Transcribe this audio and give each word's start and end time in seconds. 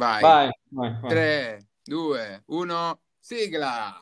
Vai. 0.00 0.22
Vai, 0.22 0.50
vai, 0.70 0.96
vai. 0.98 1.10
3, 1.10 1.58
2, 1.84 2.42
1, 2.46 3.00
sigla! 3.18 4.00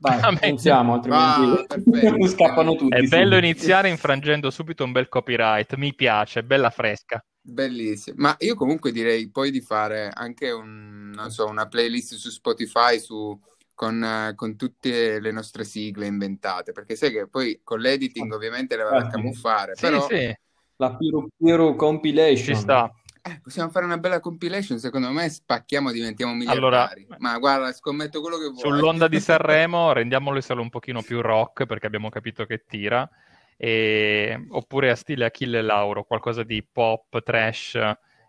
Vai, 0.00 0.38
iniziamo, 0.44 0.94
altrimenti 0.94 1.12
Ah, 1.12 2.24
scappano 2.26 2.74
tutti. 2.74 2.96
È 2.96 3.02
bello 3.02 3.36
iniziare 3.36 3.90
infrangendo 3.90 4.50
subito 4.50 4.84
un 4.84 4.92
bel 4.92 5.10
copyright, 5.10 5.74
mi 5.74 5.94
piace, 5.94 6.42
bella 6.42 6.70
fresca. 6.70 7.22
Bellissimo. 7.38 8.16
Ma 8.20 8.34
io 8.38 8.54
comunque 8.54 8.92
direi 8.92 9.28
poi 9.30 9.50
di 9.50 9.60
fare 9.60 10.08
anche 10.10 10.50
un, 10.52 11.10
non 11.14 11.30
so, 11.30 11.46
una 11.46 11.68
playlist 11.68 12.14
su 12.14 12.30
Spotify 12.30 12.98
su, 12.98 13.38
con, 13.78 14.02
eh, 14.02 14.32
con 14.34 14.56
tutte 14.56 15.20
le 15.20 15.30
nostre 15.30 15.62
sigle 15.62 16.06
inventate, 16.06 16.72
perché 16.72 16.96
sai 16.96 17.12
che 17.12 17.28
poi 17.28 17.60
con 17.62 17.78
l'editing 17.78 18.32
ovviamente 18.32 18.76
le 18.76 18.82
vado 18.82 18.96
a 18.96 19.06
Ah, 19.06 19.06
camuffare, 19.06 19.76
Sì, 19.76 19.82
però 19.82 20.04
sì, 20.08 20.34
La 20.78 20.96
Piru 20.96 21.28
Piru 21.36 21.76
compilation. 21.76 22.36
ci 22.44 22.54
sta. 22.56 22.92
eh, 23.22 23.40
possiamo 23.40 23.70
fare 23.70 23.84
una 23.84 23.98
bella 23.98 24.18
compilation, 24.18 24.78
secondo 24.80 25.10
me 25.12 25.28
spacchiamo, 25.28 25.92
diventiamo 25.92 26.32
Allora- 26.32 26.88
miliardari. 26.90 27.06
Ma 27.18 27.38
guarda, 27.38 27.70
scommetto 27.72 28.20
quello 28.20 28.36
che 28.38 28.46
vuoi. 28.48 28.58
Sull'onda 28.58 29.06
di 29.06 29.20
Sanremo 29.20 29.92
rendiamolo 29.92 30.40
solo 30.40 30.60
un 30.62 30.70
pochino 30.70 31.00
più 31.02 31.20
rock 31.20 31.66
perché 31.66 31.86
abbiamo 31.86 32.08
capito 32.08 32.46
che 32.46 32.64
tira, 32.66 33.08
e- 33.56 34.44
oppure 34.50 34.90
a 34.90 34.96
stile 34.96 35.26
Achille 35.26 35.62
Lauro, 35.62 36.02
qualcosa 36.02 36.42
di 36.42 36.64
pop, 36.64 37.22
trash. 37.22 37.78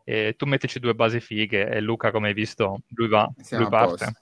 E 0.03 0.35
tu 0.37 0.45
mettici 0.45 0.79
due 0.79 0.93
basi 0.95 1.19
fighe 1.19 1.67
e 1.69 1.79
Luca, 1.81 2.11
come 2.11 2.27
hai 2.29 2.33
visto, 2.35 2.81
lui 2.89 3.07
va, 3.07 3.27
Siamo 3.41 3.65
lui 3.67 3.73
a 3.73 3.77
parte. 3.79 4.05
posto. 4.05 4.19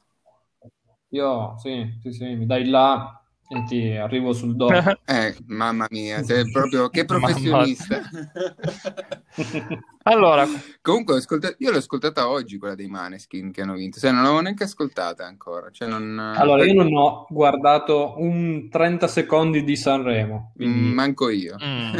Io, 1.09 1.55
sì, 1.57 1.97
sì, 2.01 2.11
sì, 2.11 2.35
mi 2.35 2.45
dai 2.45 2.65
là 2.67 3.21
e 3.49 3.63
ti 3.67 3.91
arrivo 3.91 4.33
sul 4.33 4.55
do. 4.55 4.67
Eh, 5.09 5.35
mamma 5.47 5.87
mia, 5.89 6.21
sei 6.23 6.43
proprio 6.51 6.89
che 6.89 7.05
professionista. 7.05 8.01
Allora, 10.03 10.45
Comunque, 10.81 11.15
ho 11.15 11.17
ascoltato- 11.17 11.55
io 11.59 11.71
l'ho 11.71 11.77
ascoltata 11.77 12.29
oggi 12.29 12.57
quella 12.57 12.75
dei 12.75 12.87
Maneskin 12.87 13.51
che 13.51 13.61
hanno 13.61 13.73
vinto, 13.73 13.99
cioè 13.99 14.11
non 14.11 14.21
l'avevo 14.23 14.39
neanche 14.41 14.63
ascoltata 14.63 15.25
ancora. 15.25 15.69
Cioè 15.69 15.87
non... 15.87 16.17
Allora, 16.37 16.63
io 16.65 16.73
non 16.81 16.93
ho 16.95 17.25
guardato 17.29 18.13
un 18.17 18.69
30 18.69 19.07
secondi 19.07 19.63
di 19.65 19.75
Sanremo, 19.75 20.53
quindi- 20.55 20.79
Mm, 20.89 20.93
Manco 20.93 21.29
io. 21.29 21.57
Mm. 21.61 21.95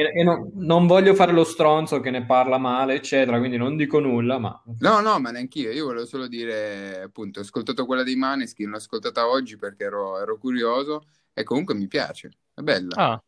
E, 0.00 0.20
e 0.20 0.22
non, 0.22 0.50
non 0.54 0.86
voglio 0.86 1.14
fare 1.14 1.32
lo 1.32 1.44
stronzo 1.44 2.00
che 2.00 2.10
ne 2.10 2.24
parla 2.24 2.58
male, 2.58 2.94
eccetera, 2.94 3.38
quindi 3.38 3.56
non 3.56 3.76
dico 3.76 3.98
nulla, 4.00 4.38
ma 4.38 4.62
No, 4.78 5.00
no, 5.02 5.18
ma 5.20 5.30
neanch'io. 5.30 5.70
Io 5.72 5.84
volevo 5.84 6.06
solo 6.06 6.26
dire, 6.26 7.02
appunto, 7.02 7.38
ho 7.40 7.42
ascoltato 7.42 7.84
quella 7.84 8.02
dei 8.02 8.16
Maneskin, 8.16 8.70
l'ho 8.70 8.76
ascoltata 8.76 9.28
oggi 9.28 9.56
perché 9.56 9.84
ero, 9.84 10.18
ero 10.18 10.38
curioso 10.38 11.06
e 11.34 11.42
comunque 11.44 11.74
mi 11.74 11.86
piace. 11.86 12.30
È 12.54 12.62
bella. 12.62 12.96
Ah, 12.96 13.20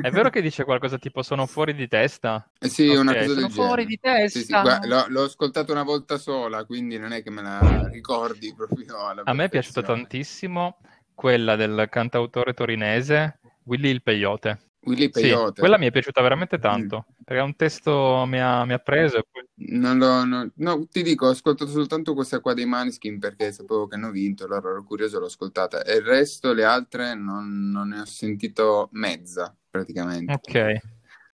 è 0.00 0.10
vero 0.10 0.30
che 0.30 0.40
dice 0.42 0.64
qualcosa 0.64 0.98
tipo 0.98 1.22
sono 1.22 1.46
fuori 1.46 1.74
di 1.74 1.88
testa? 1.88 2.48
Eh 2.60 2.68
sì, 2.68 2.92
Ok, 2.92 2.94
una 2.94 3.14
cosa 3.16 3.34
sono 3.34 3.48
del 3.48 3.50
fuori 3.50 3.84
genere. 3.84 3.86
di 3.86 3.98
Sì, 4.24 4.42
sì, 4.44 4.58
testa. 4.58 4.58
guarda, 4.58 4.86
l'ho, 4.86 5.06
l'ho 5.08 5.22
ascoltata 5.24 5.72
una 5.72 5.84
volta 5.84 6.18
sola, 6.18 6.64
quindi 6.66 6.98
non 6.98 7.12
è 7.12 7.22
che 7.22 7.30
me 7.30 7.40
la 7.42 7.86
ricordi 7.88 8.52
proprio 8.54 8.98
alla 9.06 9.24
A 9.28 9.32
me 9.32 9.44
è 9.44 9.48
piaciuta 9.48 9.84
tantissimo 9.84 10.78
quella 11.14 11.54
del 11.54 11.86
cantautore 11.88 12.52
torinese 12.52 13.38
Willy 13.62 13.90
il 13.90 14.02
Peyote. 14.02 14.58
Willy 14.88 15.10
Sì, 15.12 15.20
Peyote. 15.20 15.60
quella 15.60 15.78
mi 15.78 15.86
è 15.86 15.90
piaciuta 15.90 16.20
veramente 16.22 16.56
Mm. 16.56 16.60
tanto, 16.60 17.06
perché 17.24 17.42
un 17.42 17.56
testo 17.56 18.24
mi 18.26 18.40
ha, 18.40 18.64
mi 18.64 18.72
ha 18.72 18.78
preso 18.78 19.18
e 19.18 19.24
poi... 19.30 19.44
Non 19.60 19.98
l'ho- 19.98 20.24
no, 20.24 20.50
no, 20.54 20.86
ti 20.86 21.02
dico, 21.02 21.26
ho 21.26 21.30
ascoltato 21.30 21.70
soltanto 21.70 22.14
questa 22.14 22.40
qua 22.40 22.54
dei 22.54 22.64
Maneskin 22.64 23.18
perché 23.18 23.50
sapevo 23.52 23.86
che 23.86 23.96
hanno 23.96 24.10
vinto, 24.10 24.44
allora 24.44 24.70
ero 24.70 24.84
curioso 24.84 25.18
l'ho 25.18 25.26
ascoltata. 25.26 25.82
E 25.82 25.96
il 25.96 26.02
resto, 26.02 26.52
le 26.52 26.64
altre, 26.64 27.14
non, 27.14 27.68
non 27.70 27.88
ne 27.88 28.00
ho 28.00 28.04
sentito 28.04 28.88
mezza, 28.92 29.54
praticamente. 29.68 30.32
Ok. 30.32 30.76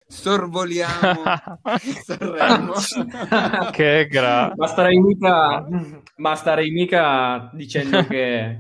Sorvoliamo 0.07 1.25
Sanremo. 2.05 2.75
Che 3.73 4.07
gra... 4.11 4.53
ma 4.55 4.67
starei 4.67 4.99
mica, 5.01 5.67
ma 6.17 6.35
starei 6.37 6.71
mica 6.71 7.51
dicendo 7.55 8.07
che 8.07 8.59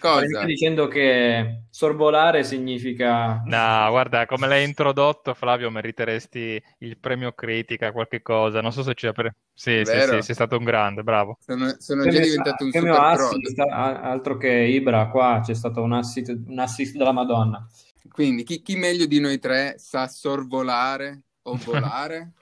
Cosa? 0.00 0.44
dicendo 0.44 0.88
che 0.88 1.64
sorvolare 1.70 2.44
significa 2.44 3.42
No, 3.44 3.90
guarda, 3.90 4.26
come 4.26 4.46
l'hai 4.46 4.64
introdotto, 4.64 5.34
Flavio, 5.34 5.70
meriteresti 5.70 6.62
il 6.78 6.98
premio 6.98 7.32
critica, 7.32 7.92
qualche 7.92 8.22
cosa. 8.22 8.60
Non 8.60 8.72
so 8.72 8.82
se 8.82 8.94
ci 8.94 9.06
apre... 9.06 9.36
Sì, 9.52 9.82
sì, 9.84 10.00
sì, 10.00 10.22
sei 10.22 10.34
stato 10.34 10.56
un 10.56 10.64
grande, 10.64 11.02
bravo. 11.02 11.38
Sono, 11.40 11.74
sono 11.78 12.08
già 12.08 12.20
diventato 12.20 12.64
un 12.64 12.70
premio 12.70 12.94
super 12.94 13.10
assist, 13.10 13.58
altro 13.58 14.36
che 14.36 14.50
Ibra, 14.50 15.08
qua 15.08 15.40
c'è 15.44 15.54
stato 15.54 15.82
un 15.82 15.92
assist, 15.92 16.36
un 16.46 16.58
assist 16.58 16.96
della 16.96 17.12
Madonna. 17.12 17.66
Quindi, 18.10 18.44
chi, 18.44 18.62
chi 18.62 18.76
meglio 18.76 19.06
di 19.06 19.20
noi 19.20 19.38
tre 19.38 19.74
sa 19.78 20.08
sorvolare 20.08 21.22
o 21.42 21.56
volare? 21.64 22.32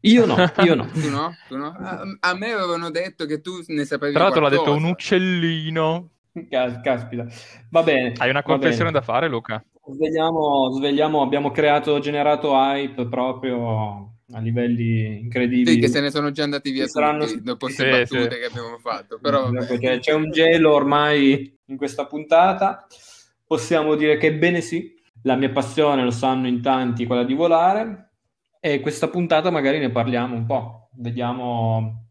Io 0.00 0.26
no, 0.26 0.36
io 0.62 0.74
no. 0.74 0.86
Tu 0.86 1.10
no? 1.10 1.34
Tu 1.48 1.56
no? 1.56 1.74
A, 1.80 2.02
a 2.20 2.34
me 2.34 2.52
avevano 2.52 2.90
detto 2.90 3.24
che 3.24 3.40
tu 3.40 3.62
ne 3.68 3.84
sapevi 3.84 4.12
Tra 4.12 4.24
l'altro 4.24 4.42
l'ha 4.42 4.50
detto 4.50 4.72
un 4.72 4.84
uccellino. 4.84 6.10
Cas- 6.50 6.80
Caspita. 6.80 7.26
Va 7.70 7.82
bene. 7.82 8.12
Hai 8.16 8.30
una 8.30 8.42
confessione 8.42 8.90
da 8.90 9.02
fare, 9.02 9.28
Luca? 9.28 9.64
Svegliamo, 9.86 10.70
svegliamo, 10.72 11.20
abbiamo 11.22 11.50
creato, 11.50 11.98
generato 11.98 12.52
hype 12.54 13.06
proprio 13.06 14.14
a 14.32 14.40
livelli 14.40 15.20
incredibili. 15.20 15.74
Sì, 15.74 15.78
che 15.78 15.88
se 15.88 16.00
ne 16.00 16.10
sono 16.10 16.30
già 16.30 16.42
andati 16.42 16.70
via 16.70 16.86
saranno- 16.86 17.26
tutti 17.26 17.42
dopo 17.42 17.68
Sì, 17.68 17.74
queste 17.76 18.06
sì. 18.06 18.16
battute 18.16 18.38
che 18.38 18.46
abbiamo 18.46 18.78
fatto. 18.78 19.18
Però 19.20 19.50
vabbè. 19.50 19.78
Cioè, 19.78 19.98
c'è 20.00 20.12
un 20.12 20.30
gelo 20.30 20.72
ormai 20.72 21.56
in 21.66 21.76
questa 21.76 22.06
puntata. 22.06 22.86
Possiamo 23.46 23.94
dire 23.94 24.16
che 24.16 24.34
bene 24.34 24.60
sì, 24.60 24.94
la 25.22 25.36
mia 25.36 25.50
passione, 25.50 26.02
lo 26.02 26.10
sanno 26.10 26.48
in 26.48 26.62
tanti, 26.62 27.06
quella 27.06 27.24
di 27.24 27.34
volare. 27.34 28.10
E 28.58 28.80
questa 28.80 29.08
puntata 29.08 29.50
magari 29.50 29.78
ne 29.78 29.90
parliamo 29.90 30.34
un 30.34 30.46
po'. 30.46 30.88
Vediamo 30.96 32.06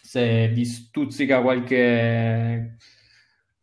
se 0.00 0.48
vi 0.48 0.64
stuzzica 0.64 1.42
qualche, 1.42 2.76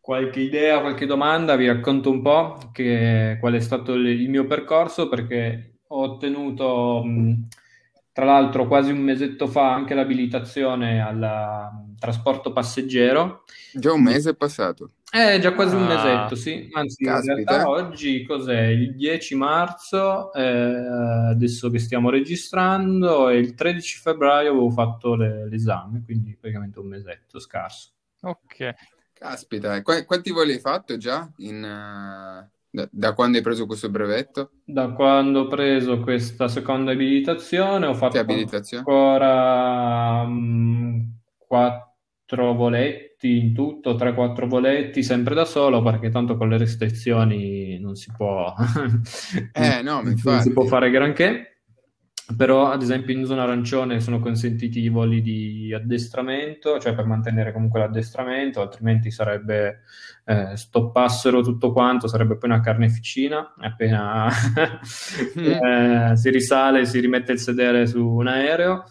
qualche 0.04 0.42
idea, 0.42 0.82
qualche 0.82 1.06
domanda. 1.06 1.56
Vi 1.56 1.66
racconto 1.68 2.10
un 2.12 2.22
po' 2.22 2.58
che, 2.74 3.38
qual 3.40 3.54
è 3.54 3.60
stato 3.62 3.94
il, 3.94 4.06
il 4.06 4.30
mio 4.30 4.46
percorso 4.46 5.08
perché 5.08 5.78
ho 5.88 6.02
ottenuto, 6.02 7.02
mh, 7.06 7.48
tra 8.12 8.26
l'altro, 8.26 8.68
quasi 8.68 8.92
un 8.92 9.00
mesetto 9.00 9.48
fa 9.48 9.74
anche 9.74 9.94
l'abilitazione 9.96 11.02
al 11.02 11.18
mh, 11.18 11.96
trasporto 12.00 12.52
passeggero. 12.52 13.44
Già 13.72 13.94
un 13.94 14.04
mese 14.04 14.32
è 14.32 14.36
passato. 14.36 14.90
Eh, 15.14 15.40
già 15.40 15.54
quasi 15.54 15.76
un 15.76 15.84
Ah. 15.84 15.88
mesetto, 15.96 16.36
sì. 16.36 16.68
Anzi, 16.74 17.04
in 17.04 17.10
Caspita. 17.10 17.34
realtà 17.36 17.70
oggi 17.70 18.24
cos'è? 18.26 18.62
Il 18.66 18.96
10 18.96 19.36
marzo, 19.36 20.34
eh, 20.34 20.42
adesso 21.30 21.70
che 21.70 21.80
stiamo 21.80 22.10
registrando, 22.10 23.30
e 23.30 23.38
il 23.38 23.54
13 23.54 24.00
febbraio 24.00 24.50
avevo 24.52 24.70
fatto 24.72 25.16
le- 25.16 25.48
l'esame, 25.48 26.02
quindi 26.04 26.36
praticamente 26.40 26.80
un 26.80 26.88
mesetto 26.88 27.40
scarso. 27.40 27.92
Ok. 28.22 28.74
Caspita, 29.24 29.78
e 29.78 29.82
qua- 29.84 30.04
quanti 30.04 30.32
voli 30.32 30.52
hai 30.52 30.60
fatto 30.60 30.98
già 30.98 31.32
in, 31.38 31.64
eh, 31.64 32.50
da, 32.70 32.90
da 32.92 33.14
quando 33.14 33.38
hai 33.38 33.44
preso 33.44 33.66
questo 33.66 33.90
brevetto? 33.90 34.52
Da 34.66 34.90
quando 34.90 35.42
ho 35.42 35.48
preso 35.48 36.02
questa 36.02 36.50
seconda 36.50 36.92
abilitazione 36.92 37.86
ho 37.86 37.94
fatto 37.94 38.20
abilitazione? 38.20 38.84
ancora 38.86 40.26
mm, 40.26 41.02
quattro 41.38 42.54
voletti 42.54 43.38
in 43.38 43.54
tutto, 43.54 43.96
3-4 43.96 44.46
voletti, 44.46 45.04
sempre 45.04 45.36
da 45.36 45.46
solo, 45.46 45.82
perché 45.82 46.10
tanto 46.10 46.36
con 46.36 46.50
le 46.50 46.58
restrizioni 46.58 47.80
non 47.80 47.96
si 47.96 48.12
può, 48.12 48.54
Eh, 49.54 49.82
no, 49.84 50.02
non 50.04 50.18
si 50.18 50.52
può 50.52 50.66
fare 50.66 50.90
granché. 50.90 51.53
Però, 52.36 52.70
ad 52.70 52.82
esempio, 52.82 53.14
in 53.14 53.26
zona 53.26 53.44
arancione 53.44 54.00
sono 54.00 54.20
consentiti 54.20 54.80
i 54.80 54.90
voli 54.90 55.22
di 55.22 55.74
addestramento, 55.74 56.80
cioè 56.80 56.96
per 56.96 57.06
mantenere 57.06 57.52
comunque 57.52 57.80
l'addestramento, 57.80 58.62
altrimenti 58.62 59.12
sarebbe 59.12 59.82
eh, 60.26 60.56
stoppassero 60.56 61.42
tutto 61.42 61.72
quanto, 61.72 62.08
sarebbe 62.08 62.38
poi 62.38 62.50
una 62.50 62.62
carneficina. 62.62 63.54
Appena 63.58 64.30
eh, 65.36 66.16
si 66.16 66.30
risale, 66.30 66.86
si 66.86 67.00
rimette 67.00 67.34
il 67.34 67.40
sedere 67.40 67.88
su 67.88 68.06
un 68.06 68.28
aereo. 68.28 68.86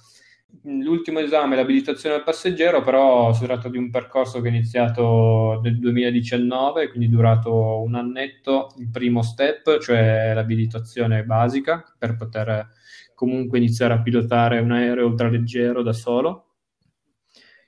L'ultimo 0.64 1.18
esame, 1.18 1.56
l'abilitazione 1.56 2.14
al 2.14 2.22
passeggero, 2.22 2.82
però 2.82 3.32
si 3.32 3.44
tratta 3.44 3.68
di 3.68 3.78
un 3.78 3.90
percorso 3.90 4.40
che 4.40 4.48
è 4.48 4.50
iniziato 4.50 5.60
nel 5.62 5.78
2019, 5.78 6.88
quindi 6.88 7.08
durato 7.08 7.82
un 7.82 7.94
annetto, 7.94 8.74
il 8.78 8.90
primo 8.90 9.22
step, 9.22 9.78
cioè 9.78 10.32
l'abilitazione 10.34 11.24
basica 11.24 11.82
per 11.98 12.16
poter 12.16 12.70
comunque 13.14 13.58
iniziare 13.58 13.94
a 13.94 14.02
pilotare 14.02 14.60
un 14.60 14.72
aereo 14.72 15.06
ultraleggero 15.06 15.82
da 15.82 15.92
solo. 15.92 16.46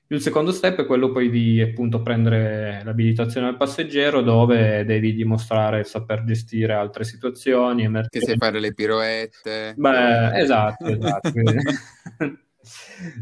Il 0.09 0.21
secondo 0.21 0.53
step 0.53 0.83
è 0.83 0.87
quello 0.87 1.11
poi 1.11 1.31
di 1.31 1.61
appunto 1.61 2.03
prendere 2.03 2.83
l'abilitazione 2.85 3.49
al 3.49 3.57
passeggero 3.57 4.21
dove 4.21 4.85
devi 4.85 5.15
dimostrare 5.15 5.81
il 5.81 5.87
saper 5.87 6.25
gestire 6.25 6.75
altre 6.75 7.05
situazioni, 7.05 7.81
Che 7.81 7.87
emergenze. 7.87 8.27
sai 8.29 8.37
fare 8.37 8.61
le 8.61 8.75
piroette. 8.75 9.75
Beh, 9.77 10.39
esatto, 10.39 10.87
esatto. 10.87 11.33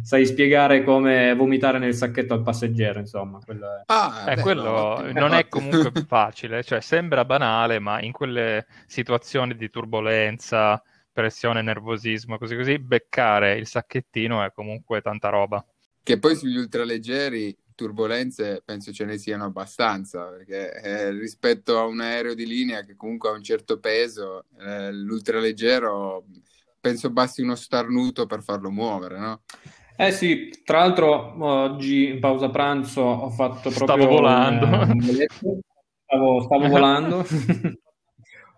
Sai 0.03 0.25
spiegare 0.25 0.85
come 0.85 1.35
vomitare 1.35 1.79
nel 1.79 1.95
sacchetto 1.95 2.33
al 2.35 2.43
passeggero, 2.43 3.01
insomma. 3.01 3.41
Quello 3.45 3.67
è... 3.67 3.83
Ah, 3.87 4.27
eh, 4.29 4.35
beh, 4.37 4.41
quello 4.41 5.03
no. 5.03 5.13
non 5.13 5.35
è 5.35 5.47
comunque 5.51 5.91
facile, 6.07 6.63
cioè 6.63 6.81
sembra 6.81 7.25
banale, 7.25 7.81
ma 7.81 8.01
in 8.01 8.13
quelle 8.13 8.67
situazioni 8.87 9.57
di 9.57 9.69
turbolenza, 9.69 10.81
pressione, 11.13 11.63
nervosismo, 11.63 12.39
così 12.39 12.57
così, 12.57 12.79
beccare 12.79 13.57
il 13.57 13.67
sacchettino 13.67 14.43
è 14.43 14.53
comunque 14.53 15.01
tanta 15.01 15.29
roba. 15.29 15.65
Che 16.03 16.19
poi 16.19 16.35
sugli 16.35 16.57
ultraleggeri 16.57 17.57
turbulenze 17.75 18.63
penso 18.65 18.93
ce 18.93 19.05
ne 19.05 19.19
siano 19.19 19.45
abbastanza, 19.45 20.25
perché 20.25 20.73
eh, 20.81 21.11
rispetto 21.11 21.79
a 21.79 21.85
un 21.85 22.01
aereo 22.01 22.35
di 22.35 22.47
linea 22.47 22.85
che 22.85 22.97
comunque 22.97 23.29
ha 23.29 23.33
un 23.33 23.43
certo 23.43 23.79
peso, 23.79 24.45
eh, 24.61 24.93
l'ultraleggero 24.93 26.25
penso 26.81 27.11
basti 27.11 27.43
uno 27.43 27.55
starnuto 27.55 28.27
per 28.27 28.43
farlo 28.43 28.71
muovere, 28.71 29.19
no? 29.19 29.43
Eh 29.97 30.11
sì, 30.11 30.63
tra 30.65 30.79
l'altro 30.79 31.45
oggi 31.45 32.09
in 32.09 32.19
pausa 32.19 32.51
pranzo 32.51 33.03
ho 33.03 33.31
fatto 33.31 33.71
proprio... 33.71 33.85
Stavo 33.85 34.07
volando. 34.07 34.67
Un, 34.67 35.27
stavo, 36.05 36.43
stavo 36.43 36.69
volando. 36.69 37.25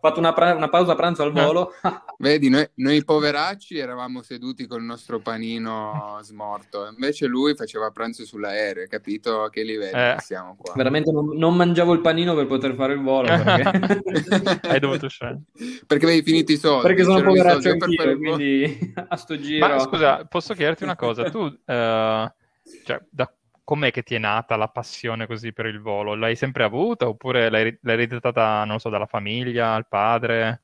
fatto 0.05 0.19
una, 0.19 0.35
pra- 0.35 0.55
una, 0.55 0.69
pausa 0.69 0.95
pranzo 0.95 1.23
al 1.23 1.33
volo. 1.33 1.73
Vedi, 2.19 2.51
noi, 2.51 2.69
noi, 2.75 3.03
poveracci 3.03 3.79
eravamo 3.79 4.21
seduti 4.21 4.67
col 4.67 4.83
nostro 4.83 5.19
panino 5.19 6.19
smorto, 6.23 6.87
invece 6.87 7.27
lui 7.27 7.55
faceva 7.55 7.91
pranzo 7.91 8.27
sull'aereo, 8.27 8.87
capito 8.87 9.45
a 9.45 9.51
che 9.51 9.63
livello 9.63 9.97
eh. 9.97 10.17
siamo 10.19 10.57
qua. 10.57 10.75
Veramente 10.77 11.11
non, 11.11 11.37
non, 11.37 11.57
mangiavo 11.57 11.95
il 11.95 12.01
panino 12.01 12.35
per 12.35 12.47
poter 12.47 12.75
fare 12.75 12.93
il 12.93 13.01
volo. 13.01 13.29
Perché... 13.29 14.61
Hai 14.69 14.81
dovuto 14.81 15.07
uscire. 15.07 15.41
Perché 15.87 16.05
avevi 16.05 16.23
finito 16.23 16.53
i 16.53 16.59
soldi. 16.59 16.87
Perché 16.87 17.05
sono 17.05 17.23
poveraccio 17.23 17.71
anch'io, 17.71 18.17
quindi 18.19 18.93
a 19.09 19.17
sto 19.17 19.39
giro... 19.39 19.67
Ma 19.67 19.79
scusa, 19.79 20.27
posso 20.27 20.53
chiederti 20.53 20.85
una 20.85 20.97
cosa? 20.97 21.31
Tu, 21.31 21.39
uh, 21.39 21.53
cioè, 21.65 23.01
da 23.09 23.33
com'è 23.65 23.91
che 23.91 24.03
ti 24.03 24.15
è 24.15 24.19
nata 24.19 24.57
la 24.57 24.69
passione 24.69 25.27
così 25.27 25.53
per 25.53 25.67
il 25.67 25.81
volo? 25.81 26.15
L'hai 26.15 26.37
sempre 26.37 26.63
avuta 26.65 27.09
oppure 27.09 27.51
l'hai, 27.51 27.77
l'hai 27.81 27.95
ereditata, 27.95 28.65
non 28.65 28.79
so, 28.79 28.91
dalla 28.91 29.07
famiglia, 29.07 29.73
al 29.75 29.89
padre? 29.89 30.63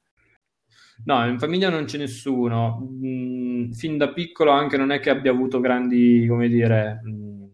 No, 1.07 1.27
in 1.27 1.39
famiglia 1.39 1.71
non 1.71 1.85
c'è 1.85 1.99
nessuno. 1.99 2.79
Mm, 3.03 3.71
fin 3.73 3.97
da 3.97 4.13
piccolo 4.13 4.51
anche 4.51 4.77
non 4.77 4.93
è 4.93 5.01
che 5.01 5.11
abbia 5.11 5.31
avuto 5.33 5.61
grandi, 5.61 6.27
come 6.29 6.49
dire, 6.49 7.01
mm, 7.05 7.45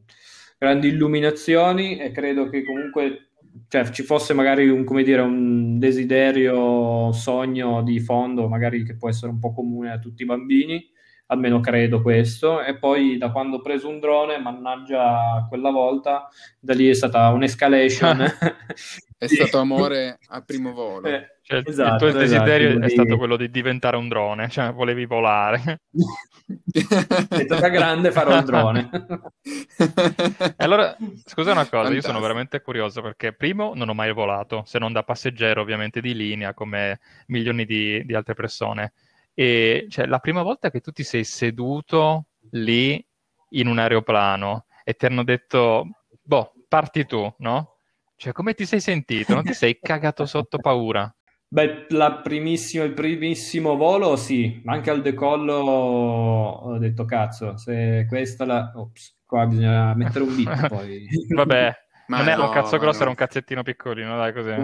grandi 0.58 0.88
illuminazioni 0.88 1.98
e 1.98 2.10
credo 2.10 2.48
che 2.48 2.64
comunque 2.64 3.30
cioè, 3.68 3.90
ci 3.90 4.02
fosse 4.02 4.34
magari 4.34 4.68
un, 4.68 4.84
dire, 5.02 5.20
un 5.22 5.78
desiderio, 5.78 7.12
sogno 7.12 7.82
di 7.82 8.00
fondo, 8.00 8.48
magari 8.48 8.84
che 8.84 8.96
può 8.96 9.08
essere 9.08 9.30
un 9.30 9.38
po' 9.38 9.52
comune 9.52 9.92
a 9.92 9.98
tutti 9.98 10.22
i 10.22 10.26
bambini 10.26 10.94
almeno 11.26 11.60
credo 11.60 12.02
questo, 12.02 12.62
e 12.62 12.76
poi 12.76 13.18
da 13.18 13.30
quando 13.30 13.56
ho 13.56 13.62
preso 13.62 13.88
un 13.88 13.98
drone, 13.98 14.38
mannaggia 14.38 15.46
quella 15.48 15.70
volta, 15.70 16.28
da 16.58 16.74
lì 16.74 16.88
è 16.88 16.94
stata 16.94 17.28
un'escalation. 17.30 18.24
è 19.18 19.26
stato 19.26 19.58
amore 19.58 20.18
a 20.28 20.42
primo 20.42 20.72
volo. 20.72 21.08
Eh, 21.08 21.38
cioè, 21.42 21.62
esatto, 21.64 21.92
il 21.92 21.98
tuo 21.98 22.08
esatto, 22.08 22.18
desiderio 22.18 22.68
esatto, 22.70 22.84
è 22.84 22.88
stato 22.88 23.16
quello 23.16 23.36
di 23.36 23.50
diventare 23.50 23.96
un 23.96 24.08
drone, 24.08 24.48
cioè 24.48 24.72
volevi 24.72 25.06
volare. 25.06 25.80
è 26.72 27.44
stata 27.44 27.68
grande 27.68 28.12
farò 28.12 28.36
il 28.36 28.44
drone. 28.44 28.90
allora, 30.58 30.96
scusa 31.24 31.52
una 31.52 31.62
cosa, 31.62 31.84
Fantastico. 31.84 31.94
io 31.94 32.02
sono 32.02 32.20
veramente 32.20 32.60
curioso 32.60 33.00
perché 33.00 33.32
primo 33.32 33.72
non 33.74 33.88
ho 33.88 33.94
mai 33.94 34.12
volato, 34.12 34.62
se 34.66 34.78
non 34.78 34.92
da 34.92 35.02
passeggero 35.02 35.60
ovviamente 35.60 36.00
di 36.00 36.14
linea 36.14 36.52
come 36.52 37.00
milioni 37.28 37.64
di, 37.64 38.04
di 38.04 38.14
altre 38.14 38.34
persone. 38.34 38.92
E 39.38 39.86
cioè, 39.90 40.06
la 40.06 40.18
prima 40.18 40.42
volta 40.42 40.70
che 40.70 40.80
tu 40.80 40.92
ti 40.92 41.02
sei 41.02 41.22
seduto 41.22 42.28
lì 42.52 43.06
in 43.50 43.66
un 43.66 43.78
aeroplano 43.78 44.64
e 44.82 44.94
ti 44.94 45.04
hanno 45.04 45.24
detto, 45.24 45.88
boh, 46.22 46.52
parti 46.66 47.04
tu, 47.04 47.30
no? 47.40 47.80
Cioè, 48.16 48.32
come 48.32 48.54
ti 48.54 48.64
sei 48.64 48.80
sentito? 48.80 49.34
Non 49.34 49.44
ti 49.44 49.52
sei 49.52 49.78
cagato 49.82 50.24
sotto 50.24 50.56
paura? 50.56 51.14
Beh, 51.48 51.86
il 51.90 52.22
primissimo 52.22 53.76
volo 53.76 54.16
sì, 54.16 54.62
ma 54.64 54.72
anche 54.72 54.88
al 54.88 55.02
decollo 55.02 55.52
ho 55.52 56.78
detto 56.78 57.04
cazzo, 57.04 57.58
se 57.58 58.06
questa 58.08 58.46
la... 58.46 58.72
Ops, 58.74 59.18
qua 59.26 59.44
bisogna 59.44 59.94
mettere 59.94 60.24
un 60.24 60.34
bip 60.34 60.48
poi. 60.68 61.06
Vabbè, 61.28 61.74
ma 62.06 62.16
non 62.16 62.24
no, 62.24 62.32
era 62.32 62.42
un 62.42 62.52
cazzo 62.52 62.78
grosso, 62.78 62.96
no. 62.96 63.02
era 63.02 63.10
un 63.10 63.16
cazzettino 63.16 63.62
piccolino, 63.62 64.16
dai 64.16 64.32
così. 64.32 64.54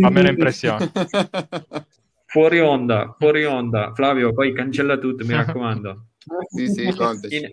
Fa 0.00 0.10
meno 0.10 0.28
impressione. 0.28 0.90
Fuori 2.32 2.60
onda, 2.60 3.14
fuori 3.18 3.44
onda. 3.44 3.92
Flavio, 3.92 4.32
poi 4.32 4.54
cancella 4.54 4.96
tutto, 4.96 5.22
mi 5.26 5.34
raccomando. 5.34 6.06
sì, 6.48 6.66
sì, 6.66 6.90
contaci. 6.96 7.46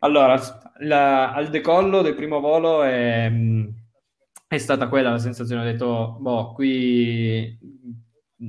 allora, 0.00 0.36
la, 0.80 1.32
al 1.32 1.50
decollo 1.50 2.02
del 2.02 2.16
primo 2.16 2.40
volo 2.40 2.82
è, 2.82 3.30
è, 4.48 4.58
stata 4.58 4.88
quella 4.88 5.12
la 5.12 5.18
sensazione, 5.18 5.62
ho 5.62 5.64
detto, 5.70 6.16
boh, 6.18 6.52
qui 6.52 7.56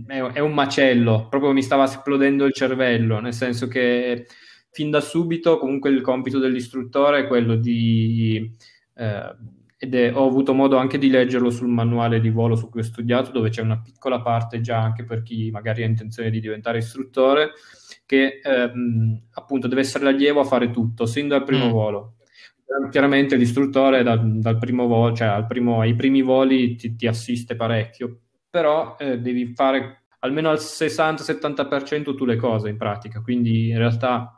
è, 0.07 0.21
è, 0.23 0.39
un 0.39 0.56
macello, 0.56 1.27
proprio 1.30 1.51
mi 1.51 1.62
stava 1.62 1.83
esplodendo 1.83 2.45
il 2.45 2.53
cervello, 2.53 3.19
nel 3.19 3.33
senso 3.33 3.68
che 3.68 4.25
fin 4.71 4.89
da 4.89 5.01
subito 5.01 5.59
comunque 5.59 5.91
il 5.91 6.01
compito 6.01 6.39
dell'istruttore 6.39 7.19
è 7.19 7.27
quello 7.27 7.56
di... 7.56 8.51
Eh, 8.95 9.35
ed 9.79 9.94
è, 9.94 10.13
ho 10.13 10.25
avuto 10.25 10.53
modo 10.53 10.77
anche 10.77 10.97
di 10.97 11.09
leggerlo 11.09 11.51
sul 11.51 11.68
manuale 11.68 12.19
di 12.19 12.31
volo 12.31 12.56
su 12.56 12.68
cui 12.69 12.79
ho 12.79 12.83
studiato, 12.83 13.31
dove 13.31 13.50
c'è 13.50 13.62
una 13.62 13.79
piccola 13.79 14.21
parte 14.21 14.59
già 14.59 14.81
anche 14.81 15.03
per 15.03 15.21
chi 15.21 15.51
magari 15.51 15.83
ha 15.83 15.85
intenzione 15.85 16.31
di 16.31 16.39
diventare 16.39 16.79
istruttore, 16.79 17.51
che 18.06 18.39
ehm, 18.44 19.27
appunto 19.33 19.68
deve 19.68 19.81
essere 19.81 20.03
l'allievo 20.06 20.39
a 20.39 20.45
fare 20.45 20.71
tutto, 20.71 21.06
sin 21.06 21.27
dal 21.27 21.44
primo 21.44 21.68
mm. 21.68 21.71
volo. 21.71 22.15
Chiaramente 22.89 23.35
l'istruttore 23.35 24.03
da, 24.03 24.18
dal 24.18 24.57
primo 24.57 24.88
volo, 24.88 25.15
cioè 25.15 25.45
primo, 25.47 25.80
ai 25.80 25.95
primi 25.95 26.21
voli 26.21 26.75
ti, 26.75 26.95
ti 26.95 27.07
assiste 27.07 27.56
parecchio, 27.56 28.21
però 28.50 28.95
eh, 29.00 29.19
devi 29.19 29.53
fare 29.53 30.06
almeno 30.19 30.50
al 30.50 30.57
60-70% 30.57 32.15
tu 32.15 32.25
le 32.25 32.35
cose 32.35 32.69
in 32.69 32.77
pratica, 32.77 33.21
quindi 33.21 33.69
in 33.69 33.77
realtà 33.77 34.37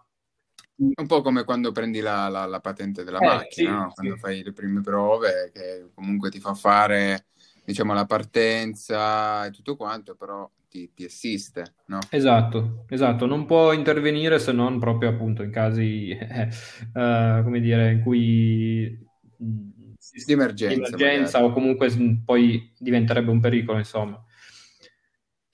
un 0.80 1.08
po' 1.08 1.22
come 1.22 1.44
quando 1.44 1.72
prendi 1.72 2.00
la, 2.00 2.28
la, 2.30 2.46
la 2.46 2.60
patente 2.60 3.04
della 3.04 3.20
eh, 3.20 3.26
macchina, 3.26 3.72
sì, 3.72 3.76
no? 3.78 3.92
quando 3.94 4.14
sì. 4.16 4.20
fai 4.20 4.44
le 4.44 4.54
prime 4.54 4.81
prove, 4.81 5.52
che 5.54 5.90
comunque 5.94 6.30
ti 6.30 6.40
fa 6.40 6.54
fare 6.54 7.26
diciamo, 7.70 7.94
la 7.94 8.06
partenza 8.06 9.46
e 9.46 9.52
tutto 9.52 9.76
quanto, 9.76 10.16
però 10.16 10.50
ti, 10.70 10.92
ti 10.94 11.04
assiste. 11.04 11.76
No? 11.88 12.00
Esatto, 12.10 12.86
esatto, 12.90 13.26
non 13.26 13.46
può 13.46 13.74
intervenire 13.74 14.40
se 14.40 14.52
non 14.52 14.80
proprio 14.80 15.10
appunto 15.10 15.44
in 15.44 15.52
casi, 15.52 16.10
eh, 16.18 16.50
uh, 16.94 17.44
come 17.44 17.60
dire, 17.60 17.92
in 17.92 18.02
cui... 18.02 19.08
Di 19.38 20.34
emergenza. 20.34 20.76
Di 20.76 21.04
emergenza 21.04 21.44
o 21.44 21.52
comunque 21.52 21.90
poi 22.26 22.74
diventerebbe 22.78 23.30
un 23.30 23.40
pericolo, 23.40 23.78
insomma. 23.78 24.21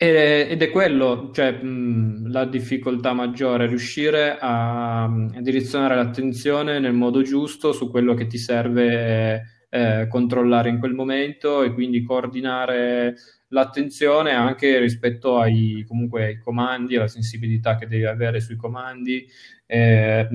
Ed 0.07 0.62
è 0.62 0.69
quello, 0.69 1.31
cioè 1.33 1.59
la 1.63 2.45
difficoltà 2.45 3.13
maggiore, 3.13 3.65
riuscire 3.65 4.38
a, 4.39 5.09
direzionare 5.39 5.95
l'attenzione 5.95 6.79
nel 6.79 6.93
modo 6.93 7.24
giusto 7.24 7.71
su 7.71 7.89
quello 7.89 8.13
che 8.13 8.27
ti 8.27 8.38
serve 8.38 9.65
eh, 9.69 10.07
controllare 10.07 10.69
in 10.69 10.77
quel 10.77 10.93
momento 10.93 11.63
e 11.63 11.74
quindi 11.74 12.03
coordinare 12.03 13.15
l'attenzione 13.47 14.31
anche 14.31 14.77
rispetto 14.77 15.39
ai, 15.39 15.83
comunque, 15.88 16.25
ai 16.25 16.39
comandi, 16.39 16.95
alla 16.95 17.07
sensibilità 17.07 17.75
che 17.75 17.88
devi 17.88 18.05
avere 18.05 18.39
sui 18.41 18.57
comandi. 18.57 19.25
Eh, 19.65 20.27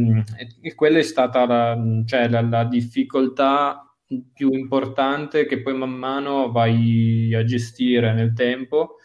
e, 0.61 0.75
quella 0.75 0.99
è 0.99 1.03
stata 1.03 1.47
la, 1.47 1.79
cioè, 2.07 2.29
la, 2.29 2.41
la 2.41 2.65
difficoltà 2.65 3.85
più 4.33 4.51
importante 4.53 5.47
che 5.47 5.63
poi 5.63 5.75
man 5.75 5.93
mano 5.93 6.51
vai 6.51 7.33
a 7.35 7.45
gestire 7.45 8.13
nel 8.13 8.33
tempo 8.33 8.97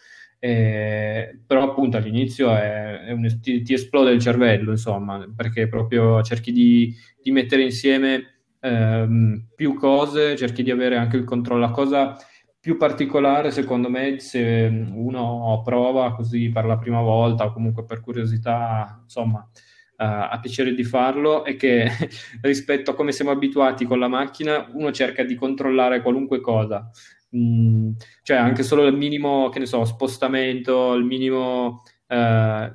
eh, 0.47 1.39
però 1.43 1.63
appunto 1.63 1.97
all'inizio 1.97 2.55
è, 2.55 2.99
è 2.99 3.11
un, 3.11 3.39
ti, 3.41 3.63
ti, 3.63 3.73
esplode 3.73 4.11
il 4.11 4.21
cervello, 4.21 4.69
insomma, 4.69 5.27
perché 5.35 5.67
proprio 5.67 6.21
cerchi 6.21 6.51
di, 6.51 6.93
di 7.19 7.31
mettere 7.31 7.63
insieme 7.63 8.41
ehm, 8.59 9.47
più 9.55 9.73
cose, 9.73 10.35
cerchi 10.35 10.61
di 10.61 10.69
avere 10.69 10.97
anche 10.97 11.17
il 11.17 11.23
controllo. 11.23 11.61
La 11.61 11.71
cosa 11.71 12.15
più 12.59 12.77
particolare, 12.77 13.49
secondo 13.49 13.89
me, 13.89 14.19
se 14.19 14.87
uno 14.93 15.63
prova 15.65 16.13
così 16.13 16.49
per 16.49 16.65
la 16.65 16.77
prima 16.77 17.01
volta 17.01 17.45
o 17.45 17.51
comunque 17.51 17.83
per 17.83 18.01
curiosità, 18.01 18.99
insomma, 19.01 19.49
Uh, 19.97 20.27
ha 20.29 20.39
piacere 20.41 20.73
di 20.73 20.83
farlo 20.83 21.45
è 21.45 21.55
che 21.55 21.87
rispetto 22.41 22.91
a 22.91 22.95
come 22.95 23.13
siamo 23.13 23.31
abituati 23.31 23.85
con 23.85 23.97
la 23.97 24.09
macchina, 24.09 24.69
uno 24.73 24.91
cerca 24.91 25.23
di 25.23 25.35
controllare 25.35 26.01
qualunque 26.01 26.41
cosa. 26.41 26.91
Mm, 27.35 27.91
cioè 28.23 28.37
anche 28.37 28.63
solo 28.63 28.85
il 28.85 28.95
minimo, 28.95 29.49
che 29.49 29.59
ne 29.59 29.65
so, 29.65 29.83
spostamento, 29.85 30.93
il 30.93 31.03
minimo 31.03 31.83
eh, 32.07 32.71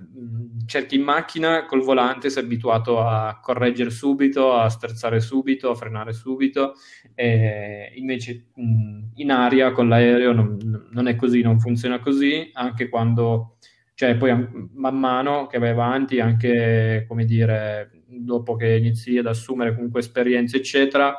cerchi 0.67 0.97
in 0.97 1.03
macchina 1.03 1.65
col 1.67 1.83
volante 1.83 2.31
sei 2.31 2.45
abituato 2.45 3.01
a 3.01 3.39
correggere 3.41 3.91
subito, 3.91 4.55
a 4.55 4.69
sterzare 4.69 5.21
subito, 5.21 5.71
a 5.71 5.75
frenare 5.75 6.13
subito, 6.13 6.75
e 7.15 7.93
invece 7.95 8.49
mh, 8.55 8.63
mm, 8.63 9.03
in 9.15 9.31
aria 9.31 9.73
con 9.73 9.89
l'aereo 9.89 10.33
non, 10.33 10.89
non, 10.91 11.09
è 11.09 11.17
così, 11.17 11.43
non 11.43 11.61
funziona 11.61 12.01
così, 12.01 12.51
anche 12.53 12.89
quando 12.89 13.57
cioè 13.95 14.17
poi 14.17 14.33
man 14.75 14.99
mano 14.99 15.47
che 15.47 15.59
vai 15.59 15.71
avanti, 15.71 16.21
anche 16.21 17.05
come 17.07 17.25
dire, 17.27 17.91
dopo 18.07 18.57
che 18.57 18.77
inizi 18.77 19.19
ad 19.19 19.27
assumere 19.27 19.75
comunque 19.75 20.01
esperienze, 20.01 20.57
eccetera, 20.57 21.15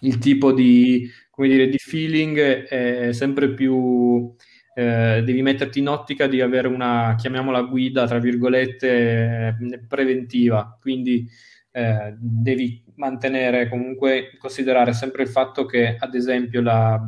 il 0.00 0.18
tipo 0.18 0.52
di, 0.52 1.06
come 1.40 1.48
dire, 1.48 1.68
di 1.68 1.78
feeling 1.78 2.38
è 2.38 3.12
sempre 3.12 3.54
più... 3.54 4.34
Eh, 4.74 5.22
devi 5.24 5.42
metterti 5.42 5.78
in 5.78 5.88
ottica 5.88 6.26
di 6.26 6.40
avere 6.42 6.68
una, 6.68 7.14
chiamiamola 7.18 7.62
guida, 7.62 8.06
tra 8.06 8.18
virgolette, 8.18 9.56
preventiva. 9.88 10.76
Quindi 10.78 11.26
eh, 11.72 12.14
devi 12.18 12.84
mantenere 12.96 13.70
comunque, 13.70 14.36
considerare 14.38 14.92
sempre 14.92 15.22
il 15.22 15.28
fatto 15.30 15.64
che, 15.64 15.96
ad 15.98 16.14
esempio, 16.14 16.60
la, 16.60 17.00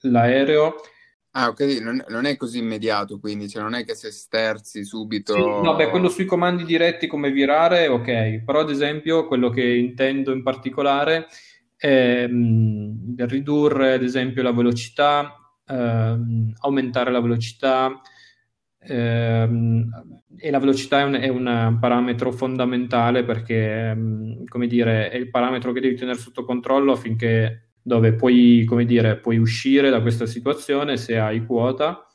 l'aereo 0.00 0.74
Ah, 1.32 1.48
ok, 1.48 1.60
non, 1.80 2.02
non, 2.08 2.24
è 2.24 2.36
così 2.36 2.58
immediato, 2.58 3.20
quindi 3.20 3.48
cioè 3.48 3.62
non 3.62 3.74
è 3.74 3.84
che 3.84 3.94
se 3.94 4.10
sterzi 4.10 4.82
subito... 4.82 5.34
Sì, 5.34 5.40
no, 5.40 5.76
beh, 5.76 5.90
quello 5.90 6.08
sui 6.08 6.24
comandi 6.24 6.64
diretti 6.64 7.06
come 7.06 7.30
virare, 7.30 7.86
ok, 7.86 8.42
però 8.44 8.60
ad 8.60 8.70
esempio 8.70 9.28
quello 9.28 9.48
che 9.48 9.62
intendo 9.62 10.32
in 10.32 10.42
particolare 10.42 11.26
mh, 11.80 13.26
ridurre 13.26 13.94
ad 13.94 14.02
esempio 14.02 14.42
la 14.42 14.52
velocità, 14.52 15.34
ehm, 15.66 16.52
aumentare 16.60 17.10
la 17.10 17.20
velocità, 17.20 18.00
ehm, 18.80 19.88
e 20.36 20.50
la 20.50 20.58
velocità 20.58 21.00
è 21.00 21.04
un, 21.04 21.14
è 21.14 21.28
un, 21.28 21.78
parametro 21.80 22.32
fondamentale 22.32 23.24
perché, 23.24 23.94
mh, 23.94 24.44
come 24.46 24.66
dire, 24.66 25.10
è 25.10 25.16
il 25.16 25.30
parametro 25.30 25.72
che 25.72 25.80
devi 25.80 25.96
tenere 25.96 26.18
sotto 26.18 26.44
controllo 26.44 26.92
affinché 26.92 27.70
dove 27.82 28.14
puoi, 28.14 28.64
come 28.66 28.84
dire, 28.84 29.16
puoi 29.18 29.38
uscire 29.38 29.90
da 29.90 30.00
questa 30.00 30.26
situazione 30.26 30.96
se 30.96 31.18
hai 31.18 31.44
quota, 31.46 32.06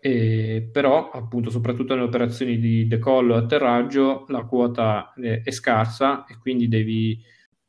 e, 0.00 0.68
però 0.72 1.10
appunto 1.10 1.50
soprattutto 1.50 1.94
nelle 1.94 2.06
operazioni 2.06 2.58
di 2.58 2.86
decollo 2.86 3.34
e 3.34 3.38
atterraggio 3.38 4.24
la 4.28 4.44
quota 4.44 5.12
è, 5.14 5.42
è 5.42 5.50
scarsa 5.50 6.24
e 6.26 6.38
quindi 6.38 6.68
devi, 6.68 7.20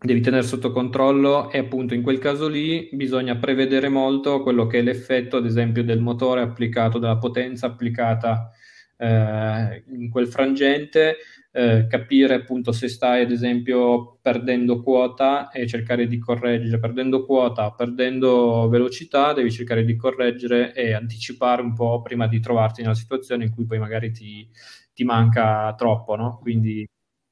devi 0.02 0.22
tenere 0.22 0.44
sotto 0.44 0.72
controllo 0.72 1.52
e 1.52 1.58
appunto 1.58 1.94
in 1.94 2.02
quel 2.02 2.20
caso 2.20 2.48
lì 2.48 2.90
bisogna 2.94 3.36
prevedere 3.36 3.90
molto 3.90 4.42
quello 4.42 4.66
che 4.66 4.80
è 4.80 4.82
l'effetto 4.82 5.38
ad 5.38 5.46
esempio 5.46 5.84
del 5.84 6.00
motore 6.00 6.42
applicato, 6.42 7.00
della 7.00 7.18
potenza 7.18 7.68
applicata 7.68 8.52
eh, 8.98 9.84
in 9.88 10.10
quel 10.10 10.28
frangente 10.28 11.18
eh, 11.52 11.88
capire 11.90 12.36
appunto 12.36 12.72
se 12.72 12.88
stai 12.88 13.24
ad 13.24 13.32
esempio 13.32 14.20
perdendo 14.22 14.82
quota 14.82 15.50
e 15.50 15.68
cercare 15.68 16.08
di 16.08 16.20
correggere, 16.20 16.80
perdendo 16.80 17.26
quota, 17.26 17.72
perdendo 17.72 18.70
velocità, 18.70 19.34
devi 19.34 19.52
cercare 19.52 19.84
di 19.84 19.96
correggere 19.96 20.74
e 20.74 20.94
anticipare 20.94 21.62
un 21.62 21.74
po' 21.74 22.02
prima 22.02 22.28
di 22.28 22.40
trovarti 22.40 22.82
nella 22.82 22.94
situazione 22.94 23.46
in 23.46 23.52
cui 23.54 23.66
poi 23.66 23.80
magari 23.80 24.12
ti, 24.12 24.48
ti 24.94 25.04
manca 25.04 25.74
troppo, 25.76 26.16
no? 26.16 26.38
Quindi 26.42 26.88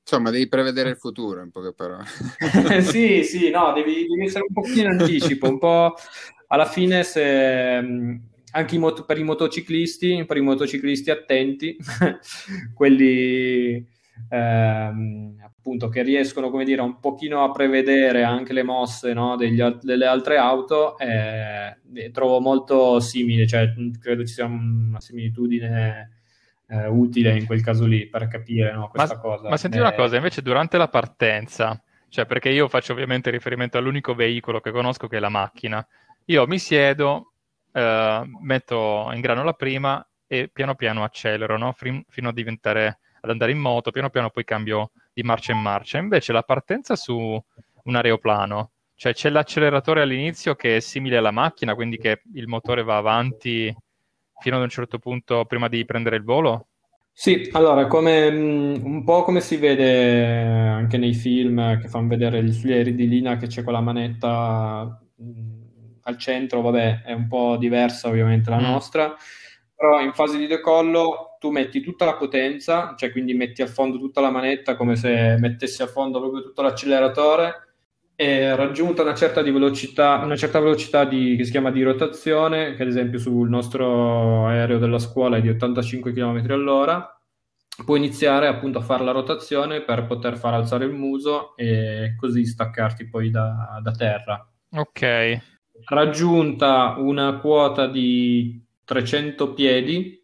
Insomma, 0.10 0.32
devi 0.32 0.48
prevedere 0.48 0.92
il 0.92 0.96
futuro, 0.96 1.44
in 1.44 1.52
poche 1.52 1.74
parole. 1.74 2.06
sì, 2.82 3.26
sì, 3.26 3.50
no, 3.50 3.74
devi, 3.74 4.08
devi, 4.08 4.24
essere 4.24 4.46
un 4.48 4.54
pochino 4.54 4.94
in 4.94 5.02
anticipo, 5.02 5.50
un 5.50 5.58
po' 5.60 5.96
alla 6.48 6.66
fine 6.66 7.04
se 7.04 7.22
anche 8.52 8.76
i 8.76 8.78
mot- 8.78 9.06
per 9.06 9.18
i 9.18 9.24
motociclisti, 9.24 10.24
per 10.26 10.38
i 10.38 10.42
motociclisti 10.42 11.12
attenti, 11.12 11.76
quelli 12.74 13.86
ehm, 14.30 15.42
appunto 15.44 15.90
che 15.90 16.04
riescono 16.04 16.50
come 16.50 16.64
dire 16.64 16.82
un 16.82 17.00
pochino 17.02 17.44
a 17.44 17.52
prevedere 17.52 18.24
anche 18.24 18.54
le 18.54 18.64
mosse 18.64 19.12
no, 19.12 19.36
degli, 19.36 19.62
delle 19.82 20.06
altre 20.06 20.38
auto 20.38 20.98
eh, 20.98 22.12
trovo 22.12 22.40
molto 22.40 23.00
simile 23.00 23.46
cioè 23.46 23.72
credo 24.00 24.26
ci 24.26 24.34
sia 24.34 24.46
una 24.46 25.00
similitudine 25.00 26.17
eh, 26.68 26.88
utile 26.88 27.38
in 27.38 27.46
quel 27.46 27.62
caso 27.62 27.86
lì 27.86 28.08
per 28.08 28.28
capire 28.28 28.74
no, 28.74 28.90
questa 28.90 29.16
ma, 29.16 29.22
cosa 29.22 29.50
ma 29.50 29.58
senti 29.58 29.78
eh, 29.78 29.82
una 29.82 29.94
cosa 29.94 30.16
invece 30.18 30.42
durante 30.42 30.78
la 30.78 30.88
partenza 30.88 31.82
cioè 32.10 32.26
perché 32.26 32.50
io 32.50 32.68
faccio 32.68 32.94
ovviamente 32.94 33.30
riferimento 33.30 33.78
all'unico 33.78 34.16
veicolo 34.16 34.60
che 34.60 34.72
conosco 34.72 35.08
che 35.08 35.18
è 35.18 35.20
la 35.20 35.30
macchina 35.30 35.86
io 36.26 36.48
mi 36.48 36.60
siedo 36.60 37.34
eh, 37.72 38.22
metto 38.42 39.10
in 39.14 39.22
grano 39.22 39.44
la 39.44 39.54
prima 39.54 40.06
e 40.28 40.50
piano 40.52 40.76
piano 40.76 41.04
accelero 41.04 41.58
no? 41.58 41.74
fino 41.74 42.30
a 42.30 42.34
diventare 42.34 43.00
ad 43.22 43.30
andare 43.30 43.52
in 43.52 43.60
moto, 43.60 43.92
piano 43.92 44.10
piano 44.10 44.30
poi 44.30 44.44
cambio 44.44 44.92
di 45.14 45.24
marcia 45.24 45.52
in 45.52 45.60
marcia. 45.60 45.98
Invece 45.98 46.32
la 46.32 46.44
partenza 46.44 46.96
su 46.96 47.42
un 47.84 47.96
aeroplano, 47.96 48.72
cioè 48.96 49.14
c'è 49.14 49.30
l'acceleratore 49.30 50.02
all'inizio 50.02 50.56
che 50.56 50.78
è 50.78 50.80
simile 50.80 51.18
alla 51.18 51.32
macchina, 51.32 51.76
quindi 51.76 51.98
che 51.98 52.22
il 52.34 52.48
motore 52.48 52.84
va 52.84 52.98
avanti 52.98 53.76
fino 54.39 54.56
ad 54.56 54.62
un 54.62 54.70
certo 54.70 55.00
punto 55.00 55.46
prima 55.46 55.67
di 55.67 55.86
prendere 55.86 56.15
il 56.15 56.24
volo? 56.24 56.67
Sì, 57.12 57.50
allora, 57.53 57.88
come, 57.88 58.32
mm, 58.32 58.86
un 58.86 59.03
po' 59.03 59.24
come 59.24 59.41
si 59.41 59.58
vede 59.58 60.44
anche 60.44 60.98
nei 60.98 61.15
film 61.15 61.79
che 61.79 61.88
fanno 61.88 62.10
vedere 62.10 62.51
sugli 62.51 62.74
aerei 62.74 62.94
di 62.94 63.08
linea 63.08 63.38
che 63.38 63.48
c'è 63.48 63.63
quella 63.63 63.82
manetta 63.82 65.01
mm, 65.20 65.62
al 66.03 66.17
centro, 66.17 66.62
vabbè, 66.62 67.01
è 67.01 67.13
un 67.13 67.27
po' 67.27 67.58
diversa 67.58 68.08
ovviamente 68.08 68.51
la 68.51 68.60
mm. 68.60 68.63
nostra, 68.63 69.15
però 69.75 70.00
in 70.00 70.13
fase 70.13 70.38
di 70.38 70.46
decollo 70.46 71.38
tu 71.39 71.50
metti 71.50 71.82
tutta 71.82 72.06
la 72.06 72.15
potenza, 72.15 72.94
cioè 72.96 73.12
quindi 73.12 73.34
metti 73.34 73.63
a 73.63 73.67
fondo 73.67 73.98
tutta 73.98 74.22
la 74.22 74.29
manetta 74.29 74.75
come 74.75 74.96
se 74.96 75.38
mettessi 75.39 75.82
a 75.82 75.88
fondo 75.88 76.20
proprio 76.20 76.44
tutto 76.44 76.62
l'acceleratore 76.62 77.67
e 78.20 78.56
raggiunta 78.56 79.04
una 79.04 79.14
certa, 79.14 79.44
velocità, 79.44 80.22
una 80.24 80.36
certa 80.36 80.60
velocità 80.60 81.06
di, 81.06 81.36
che 81.38 81.44
si 81.44 81.52
chiama 81.52 81.70
di 81.70 81.84
rotazione, 81.84 82.74
che 82.74 82.82
ad 82.82 82.88
esempio 82.88 83.20
sul 83.20 83.48
nostro 83.48 84.48
aereo 84.48 84.80
della 84.80 84.98
scuola 84.98 85.38
è 85.38 85.42
di 85.42 85.50
85 85.50 86.14
km 86.14 86.44
all'ora, 86.50 87.16
puoi 87.86 88.00
iniziare 88.00 88.48
appunto 88.48 88.80
a 88.80 88.82
fare 88.82 89.04
la 89.04 89.12
rotazione 89.12 89.82
per 89.82 90.08
poter 90.08 90.36
far 90.36 90.56
alzare 90.56 90.86
il 90.86 90.94
muso 90.94 91.56
e 91.56 92.16
così 92.18 92.44
staccarti 92.44 93.08
poi 93.08 93.30
da, 93.30 93.80
da 93.84 93.92
terra. 93.92 94.52
Ok. 94.72 95.42
Raggiunta 95.86 96.96
una 96.98 97.38
quota 97.38 97.86
di 97.86 98.60
300 98.84 99.54
piedi, 99.54 100.17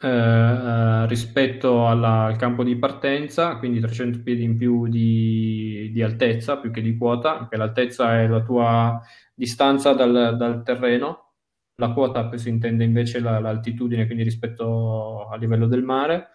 eh, 0.00 1.06
rispetto 1.06 1.88
alla, 1.88 2.24
al 2.24 2.36
campo 2.36 2.62
di 2.62 2.76
partenza, 2.76 3.56
quindi 3.56 3.80
300 3.80 4.22
piedi 4.22 4.44
in 4.44 4.56
più 4.56 4.86
di, 4.86 5.90
di, 5.92 6.02
altezza 6.02 6.58
più 6.58 6.70
che 6.70 6.80
di 6.82 6.96
quota, 6.96 7.38
perché 7.38 7.56
l'altezza 7.56 8.20
è 8.20 8.28
la 8.28 8.42
tua 8.42 9.00
distanza 9.34 9.92
dal, 9.94 10.36
dal 10.36 10.62
terreno, 10.62 11.32
la 11.76 11.92
quota 11.92 12.30
si 12.36 12.48
intende 12.48 12.84
invece 12.84 13.20
la, 13.20 13.40
l'altitudine, 13.40 14.06
quindi 14.06 14.24
rispetto 14.24 15.28
al 15.28 15.40
livello 15.40 15.66
del 15.66 15.82
mare. 15.82 16.28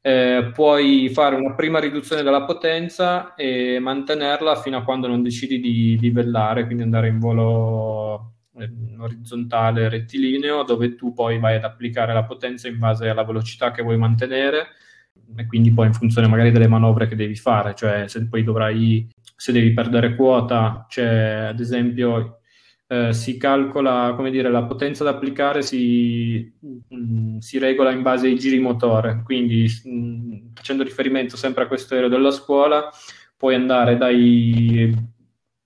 Eh, 0.00 0.50
puoi 0.52 1.08
fare 1.10 1.36
una 1.36 1.54
prima 1.54 1.78
riduzione 1.78 2.22
della 2.22 2.44
potenza 2.44 3.34
e 3.34 3.78
mantenerla 3.78 4.56
fino 4.56 4.76
a 4.76 4.82
quando 4.84 5.06
non 5.06 5.22
decidi 5.22 5.60
di 5.60 5.98
livellare, 6.00 6.64
quindi 6.66 6.82
andare 6.82 7.08
in 7.08 7.18
volo 7.20 8.32
orizzontale 8.98 9.88
rettilineo 9.88 10.62
dove 10.62 10.94
tu 10.94 11.12
poi 11.12 11.38
vai 11.38 11.56
ad 11.56 11.64
applicare 11.64 12.12
la 12.12 12.24
potenza 12.24 12.68
in 12.68 12.78
base 12.78 13.08
alla 13.08 13.24
velocità 13.24 13.70
che 13.70 13.82
vuoi 13.82 13.96
mantenere 13.96 14.68
e 15.36 15.46
quindi 15.46 15.72
poi 15.72 15.86
in 15.86 15.94
funzione 15.94 16.28
magari 16.28 16.50
delle 16.50 16.68
manovre 16.68 17.06
che 17.06 17.16
devi 17.16 17.36
fare, 17.36 17.74
cioè 17.74 18.08
se 18.08 18.26
poi 18.28 18.44
dovrai, 18.44 19.08
se 19.36 19.52
devi 19.52 19.72
perdere 19.72 20.14
quota, 20.14 20.86
cioè 20.88 21.46
ad 21.48 21.60
esempio 21.60 22.40
eh, 22.92 23.12
si 23.14 23.38
calcola, 23.38 24.12
come 24.14 24.30
dire, 24.30 24.50
la 24.50 24.64
potenza 24.64 25.02
da 25.04 25.10
applicare 25.10 25.62
si, 25.62 26.52
mh, 26.60 26.94
mm, 26.94 27.38
si, 27.38 27.58
regola 27.58 27.90
in 27.90 28.02
base 28.02 28.26
ai 28.26 28.38
giri 28.38 28.58
motore, 28.58 29.22
quindi 29.24 29.66
mh, 29.84 29.90
mm, 29.90 30.32
facendo 30.54 30.82
riferimento 30.82 31.36
sempre 31.36 31.64
a 31.64 31.66
questo 31.66 31.94
aereo 31.94 32.10
della 32.10 32.30
scuola, 32.30 32.90
puoi 33.36 33.54
andare 33.54 33.96
dai 33.96 34.94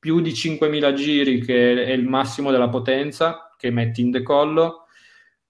più 0.06 0.20
di 0.20 0.30
5.000 0.30 0.92
giri, 0.92 1.40
che 1.40 1.84
è 1.84 1.90
il 1.90 2.06
massimo 2.06 2.52
della 2.52 2.68
potenza 2.68 3.52
che 3.58 3.70
metti 3.70 4.02
in 4.02 4.12
decollo, 4.12 4.84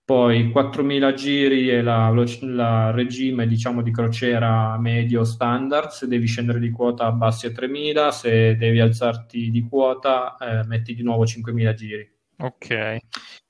poi 0.03 0.49
4.000 0.49 1.13
giri 1.13 1.69
è 1.69 1.83
la, 1.83 2.11
la 2.41 2.91
regime 2.91 3.47
diciamo, 3.47 3.83
di 3.83 3.93
crociera 3.93 4.79
medio 4.79 5.25
standard, 5.25 5.91
se 5.91 6.09
devi 6.09 6.27
scendere 6.27 6.59
di 6.59 6.71
quota 6.71 7.05
abbassi 7.05 7.45
a 7.45 7.51
3.000, 7.51 8.09
se 8.09 8.57
devi 8.57 8.81
alzarti 8.81 9.51
di 9.51 9.61
quota 9.69 10.37
eh, 10.39 10.67
metti 10.67 10.95
di 10.95 11.03
nuovo 11.03 11.25
5.000 11.25 11.75
giri. 11.75 12.11
Ok. 12.39 12.97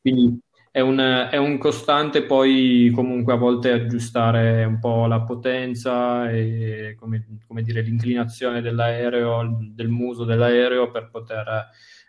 Quindi 0.00 0.40
è 0.76 0.80
un, 0.80 0.98
è 0.98 1.38
un, 1.38 1.56
costante 1.56 2.24
poi 2.24 2.92
comunque 2.94 3.32
a 3.32 3.36
volte 3.36 3.72
aggiustare 3.72 4.62
un 4.64 4.78
po' 4.78 5.06
la 5.06 5.22
potenza 5.22 6.30
e 6.30 6.94
come, 6.98 7.24
come 7.46 7.62
dire 7.62 7.80
l'inclinazione 7.80 8.60
dell'aereo, 8.60 9.56
del 9.72 9.88
muso 9.88 10.24
dell'aereo 10.24 10.90
per 10.90 11.08
poter 11.08 11.68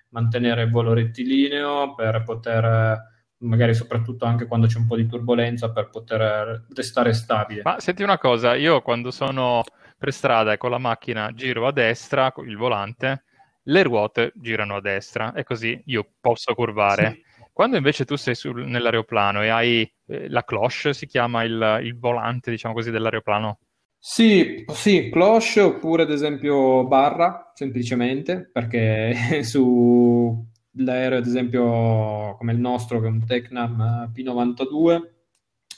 mantenere 0.10 0.64
il 0.64 0.70
volo 0.70 0.92
rettilineo, 0.92 1.96
per 1.96 2.24
poter 2.26 3.00
magari 3.38 3.74
soprattutto 3.74 4.26
anche 4.26 4.48
quando 4.48 4.68
c'è 4.68 4.80
un 4.80 4.88
po' 4.88 4.98
di 4.98 5.08
turbolenza 5.08 5.72
per 5.72 5.90
poter 5.90 6.66
restare 6.76 7.14
stabile. 7.14 7.62
Ma 7.64 7.80
senti 7.80 8.04
una 8.04 8.18
cosa, 8.18 8.54
io 8.54 8.82
quando 8.82 9.12
sono 9.12 9.64
per 9.98 10.12
strada 10.12 10.52
e 10.52 10.58
con 10.58 10.72
la 10.72 10.78
macchina 10.78 11.32
giro 11.34 11.68
a 11.68 11.72
destra, 11.72 12.34
con 12.34 12.50
il 12.50 12.58
volante, 12.58 13.24
le 13.64 13.84
ruote 13.84 14.34
girano 14.36 14.76
a 14.76 14.82
destra 14.82 15.32
e 15.32 15.46
così 15.46 15.82
io 15.86 16.06
posso 16.20 16.54
curvare. 16.54 17.12
Sì 17.12 17.26
Quando 17.58 17.76
invece 17.76 18.06
tu 18.06 18.16
sei 18.18 18.36
sul, 18.36 18.68
nell'aeroplano 18.68 19.42
e 19.42 19.48
hai 19.48 19.92
eh, 20.06 20.30
la 20.30 20.44
cloche, 20.44 20.94
si 20.94 21.08
chiama 21.08 21.42
il, 21.42 21.80
il 21.82 21.98
volante, 21.98 22.52
diciamo 22.52 22.76
così, 22.76 22.92
dell'aeroplano? 22.92 23.58
Sì, 23.98 24.64
sì, 24.68 25.10
cloche 25.10 25.62
oppure 25.62 26.04
ad 26.04 26.12
esempio 26.12 26.86
barra, 26.86 27.52
semplicemente, 27.56 28.48
perché 28.54 29.42
su 29.42 30.40
l'aereo, 30.74 31.18
ad 31.18 31.26
esempio, 31.26 32.36
come 32.38 32.52
il 32.52 32.60
nostro, 32.60 33.00
che 33.00 33.08
è 33.08 33.10
un 33.10 33.26
Tecnam 33.26 34.12
P92, 34.14 35.02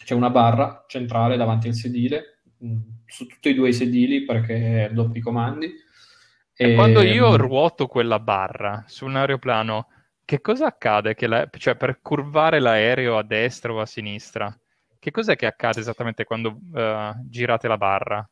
c'è 0.03 0.15
una 0.15 0.31
barra 0.31 0.83
centrale 0.85 1.37
davanti 1.37 1.69
al 1.69 1.75
sedile, 1.75 2.41
mm, 2.61 2.77
su 3.05 3.25
tutti 3.25 3.47
e 3.47 3.53
due 3.53 3.69
i 3.69 3.73
sedili 3.73 4.25
perché 4.25 4.89
doppi 4.91 5.21
comandi. 5.21 5.73
E, 6.53 6.71
e 6.71 6.75
quando 6.75 7.01
io 7.03 7.37
ruoto 7.37 7.87
quella 7.87 8.19
barra 8.19 8.83
su 8.85 9.05
un 9.05 9.15
aeroplano, 9.15 9.87
che 10.29 10.41
cosa 10.41 10.67
accade? 10.67 11.15
La... 11.21 11.49
Cioè, 11.51 11.75
per 11.75 12.01
curvare 12.03 12.59
l'aereo 12.59 13.17
a 13.17 13.23
destra 13.23 13.73
o 13.73 13.79
a 13.79 13.87
sinistra, 13.87 14.55
che 14.99 15.09
cos'è 15.09 15.35
che 15.35 15.47
accade 15.47 15.79
esattamente 15.79 16.23
quando 16.23 16.49
uh, 16.49 17.15
girate 17.27 17.67
la 17.67 17.77
barra? 17.77 18.29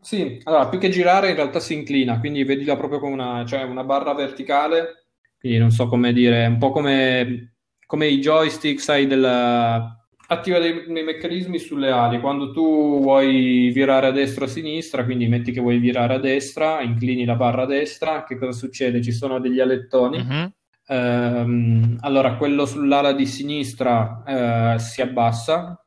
Sì, 0.00 0.40
allora, 0.44 0.68
più 0.68 0.78
che 0.78 0.90
girare 0.90 1.30
in 1.30 1.34
realtà 1.34 1.58
si 1.58 1.74
inclina, 1.74 2.20
quindi 2.20 2.44
vedila 2.44 2.76
proprio 2.76 3.00
come 3.00 3.12
una, 3.12 3.44
cioè 3.44 3.64
una 3.64 3.82
barra 3.82 4.14
verticale, 4.14 5.06
quindi 5.40 5.58
non 5.58 5.72
so 5.72 5.88
come 5.88 6.12
dire, 6.12 6.46
un 6.46 6.58
po' 6.58 6.70
come, 6.70 7.56
come 7.86 8.06
i 8.06 8.20
joystick, 8.20 8.80
sai, 8.80 9.08
della... 9.08 9.98
attiva 10.28 10.60
dei, 10.60 10.84
dei, 10.86 11.02
meccanismi 11.02 11.58
sulle 11.58 11.90
ali, 11.90 12.20
quando 12.20 12.52
tu 12.52 13.00
vuoi 13.00 13.72
virare 13.74 14.06
a 14.06 14.12
destra 14.12 14.44
o 14.44 14.46
a 14.46 14.50
sinistra, 14.50 15.04
quindi 15.04 15.26
metti 15.26 15.50
che 15.50 15.60
vuoi 15.60 15.78
virare 15.78 16.14
a 16.14 16.18
destra, 16.20 16.82
inclini 16.82 17.24
la 17.24 17.34
barra 17.34 17.62
a 17.62 17.66
destra, 17.66 18.22
che 18.22 18.38
cosa 18.38 18.52
succede? 18.52 19.02
Ci 19.02 19.10
sono 19.10 19.40
degli 19.40 19.58
alettoni. 19.58 20.22
Mm-hmm. 20.22 20.46
Ehm, 20.86 21.96
allora, 22.00 22.36
quello 22.36 22.66
sull'ala 22.66 23.12
di 23.12 23.26
sinistra 23.26 24.22
eh, 24.26 24.78
si 24.78 25.00
abbassa, 25.00 25.82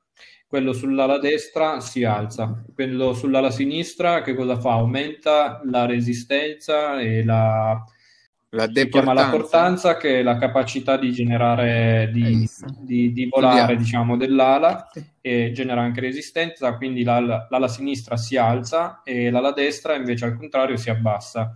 quello 0.48 0.74
sull'ala 0.74 1.20
destra 1.20 1.80
si 1.82 2.04
alza, 2.04 2.64
quello 2.74 3.14
sull'ala 3.14 3.52
sinistra 3.52 4.22
che 4.22 4.34
cosa 4.34 4.58
fa? 4.58 4.74
Aumenta 4.74 5.62
la 5.66 5.86
resistenza 5.86 7.00
e 7.00 7.24
la, 7.24 7.84
la 8.52 8.68
chiama 8.68 9.12
la 9.14 9.30
portanza 9.30 9.98
che 9.98 10.20
è 10.20 10.24
la 10.24 10.38
capacità 10.38 10.98
di 10.98 11.12
generare, 11.12 12.10
di, 12.14 12.50
di, 12.80 13.12
di 13.12 13.28
volare 13.30 13.76
diciamo 13.76 14.16
dell'ala 14.16 14.90
e 15.20 15.52
genera 15.54 15.82
anche 15.82 16.00
resistenza, 16.00 16.76
quindi 16.78 17.04
l'ala, 17.04 17.46
l'ala 17.50 17.68
sinistra 17.68 18.16
si 18.16 18.38
alza 18.38 19.02
e 19.04 19.30
l'ala 19.30 19.52
destra 19.52 19.96
invece 19.96 20.26
al 20.26 20.38
contrario 20.38 20.78
si 20.78 20.90
abbassa. 20.90 21.54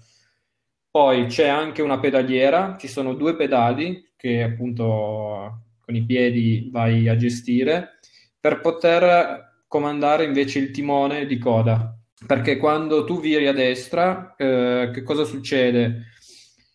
Poi 0.92 1.28
c'è 1.28 1.48
anche 1.48 1.82
una 1.82 2.00
pedaliera, 2.00 2.76
ci 2.78 2.90
sono 2.90 3.14
due 3.14 3.38
pedali 3.38 4.12
che 4.18 4.44
appunto 4.44 5.62
con 5.80 5.96
i 5.96 6.04
piedi 6.06 6.70
vai 6.70 7.08
a 7.08 7.16
gestire 7.16 8.00
per 8.38 8.60
poter 8.60 9.64
comandare 9.68 10.26
invece 10.26 10.60
il 10.60 10.72
timone 10.72 11.26
di 11.26 11.38
coda. 11.38 11.98
Perché 12.28 12.58
quando 12.58 13.06
tu 13.06 13.22
viri 13.22 13.48
a 13.48 13.54
destra, 13.54 14.36
eh, 14.36 14.92
che 14.94 15.02
cosa 15.02 15.24
succede? 15.24 16.08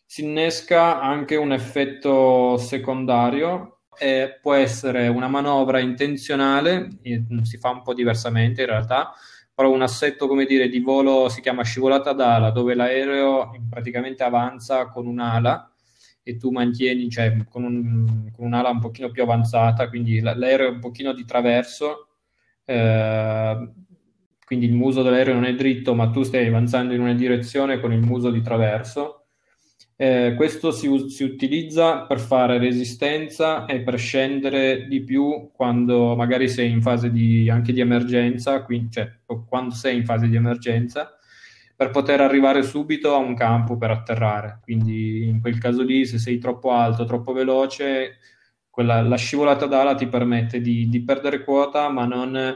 Si 0.06 0.25
innesca 0.25 0.99
anche 0.99 1.37
un 1.37 1.52
effetto 1.52 2.56
secondario 2.56 3.80
e 3.99 4.38
può 4.40 4.54
essere 4.54 5.08
una 5.08 5.28
manovra 5.28 5.78
intenzionale, 5.78 6.88
si 7.42 7.58
fa 7.58 7.68
un 7.68 7.82
po' 7.82 7.92
diversamente 7.92 8.62
in 8.62 8.68
realtà, 8.68 9.12
però 9.56 9.72
un 9.72 9.80
assetto, 9.80 10.28
come 10.28 10.44
dire, 10.44 10.68
di 10.68 10.80
volo 10.80 11.30
si 11.30 11.40
chiama 11.40 11.62
scivolata 11.64 12.12
d'ala, 12.12 12.50
dove 12.50 12.75
l'aereo 12.75 13.52
praticamente 13.70 14.22
avanza 14.22 14.88
con 14.88 15.06
un'ala 15.06 15.72
e 16.22 16.36
tu 16.36 16.50
mantieni, 16.50 17.08
cioè 17.08 17.34
con, 17.48 17.64
un, 17.64 18.30
con, 18.36 18.44
un'ala 18.44 18.68
un 18.68 18.80
pochino 18.80 19.10
più 19.10 19.22
avanzata, 19.22 19.88
quindi 19.88 20.20
l'aereo 20.20 20.66
è 20.68 20.70
un 20.72 20.80
pochino 20.80 21.14
di 21.14 21.25
traverso, 21.25 22.08
eh, 22.66 23.70
quindi 24.44 24.66
il 24.66 24.75
muso 24.75 25.02
dell'aereo 25.02 25.32
non 25.32 25.46
è 25.46 25.54
dritto, 25.54 25.94
ma 25.94 26.10
tu 26.10 26.22
stai 26.22 26.46
avanzando 26.48 26.92
in 26.92 27.00
una 27.00 27.14
direzione 27.14 27.80
con 27.80 27.94
il 27.94 28.00
muso 28.00 28.30
di 28.30 28.42
traverso. 28.42 29.25
Eh, 29.98 30.34
questo 30.36 30.72
si, 30.72 31.08
si, 31.08 31.24
utilizza 31.24 32.02
per 32.02 32.20
fare 32.20 32.58
resistenza 32.58 33.64
e 33.64 33.80
per 33.80 33.98
scendere 33.98 34.86
di 34.88 35.02
più 35.02 35.50
quando 35.54 36.14
magari 36.14 36.50
sei 36.50 36.70
in 36.70 36.82
fase 36.82 37.11
di, 37.11 37.48
anche 37.48 37.72
di 37.72 37.80
emergenza, 37.80 38.62
quindi, 38.62 38.90
cioè, 38.92 39.11
quando 39.48 39.74
sei 39.74 39.96
in 39.96 40.04
fase 40.04 40.28
di 40.28 40.37
emergenza 40.37 41.16
per 41.76 41.90
poter 41.90 42.20
arrivare 42.20 42.62
subito 42.62 43.14
a 43.14 43.18
un 43.18 43.35
campo 43.35 43.76
per 43.76 43.90
atterrare. 43.90 44.61
Quindi 44.62 45.28
in 45.28 45.40
quel 45.40 45.59
caso 45.59 45.82
lì, 45.82 46.06
se 46.06 46.18
sei 46.18 46.38
troppo 46.38 46.72
alto, 46.72 47.04
troppo 47.04 47.32
veloce, 47.32 48.16
quella, 48.70 49.02
la 49.02 49.16
scivolata 49.16 49.66
d'ala 49.66 49.94
ti 49.94 50.06
permette 50.06 50.61
di, 50.61 50.88
di, 50.88 51.02
perdere 51.02 51.44
quota, 51.44 51.88
ma 51.90 52.06
non 52.06 52.54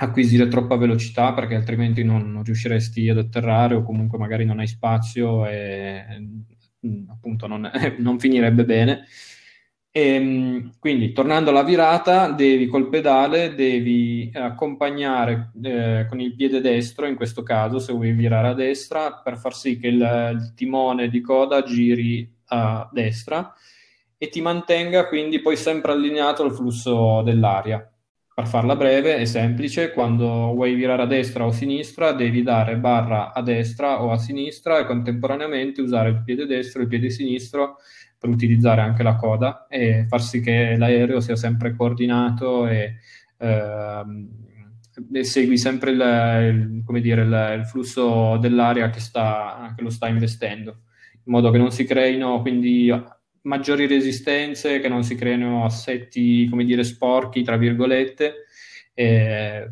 acquisire 0.00 0.48
troppa 0.48 0.76
velocità 0.76 1.32
perché 1.32 1.54
altrimenti 1.54 2.04
non, 2.04 2.30
non, 2.30 2.44
riusciresti 2.44 3.08
ad 3.08 3.18
atterrare 3.18 3.74
o 3.74 3.82
comunque 3.82 4.18
magari 4.18 4.44
non 4.44 4.60
hai 4.60 4.68
spazio 4.68 5.46
e 5.46 6.04
appunto 7.08 7.46
non, 7.46 7.70
non 7.98 8.18
finirebbe 8.18 8.64
bene. 8.64 9.06
E, 9.90 10.00
ehm, 10.00 10.72
quindi, 10.78 11.12
tornando 11.12 11.50
alla 11.50 11.64
virata, 11.64 12.30
devi 12.30 12.66
col 12.66 12.88
pedale 12.88 13.54
devi 13.54 14.30
accompagnare 14.32 15.50
eh, 15.62 16.06
con 16.08 16.20
il 16.20 16.34
piede 16.36 16.60
destro, 16.60 17.06
in 17.06 17.16
questo 17.16 17.42
caso, 17.42 17.78
se 17.78 17.92
vuoi 17.92 18.12
virare 18.12 18.48
a 18.48 18.54
destra, 18.54 19.14
per 19.14 19.36
far 19.38 19.54
sì 19.54 19.78
che 19.78 19.88
il, 19.88 20.30
il 20.34 20.52
timone 20.54 21.08
di 21.08 21.20
coda 21.20 21.62
giri 21.62 22.30
a 22.50 22.88
destra 22.92 23.52
e 24.16 24.28
ti 24.28 24.40
mantenga 24.40 25.06
quindi 25.06 25.40
poi 25.40 25.56
sempre 25.56 25.92
allineato 25.92 26.42
al 26.44 26.54
flusso 26.54 27.22
dell'aria. 27.22 27.92
Per 28.38 28.46
farla 28.46 28.76
breve 28.76 29.16
è 29.16 29.24
semplice, 29.24 29.90
quando 29.90 30.54
vuoi 30.54 30.74
virare 30.74 31.02
a 31.02 31.06
destra 31.06 31.44
o 31.44 31.48
a 31.48 31.52
sinistra 31.52 32.12
devi 32.12 32.44
dare 32.44 32.76
barra 32.76 33.32
a 33.32 33.42
destra 33.42 34.00
o 34.00 34.12
a 34.12 34.16
sinistra 34.16 34.78
e 34.78 34.86
contemporaneamente 34.86 35.80
usare 35.80 36.10
il 36.10 36.22
piede 36.22 36.46
destro 36.46 36.78
e 36.78 36.82
il 36.84 36.88
piede 36.88 37.10
sinistro 37.10 37.78
per 38.16 38.30
utilizzare 38.30 38.80
anche 38.80 39.02
la 39.02 39.16
coda 39.16 39.66
e 39.66 40.06
far 40.06 40.22
sì 40.22 40.40
che 40.40 40.76
l'aereo 40.76 41.18
sia 41.18 41.34
sempre 41.34 41.74
coordinato 41.74 42.68
e, 42.68 42.98
ehm, 43.38 44.28
e 45.14 45.24
segui 45.24 45.58
sempre 45.58 45.90
il, 45.90 46.84
il, 46.88 47.00
dire, 47.00 47.22
il, 47.22 47.56
il 47.58 47.66
flusso 47.66 48.36
dell'aria 48.36 48.88
che, 48.90 49.00
sta, 49.00 49.74
che 49.76 49.82
lo 49.82 49.90
sta 49.90 50.06
investendo, 50.06 50.82
in 51.24 51.32
modo 51.32 51.50
che 51.50 51.58
non 51.58 51.72
si 51.72 51.82
creino 51.82 52.40
quindi 52.40 52.88
maggiori 53.48 53.86
resistenze, 53.86 54.78
che 54.78 54.88
non 54.88 55.02
si 55.02 55.14
creino 55.16 55.64
assetti, 55.64 56.46
come 56.48 56.64
dire, 56.64 56.84
sporchi, 56.84 57.42
tra 57.42 57.56
virgolette. 57.56 58.44
E, 58.94 59.70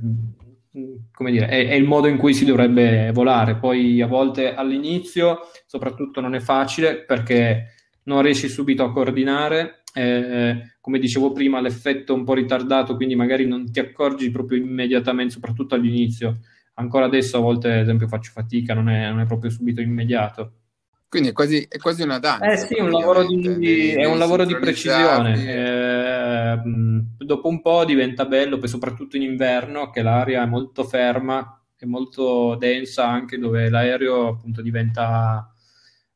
come 1.12 1.30
dire, 1.30 1.46
è, 1.46 1.68
è, 1.68 1.74
il 1.74 1.84
modo 1.84 2.08
in 2.08 2.16
cui 2.16 2.34
si 2.34 2.44
dovrebbe 2.44 3.12
volare. 3.12 3.56
Poi 3.56 4.00
a 4.00 4.06
volte 4.06 4.54
all'inizio, 4.54 5.40
soprattutto, 5.66 6.20
non 6.20 6.34
è 6.34 6.40
facile 6.40 7.04
perché 7.04 7.74
non 8.04 8.22
riesci 8.22 8.48
subito 8.48 8.82
a 8.82 8.92
coordinare, 8.92 9.82
eh, 9.94 10.76
come 10.80 10.98
dicevo 10.98 11.32
prima, 11.32 11.60
l'effetto 11.60 12.14
un 12.14 12.24
po' 12.24 12.34
ritardato, 12.34 12.96
quindi 12.96 13.14
magari 13.14 13.46
non 13.46 13.70
ti 13.70 13.80
accorgi 13.80 14.30
proprio 14.30 14.58
immediatamente, 14.58 15.34
soprattutto 15.34 15.74
all'inizio. 15.74 16.40
Ancora 16.74 17.06
adesso 17.06 17.38
a 17.38 17.40
volte, 17.40 17.72
ad 17.72 17.80
esempio, 17.80 18.08
faccio 18.08 18.30
fatica, 18.32 18.74
non 18.74 18.88
è, 18.88 19.08
non 19.08 19.20
è 19.20 19.26
proprio 19.26 19.50
subito 19.50 19.80
immediato. 19.80 20.52
Quindi 21.16 21.32
è 21.32 21.34
quasi, 21.34 21.66
è 21.66 21.78
quasi 21.78 22.02
una 22.02 22.18
danza. 22.18 22.44
Eh 22.44 22.56
sì, 22.58 22.78
un 22.78 22.90
lavoro 22.90 23.24
di, 23.24 23.88
è 23.92 24.04
un 24.04 24.18
lavoro 24.18 24.44
di 24.44 24.54
precisione. 24.54 25.46
Eh, 25.46 26.60
dopo 27.24 27.48
un 27.48 27.62
po' 27.62 27.86
diventa 27.86 28.26
bello, 28.26 28.58
poi 28.58 28.68
soprattutto 28.68 29.16
in 29.16 29.22
inverno, 29.22 29.88
che 29.88 30.02
l'aria 30.02 30.42
è 30.42 30.46
molto 30.46 30.84
ferma, 30.84 31.58
è 31.74 31.86
molto 31.86 32.54
densa, 32.56 33.08
anche 33.08 33.38
dove 33.38 33.70
l'aereo 33.70 34.28
appunto 34.28 34.60
diventa 34.60 35.50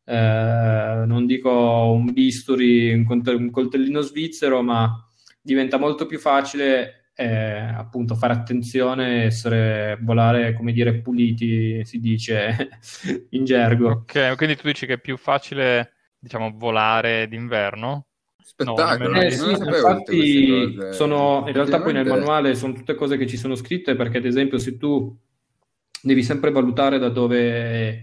eh, 0.04 1.02
non 1.06 1.24
dico 1.24 1.50
un 1.50 2.12
bisturi, 2.12 2.92
un, 2.92 3.06
un 3.08 3.50
coltellino 3.50 4.02
svizzero, 4.02 4.60
ma 4.60 5.02
diventa 5.40 5.78
molto 5.78 6.04
più 6.04 6.18
facile 6.18 6.99
eh, 7.20 7.74
appunto 7.76 8.14
fare 8.14 8.32
attenzione, 8.32 9.24
essere, 9.24 9.98
volare, 10.00 10.54
come 10.54 10.72
dire, 10.72 11.00
puliti, 11.02 11.84
si 11.84 12.00
dice 12.00 12.70
in 13.30 13.44
gergo. 13.44 13.90
Ok, 13.90 14.36
quindi 14.36 14.56
tu 14.56 14.66
dici 14.66 14.86
che 14.86 14.94
è 14.94 15.00
più 15.00 15.18
facile, 15.18 15.92
diciamo, 16.18 16.54
volare 16.56 17.28
d'inverno? 17.28 18.06
Spettacolo, 18.42 19.12
no, 19.12 19.20
eh, 19.20 19.30
sì, 19.30 19.50
infatti 19.50 20.78
sono, 20.92 21.44
in 21.46 21.52
realtà 21.52 21.82
poi 21.82 21.92
nel 21.92 22.06
manuale 22.06 22.54
sono 22.54 22.72
tutte 22.72 22.94
cose 22.94 23.18
che 23.18 23.26
ci 23.26 23.36
sono 23.36 23.54
scritte 23.54 23.94
perché 23.94 24.16
ad 24.16 24.24
esempio 24.24 24.58
se 24.58 24.78
tu 24.78 25.14
devi 26.02 26.22
sempre 26.22 26.50
valutare 26.50 26.98
da 26.98 27.10
dove 27.10 28.02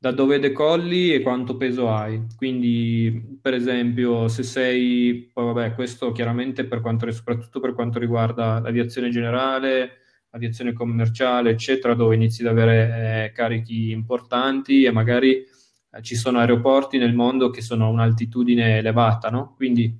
da 0.00 0.12
dove 0.12 0.38
decolli 0.38 1.12
e 1.12 1.20
quanto 1.22 1.56
peso 1.56 1.90
hai. 1.90 2.24
Quindi, 2.36 3.38
per 3.42 3.54
esempio, 3.54 4.28
se 4.28 4.44
sei, 4.44 5.30
poi 5.32 5.46
vabbè, 5.46 5.74
questo 5.74 6.12
chiaramente 6.12 6.64
per 6.66 6.80
quanto, 6.80 7.10
soprattutto 7.10 7.58
per 7.60 7.74
quanto 7.74 7.98
riguarda 7.98 8.60
l'aviazione 8.60 9.10
generale, 9.10 9.98
l'aviazione 10.30 10.72
commerciale, 10.72 11.50
eccetera, 11.50 11.94
dove 11.94 12.14
inizi 12.14 12.42
ad 12.42 12.48
avere 12.48 13.24
eh, 13.26 13.32
carichi 13.32 13.90
importanti 13.90 14.84
e 14.84 14.92
magari 14.92 15.44
eh, 15.90 16.02
ci 16.02 16.14
sono 16.14 16.38
aeroporti 16.38 16.96
nel 16.98 17.14
mondo 17.14 17.50
che 17.50 17.60
sono 17.60 17.86
a 17.86 17.88
un'altitudine 17.88 18.78
elevata, 18.78 19.30
no? 19.30 19.54
Quindi 19.56 19.98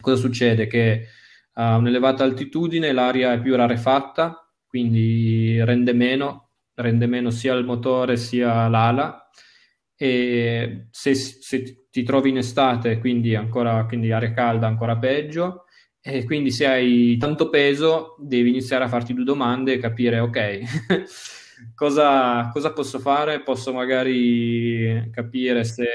cosa 0.00 0.16
succede? 0.16 0.66
Che 0.66 1.06
a 1.54 1.76
un'elevata 1.76 2.24
altitudine 2.24 2.92
l'aria 2.92 3.32
è 3.32 3.40
più 3.40 3.54
rarefatta, 3.56 4.46
quindi 4.66 5.62
rende 5.64 5.92
meno, 5.92 6.51
rende 6.82 7.06
meno 7.06 7.30
sia 7.30 7.54
il 7.54 7.64
motore 7.64 8.16
sia 8.16 8.68
l'ala 8.68 9.28
e 9.96 10.88
se, 10.90 11.14
se 11.14 11.86
ti 11.90 12.02
trovi 12.02 12.30
in 12.30 12.38
estate, 12.38 12.98
quindi, 12.98 13.34
ancora, 13.34 13.84
quindi 13.86 14.12
aria 14.12 14.32
calda, 14.32 14.66
ancora 14.66 14.98
peggio, 14.98 15.64
e 16.00 16.24
quindi 16.24 16.50
se 16.50 16.66
hai 16.66 17.16
tanto 17.16 17.48
peso 17.48 18.16
devi 18.18 18.48
iniziare 18.48 18.84
a 18.84 18.88
farti 18.88 19.14
due 19.14 19.24
domande 19.24 19.74
e 19.74 19.78
capire, 19.78 20.18
ok, 20.18 20.60
cosa, 21.74 22.48
cosa 22.50 22.72
posso 22.72 22.98
fare? 22.98 23.42
Posso 23.42 23.72
magari 23.72 25.08
capire 25.12 25.64
se 25.64 25.86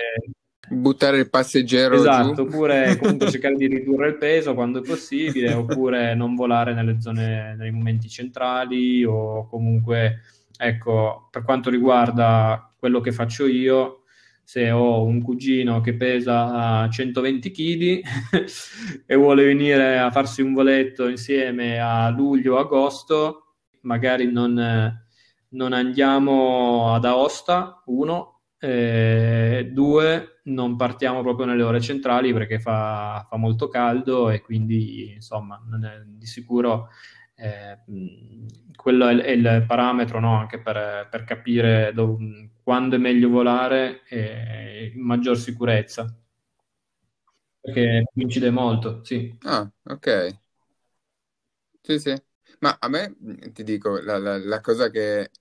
buttare 0.70 1.20
il 1.20 1.30
passeggero 1.30 1.96
esatto, 1.96 2.34
giù. 2.34 2.42
oppure 2.42 2.96
comunque 3.02 3.32
cercare 3.32 3.56
di 3.56 3.68
ridurre 3.68 4.10
il 4.10 4.18
peso 4.18 4.54
quando 4.54 4.80
è 4.80 4.88
possibile, 4.88 5.54
oppure 5.54 6.14
non 6.16 6.36
volare 6.36 6.74
nelle 6.74 7.02
zone, 7.02 7.56
nei 7.58 7.72
momenti 7.72 8.10
centrali 8.10 9.04
o 9.04 9.48
comunque, 9.48 10.22
ecco, 10.58 11.28
per 11.32 11.44
quanto 11.44 11.70
riguarda 11.70 12.74
quello 12.78 13.00
che 13.00 13.12
faccio 13.12 13.46
io, 13.46 14.04
se 14.44 14.72
ho 14.72 15.04
un 15.04 15.22
cugino 15.22 15.82
che 15.82 15.96
pesa 15.96 16.88
120 16.90 17.52
kg 17.52 18.02
e 19.06 19.16
vuole 19.16 19.44
venire 19.44 20.00
a 20.00 20.10
farsi 20.10 20.42
un 20.42 20.54
voletto 20.54 21.08
insieme 21.10 21.80
a 21.80 22.10
luglio 22.10 22.56
o 22.56 22.60
agosto, 22.60 23.56
magari 23.82 24.32
non, 24.32 25.02
non 25.50 25.74
andiamo 25.74 26.94
ad 26.94 27.06
Aosta, 27.06 27.84
uno, 27.88 28.38
eh, 28.60 29.70
due, 29.72 30.40
non 30.46 30.76
partiamo 30.76 31.22
proprio 31.22 31.46
nelle 31.46 31.64
ore 31.64 31.82
centrali 31.82 32.34
perché 32.34 32.60
fa, 32.60 33.26
fa 33.30 33.38
molto 33.38 33.68
caldo 33.68 34.30
e 34.30 34.42
quindi 34.42 35.14
insomma 35.14 35.60
è, 35.84 36.04
di 36.06 36.26
sicuro 36.26 36.90
eh, 37.38 37.80
quello 38.76 39.08
è, 39.08 39.30
il 39.32 39.64
parametro 39.68 40.20
no? 40.20 40.38
anche 40.38 40.60
per, 40.62 41.08
per 41.10 41.24
capire 41.24 41.92
dove, 41.94 42.52
quando 42.64 42.96
è 42.96 43.00
meglio 43.00 43.30
volare 43.30 44.04
e 44.08 44.94
maggior 44.96 45.38
sicurezza 45.38 46.06
perché 47.62 48.04
coincide 48.14 48.50
molto, 48.50 49.04
sì. 49.04 49.38
Ah, 49.46 49.72
ok. 49.86 50.08
Sì, 51.82 52.00
sì. 52.00 52.14
Ma 52.60 52.76
a 52.80 52.88
me, 52.90 53.16
ti 53.54 53.64
dico, 53.64 54.00
la, 54.02 54.18
la, 54.18 54.38
la 54.38 54.62
cosa 54.62 54.90
che 54.90 55.32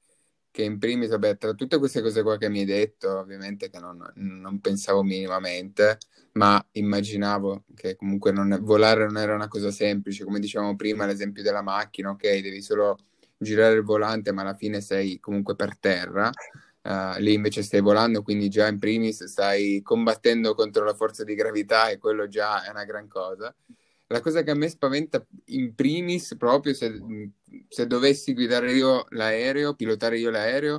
che 0.57 0.63
in 0.63 0.79
primis, 0.79 1.11
vabbè, 1.11 1.37
tra 1.37 1.53
tutte 1.53 1.77
queste 1.77 2.01
cose 2.01 2.23
qua 2.23 2.39
che 2.39 2.49
mi 2.49 2.61
hai 2.61 2.65
detto, 2.65 3.19
ovviamente 3.19 3.69
che 3.69 3.79
non, 3.79 4.03
non 4.15 4.59
pensavo 4.61 5.03
minimamente, 5.03 5.99
ma 6.33 6.67
immaginavo 6.73 7.65
che 7.75 7.95
comunque 7.95 8.33
non, 8.33 8.61
volare 8.63 9.05
non 9.05 9.19
era 9.19 9.35
una 9.35 9.49
cosa 9.49 9.71
semplice, 9.71 10.25
come 10.25 10.39
dicevamo 10.39 10.75
prima, 10.75 11.05
l'esempio 11.05 11.43
della 11.43 11.61
macchina, 11.61 12.09
ok, 12.09 12.23
devi 12.41 12.63
solo 12.63 12.97
girare 13.37 13.75
il 13.75 13.83
volante, 13.83 14.33
ma 14.33 14.41
alla 14.41 14.55
fine 14.55 14.81
sei 14.81 15.21
comunque 15.21 15.55
per 15.57 15.77
terra. 15.79 16.31
Uh, 16.81 17.19
lì 17.19 17.35
invece 17.35 17.63
stai 17.63 17.83
volando, 17.83 18.23
quindi 18.23 18.49
già 18.49 18.67
in 18.67 18.79
primis 18.79 19.25
stai 19.25 19.83
combattendo 19.83 20.55
contro 20.55 20.87
la 20.87 20.95
forza 20.95 21.23
di 21.23 21.35
gravità 21.35 21.91
e 21.91 21.99
quello 21.99 22.29
già 22.29 22.65
è 22.65 22.71
una 22.71 22.85
gran 22.85 23.09
cosa. 23.09 23.55
La 24.09 24.21
cosa 24.21 24.43
che 24.43 24.53
a 24.53 24.55
me 24.55 24.69
spaventa 24.69 25.25
in 25.47 25.75
primis, 25.75 26.37
proprio 26.37 26.75
se, 26.75 27.01
se 27.69 27.87
dovessi 27.87 28.35
guidare 28.35 28.73
io 28.73 29.07
l'aereo, 29.11 29.75
pilotare 29.75 30.19
io 30.19 30.31
l'aereo, 30.31 30.79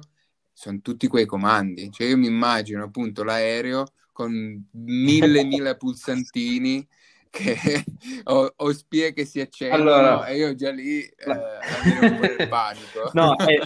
sono 0.54 0.80
tutti 0.82 1.08
quei 1.08 1.26
comandi. 1.26 1.92
Cioè 1.92 2.08
io 2.08 2.18
mi 2.18 2.28
immagino 2.28 2.86
appunto 2.86 3.24
l'aereo 3.24 3.86
con 4.12 4.32
mille, 4.72 5.44
mille 5.46 5.76
pulsantini 5.76 6.88
che 7.30 7.84
ho, 8.26 8.54
ho, 8.56 8.74
spie 8.74 9.14
che 9.14 9.26
si 9.26 9.40
accendono 9.40 9.94
allora, 9.94 10.26
e 10.28 10.38
io 10.38 10.56
già 10.56 10.72
lì 10.72 11.02
eh, 11.02 11.26
la... 11.26 11.60
un 12.02 12.20
po' 12.20 12.36
nel 12.36 12.48
panico. 12.48 13.12
No, 13.14 13.36
è, 13.36 13.58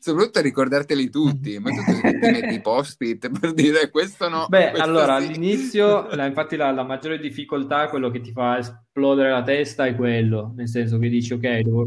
Soprattutto 0.00 0.38
a 0.38 0.42
ricordarteli 0.42 1.10
tutti, 1.10 1.58
ma 1.58 1.68
tu 1.68 1.82
ti 1.84 2.00
metti 2.02 2.54
i 2.54 2.60
post-it 2.62 3.30
per 3.38 3.52
dire 3.52 3.90
questo 3.90 4.30
no. 4.30 4.46
Beh, 4.48 4.70
questo 4.70 4.82
allora 4.82 5.20
sì. 5.20 5.26
all'inizio, 5.26 6.08
la, 6.14 6.24
infatti, 6.24 6.56
la, 6.56 6.70
la, 6.70 6.84
maggiore 6.84 7.18
difficoltà, 7.18 7.88
quello 7.90 8.10
che 8.10 8.22
ti 8.22 8.32
fa 8.32 8.56
esplodere 8.56 9.30
la 9.30 9.42
testa 9.42 9.84
è 9.84 9.94
quello, 9.94 10.54
nel 10.56 10.68
senso 10.68 10.98
che 10.98 11.10
dici, 11.10 11.34
ok, 11.34 11.58
devo, 11.60 11.86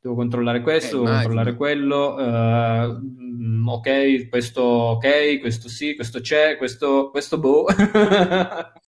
devo 0.00 0.14
controllare 0.14 0.62
questo, 0.62 0.96
eh, 0.96 1.04
devo 1.04 1.12
controllare 1.12 1.54
quello, 1.54 2.14
uh, 2.14 3.70
ok, 3.70 4.28
questo 4.30 4.62
ok, 4.62 5.38
questo 5.40 5.68
sì, 5.68 5.94
questo 5.94 6.20
c'è, 6.20 6.56
questo, 6.56 7.10
questo 7.10 7.38
boh. 7.38 7.66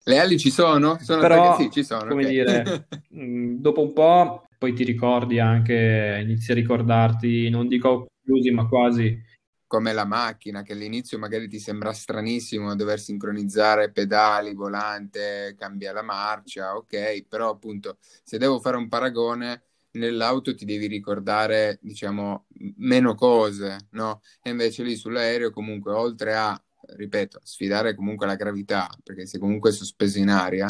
Le 0.07 0.17
ali 0.17 0.39
ci 0.39 0.49
sono? 0.49 0.97
sono 1.01 1.19
Però, 1.19 1.57
sì, 1.57 1.69
ci 1.69 1.83
sono. 1.83 2.07
Come 2.07 2.23
okay. 2.23 2.33
dire, 2.33 2.87
dopo 3.59 3.81
un 3.81 3.91
po' 3.91 4.46
poi 4.57 4.73
ti 4.73 4.83
ricordi 4.83 5.39
anche, 5.39 6.19
inizi 6.23 6.51
a 6.51 6.55
ricordarti, 6.55 7.49
non 7.49 7.67
dico 7.67 8.07
chiusi, 8.23 8.51
ma 8.51 8.67
quasi. 8.67 9.23
Come 9.67 9.91
la 9.91 10.05
macchina, 10.05 10.61
che 10.63 10.71
all'inizio 10.73 11.19
magari 11.19 11.49
ti 11.49 11.59
sembra 11.59 11.91
stranissimo 11.91 12.73
dover 12.75 12.99
sincronizzare 12.99 13.91
pedali, 13.91 14.53
volante, 14.53 15.55
cambia 15.57 15.91
la 15.91 16.03
marcia, 16.03 16.75
ok, 16.75 17.25
però 17.27 17.49
appunto 17.49 17.97
se 18.23 18.37
devo 18.37 18.59
fare 18.61 18.77
un 18.77 18.87
paragone, 18.87 19.63
nell'auto 19.91 20.55
ti 20.55 20.63
devi 20.63 20.87
ricordare, 20.87 21.79
diciamo, 21.81 22.45
meno 22.77 23.13
cose, 23.15 23.87
no? 23.91 24.21
E 24.41 24.51
invece 24.51 24.83
lì 24.83 24.95
sull'aereo 24.95 25.51
comunque 25.51 25.91
oltre 25.91 26.33
a, 26.35 26.57
ripeto, 26.95 27.41
sfidare 27.43 27.93
comunque 27.93 28.25
la 28.25 28.35
gravità, 28.35 28.89
perché 29.03 29.25
sei 29.25 29.39
comunque 29.39 29.71
sospeso 29.71 30.17
in 30.19 30.29
aria, 30.29 30.67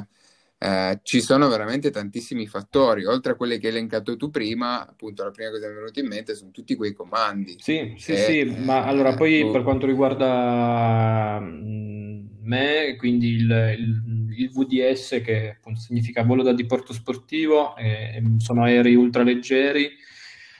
eh, 0.60 1.00
ci 1.04 1.22
sono 1.22 1.48
veramente 1.50 1.92
tantissimi 1.92 2.48
fattori, 2.48 3.06
oltre 3.06 3.34
a 3.34 3.36
quelli 3.36 3.60
che 3.60 3.68
hai 3.68 3.74
elencato 3.74 4.18
tu 4.18 4.32
prima, 4.32 4.88
appunto 4.88 5.24
la 5.24 5.32
prima 5.32 5.52
cosa 5.52 5.68
che 5.68 5.68
mi 5.68 5.74
è 5.74 5.80
venuta 5.80 6.00
in 6.00 6.08
mente 6.08 6.36
sono 6.36 6.52
tutti 6.52 6.76
quei 6.76 6.94
comandi. 6.94 7.58
Sì, 7.60 7.94
sì, 7.98 8.14
e, 8.14 8.18
sì, 8.18 8.40
eh, 8.40 8.58
ma 8.58 8.84
allora 8.84 9.14
poi 9.14 9.44
oh. 9.44 9.52
per 9.52 9.62
quanto 9.62 9.86
riguarda 9.86 11.40
mm, 11.40 12.26
me, 12.42 12.96
quindi 12.98 13.36
il, 13.36 13.76
il, 13.78 14.34
il 14.36 14.50
VDS 14.50 15.22
che 15.24 15.56
appunto 15.58 15.80
significa 15.80 16.24
volo 16.24 16.42
da 16.42 16.54
diporto 16.54 16.92
sportivo, 16.92 17.76
eh, 17.76 18.22
sono 18.38 18.64
aerei 18.64 18.96
ultraleggeri, 18.96 19.92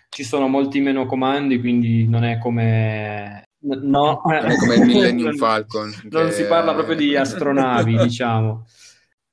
ci 0.10 0.24
sono 0.24 0.48
molti 0.48 0.80
meno 0.80 1.08
comandi, 1.08 1.60
quindi 1.60 2.08
non 2.08 2.24
è 2.24 2.38
come 2.38 3.46
No, 3.60 4.22
come 4.22 4.76
il 4.76 4.86
Millennium 4.86 5.36
Falcon. 5.38 5.92
Non 6.10 6.28
che... 6.28 6.32
si 6.32 6.44
parla 6.46 6.74
proprio 6.74 6.96
di 6.96 7.16
astronavi, 7.16 7.98
diciamo. 8.04 8.66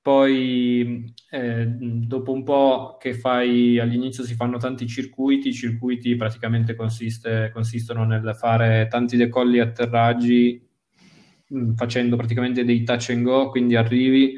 Poi 0.05 1.14
eh, 1.31 1.67
dopo 1.67 2.31
un 2.33 2.43
po' 2.43 2.99
che 3.01 3.14
fai, 3.14 3.79
all'inizio 3.79 4.23
si 4.23 4.35
fanno 4.35 4.59
tanti 4.59 4.87
circuiti, 4.87 5.49
i 5.49 5.55
circuiti 5.55 6.14
praticamente 6.14 6.75
consiste, 6.75 7.51
consistono 7.55 8.05
nel 8.05 8.37
fare 8.38 8.87
tanti 8.90 9.17
decolli 9.17 9.57
e 9.57 9.61
atterraggi 9.62 10.62
mh, 11.49 11.73
facendo 11.73 12.17
praticamente 12.17 12.67
dei 12.67 12.83
touch 12.85 13.12
and 13.12 13.23
go, 13.23 13.49
quindi 13.49 13.77
arrivi 13.77 14.35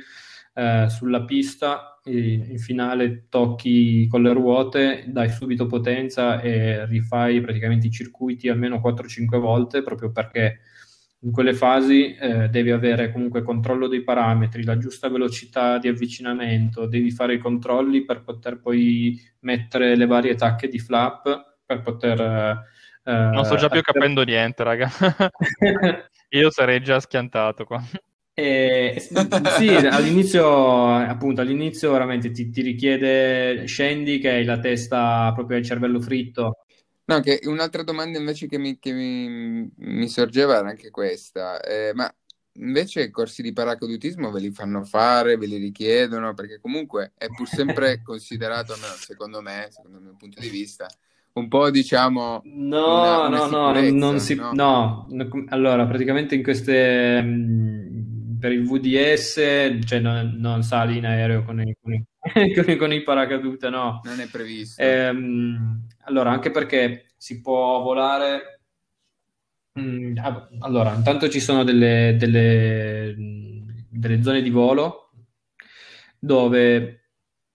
eh, 0.55 0.87
sulla 0.89 1.25
pista, 1.25 1.99
in 2.05 2.59
finale 2.61 3.27
tocchi 3.29 4.07
con 4.07 4.23
le 4.23 4.33
ruote, 4.33 5.07
dai 5.09 5.31
subito 5.31 5.67
potenza 5.67 6.41
e 6.41 6.87
rifai 6.87 7.41
praticamente 7.41 7.89
i 7.89 7.91
circuiti 7.91 8.49
almeno 8.49 8.79
4-5 8.79 9.41
volte 9.41 9.83
proprio 9.83 10.13
perché 10.13 10.61
in 11.21 11.33
quelle 11.33 11.55
fasi 11.55 12.15
eh, 12.15 12.49
devi 12.49 12.71
avere 12.71 13.11
comunque 13.11 13.43
controllo 13.43 13.89
dei 13.89 14.03
parametri, 14.03 14.65
la 14.65 14.79
giusta 14.79 15.09
velocità 15.09 15.79
di 15.79 15.89
avvicinamento, 15.89 16.87
devi 16.87 17.11
fare 17.11 17.35
i 17.35 17.39
controlli 17.39 18.05
per 18.05 18.23
poter 18.23 18.61
poi 18.61 19.19
mettere 19.41 19.97
le 19.97 20.07
varie 20.07 20.35
tacche 20.35 20.69
di 20.69 20.79
flap 20.79 21.57
per 21.65 21.81
poter... 21.81 22.21
Eh, 23.03 23.13
non 23.13 23.45
sto 23.45 23.57
già 23.57 23.69
più 23.69 23.81
capendo 23.81 24.23
niente, 24.23 24.63
raga. 24.63 24.91
Io 26.31 26.51
sarei 26.51 26.83
già 26.83 27.01
schiantato 27.01 27.65
qua. 27.65 27.83
Eh, 28.39 28.97
sì, 29.57 29.71
all'inizio, 29.71 30.93
appunto, 30.95 31.41
all'inizio 31.41 31.93
veramente 31.93 32.31
ti, 32.33 32.51
ti, 32.51 32.61
richiede 32.61 33.65
scendi 33.65 34.19
che 34.19 34.29
hai 34.29 34.45
la 34.45 34.59
testa 34.59 35.33
proprio 35.35 35.57
al 35.57 35.65
cervello 35.65 36.03
fritto 36.03 36.66
No, 37.09 37.21
che 37.21 37.41
un'altra 37.45 37.85
domanda 37.85 38.19
invece 38.19 38.49
che 38.49 38.59
mi, 38.59 38.79
che 38.79 38.93
mi, 38.93 39.71
mi 39.77 40.09
sorgeva 40.09 40.59
era 40.59 40.69
anche 40.69 40.91
questa, 40.91 41.61
eh, 41.61 41.93
ma 41.95 42.13
invece 42.55 43.11
corsi 43.11 43.43
di 43.43 43.53
paracadutismo 43.53 44.31
ve 44.31 44.41
li 44.41 44.51
fanno 44.51 44.85
fare, 44.85 45.37
ve 45.37 45.47
li 45.47 45.57
richiedono, 45.57 46.35
perché 46.35 46.59
comunque 46.61 47.13
è 47.17 47.27
pur 47.29 47.47
sempre 47.47 48.03
considerato, 48.05 48.73
almeno 48.73 48.95
secondo 48.95 49.41
me, 49.41 49.69
secondo 49.71 49.99
il 49.99 50.05
mio 50.05 50.17
punto 50.17 50.41
di 50.41 50.49
vista, 50.49 50.89
un 51.35 51.49
po' 51.49 51.71
diciamo 51.71 52.43
no 52.45 53.27
una, 53.27 53.27
una 53.27 53.47
no 53.47 53.73
no 53.73 53.91
non 53.91 54.21
si 54.21 54.35
no? 54.35 54.53
no 54.55 55.07
allora 55.49 55.87
praticamente 55.87 56.35
in 56.35 56.43
queste 56.43 57.21
mm, 57.23 58.39
per 58.39 58.53
il 58.53 58.67
VDS 58.67 59.85
cioè 59.85 59.99
non, 59.99 60.35
non 60.39 60.63
sali 60.63 60.97
in 60.97 61.05
aereo 61.05 61.43
con 61.43 61.61
i, 61.61 61.77
con 61.81 61.93
i, 61.93 62.03
con 62.65 62.77
con 62.77 62.93
i 62.93 63.03
paracadute 63.03 63.69
no 63.71 64.01
non 64.05 64.21
è 64.21 64.27
previsto 64.29 64.83
ehm, 64.83 65.87
allora, 66.07 66.31
anche 66.31 66.51
perché 66.51 67.07
si 67.17 67.41
può 67.41 67.83
volare. 67.83 68.61
Mm, 69.79 70.17
allora, 70.61 70.95
intanto 70.95 71.29
ci 71.29 71.41
sono 71.41 71.65
delle, 71.65 72.17
delle, 72.19 73.15
delle 73.91 74.23
zone 74.23 74.41
di 74.41 74.51
volo 74.51 75.11
dove 76.19 77.11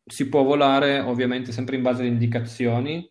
si 0.05 0.27
può 0.29 0.43
volare 0.43 0.99
ovviamente 0.99 1.51
sempre 1.51 1.77
in 1.77 1.81
base 1.81 2.01
alle 2.01 2.11
indicazioni, 2.11 3.09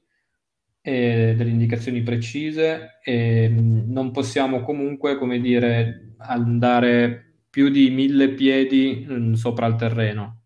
e 0.83 1.35
delle 1.37 1.51
indicazioni 1.51 2.03
precise 2.03 3.01
e 3.03 3.49
non 3.49 4.13
possiamo 4.13 4.63
comunque, 4.63 5.17
come 5.17 5.41
dire, 5.41 6.15
andare 6.19 7.43
più 7.51 7.69
di 7.69 7.91
mille 7.91 8.31
piedi 8.31 9.07
sopra 9.35 9.67
il 9.67 9.77
terreno. 9.77 10.40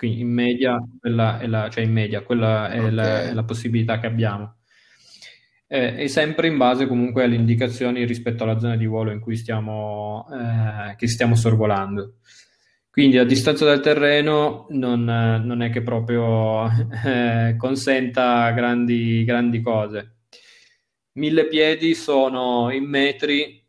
Quindi 0.00 0.20
in 0.20 0.32
media, 0.32 0.82
quella 0.98 1.38
è 1.38 1.46
la, 1.46 1.68
cioè 1.68 1.84
in 1.84 1.92
media, 1.92 2.22
quella 2.22 2.70
è, 2.70 2.78
okay. 2.78 2.90
la, 2.90 3.22
è 3.24 3.34
la, 3.34 3.44
possibilità 3.44 4.00
che 4.00 4.06
abbiamo. 4.06 4.60
Eh, 5.66 6.04
e 6.04 6.08
sempre 6.08 6.46
in 6.46 6.56
base 6.56 6.86
comunque 6.86 7.24
alle 7.24 7.34
indicazioni 7.34 8.06
rispetto 8.06 8.44
alla 8.44 8.58
zona 8.58 8.76
di 8.76 8.86
volo 8.86 9.10
in 9.10 9.20
cui 9.20 9.36
stiamo, 9.36 10.26
eh, 10.32 10.94
che 10.96 11.06
stiamo 11.06 11.34
sorvolando. 11.34 12.14
Quindi 12.88 13.18
a 13.18 13.24
distanza 13.24 13.66
dal 13.66 13.82
terreno 13.82 14.68
non, 14.70 15.04
non 15.04 15.60
è 15.60 15.68
che 15.68 15.82
proprio 15.82 16.66
eh, 17.04 17.56
consenta 17.58 18.50
grandi, 18.52 19.22
grandi 19.24 19.60
cose. 19.60 20.20
Mille 21.12 21.46
piedi 21.46 21.94
sono 21.94 22.70
in 22.70 22.84
metri, 22.84 23.62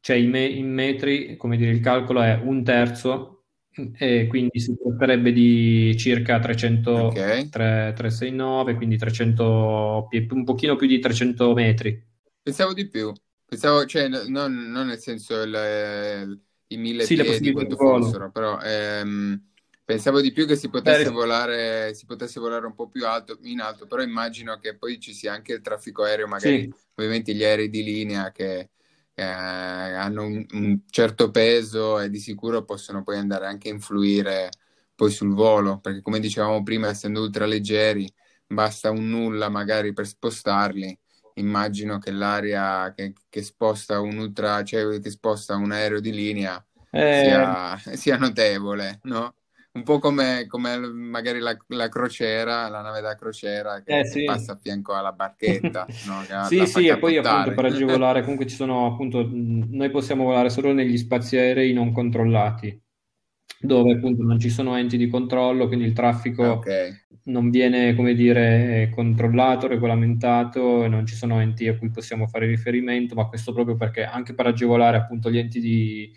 cioè 0.00 0.16
in, 0.16 0.28
me- 0.28 0.44
in 0.44 0.70
metri, 0.70 1.34
come 1.38 1.56
dire, 1.56 1.70
il 1.70 1.80
calcolo 1.80 2.20
è 2.20 2.38
un 2.44 2.62
terzo, 2.62 3.41
e 3.96 4.26
quindi 4.28 4.60
si 4.60 4.76
tratterebbe 4.76 5.32
di 5.32 5.96
circa 5.96 6.38
300, 6.38 7.06
okay. 7.06 7.48
3, 7.48 7.92
369, 7.96 8.74
quindi 8.74 8.96
300, 8.96 10.08
un 10.30 10.44
pochino 10.44 10.76
più 10.76 10.86
di 10.86 10.98
300 10.98 11.52
metri. 11.54 12.10
Pensavo 12.42 12.74
di 12.74 12.88
più, 12.88 13.12
pensavo, 13.46 13.84
cioè, 13.86 14.08
non, 14.08 14.52
non 14.70 14.86
nel 14.88 14.98
senso 14.98 15.40
il, 15.42 16.40
i 16.68 16.76
mille 16.76 17.04
sì, 17.04 17.14
piedi 17.16 17.52
quanto 17.52 17.76
fossero, 17.76 18.30
però 18.30 18.58
ehm, 18.60 19.40
pensavo 19.84 20.20
di 20.20 20.32
più 20.32 20.46
che 20.46 20.56
si 20.56 20.68
potesse, 20.68 21.10
volare, 21.10 21.94
si 21.94 22.04
potesse 22.04 22.40
volare 22.40 22.66
un 22.66 22.74
po' 22.74 22.88
più 22.88 23.06
alto, 23.06 23.38
in 23.42 23.60
alto, 23.60 23.86
però 23.86 24.02
immagino 24.02 24.58
che 24.58 24.76
poi 24.76 24.98
ci 25.00 25.14
sia 25.14 25.32
anche 25.32 25.54
il 25.54 25.60
traffico 25.60 26.02
aereo, 26.02 26.26
magari 26.26 26.62
sì. 26.62 26.74
ovviamente 26.94 27.34
gli 27.34 27.44
aerei 27.44 27.68
di 27.68 27.82
linea 27.82 28.30
che 28.32 28.70
eh, 29.22 29.94
hanno 29.94 30.24
un, 30.24 30.46
un, 30.52 30.80
certo 30.90 31.30
peso 31.30 32.00
e 32.00 32.10
di 32.10 32.18
sicuro 32.18 32.64
possono 32.64 33.02
poi 33.02 33.18
andare 33.18 33.46
anche 33.46 33.68
a 33.68 33.72
influire 33.72 34.50
poi 34.94 35.10
sul 35.10 35.34
volo, 35.34 35.78
perché 35.80 36.02
come 36.02 36.20
dicevamo 36.20 36.62
prima, 36.62 36.88
essendo 36.88 37.22
ultraleggeri, 37.22 38.12
basta 38.46 38.90
un 38.90 39.08
nulla 39.08 39.48
magari 39.48 39.92
per 39.92 40.06
spostarli 40.06 40.98
immagino 41.34 41.98
che 41.98 42.10
l'aria 42.10 42.92
che, 42.94 43.14
che, 43.28 43.42
sposta 43.42 44.00
un 44.00 44.18
ultra, 44.18 44.62
cioè 44.64 45.00
che 45.00 45.10
sposta 45.10 45.56
un 45.56 45.72
aereo 45.72 46.00
di 46.00 46.12
linea 46.12 46.62
eh... 46.90 47.22
sia, 47.24 47.96
sia, 47.96 48.16
notevole, 48.18 49.00
no? 49.04 49.34
Un 49.74 49.84
po' 49.84 49.98
come, 49.98 50.44
come 50.48 50.76
magari 50.78 51.38
la, 51.38 51.56
la, 51.68 51.88
crociera, 51.88 52.68
la 52.68 52.82
nave 52.82 53.00
da 53.00 53.14
crociera 53.14 53.82
che, 53.82 54.00
eh, 54.00 54.04
sì. 54.04 54.24
passa 54.24 54.52
a 54.52 54.58
fianco 54.60 54.92
alla 54.92 55.12
barchetta. 55.12 55.86
no? 56.06 56.44
sì, 56.44 56.66
sì, 56.66 56.88
e 56.88 56.98
poi 56.98 57.16
appunto 57.16 57.54
per 57.54 57.64
agevolare, 57.64 58.20
comunque 58.20 58.46
ci 58.46 58.54
sono 58.54 58.86
appunto, 58.86 59.26
noi 59.30 59.90
possiamo 59.90 60.24
volare 60.24 60.50
solo 60.50 60.72
negli 60.72 60.98
spazi 60.98 61.38
aerei 61.38 61.72
non 61.72 61.92
controllati 61.92 62.82
dove 63.62 63.92
appunto 63.92 64.24
non 64.24 64.40
ci 64.40 64.50
sono 64.50 64.76
enti 64.76 64.96
di 64.96 65.08
controllo, 65.08 65.68
quindi 65.68 65.84
il 65.86 65.92
traffico 65.92 66.54
okay. 66.54 66.92
non 67.24 67.48
viene, 67.48 67.94
come 67.94 68.14
dire, 68.14 68.90
controllato, 68.92 69.68
regolamentato, 69.68 70.82
e 70.82 70.88
non 70.88 71.06
ci 71.06 71.14
sono 71.14 71.40
enti 71.40 71.68
a 71.68 71.78
cui 71.78 71.90
possiamo 71.90 72.26
fare 72.26 72.46
riferimento, 72.46 73.14
ma 73.14 73.28
questo 73.28 73.52
proprio 73.52 73.76
perché 73.76 74.02
anche 74.02 74.34
per 74.34 74.46
agevolare 74.46 74.96
appunto 74.96 75.30
gli 75.30 75.38
enti 75.38 75.60
di, 75.60 76.12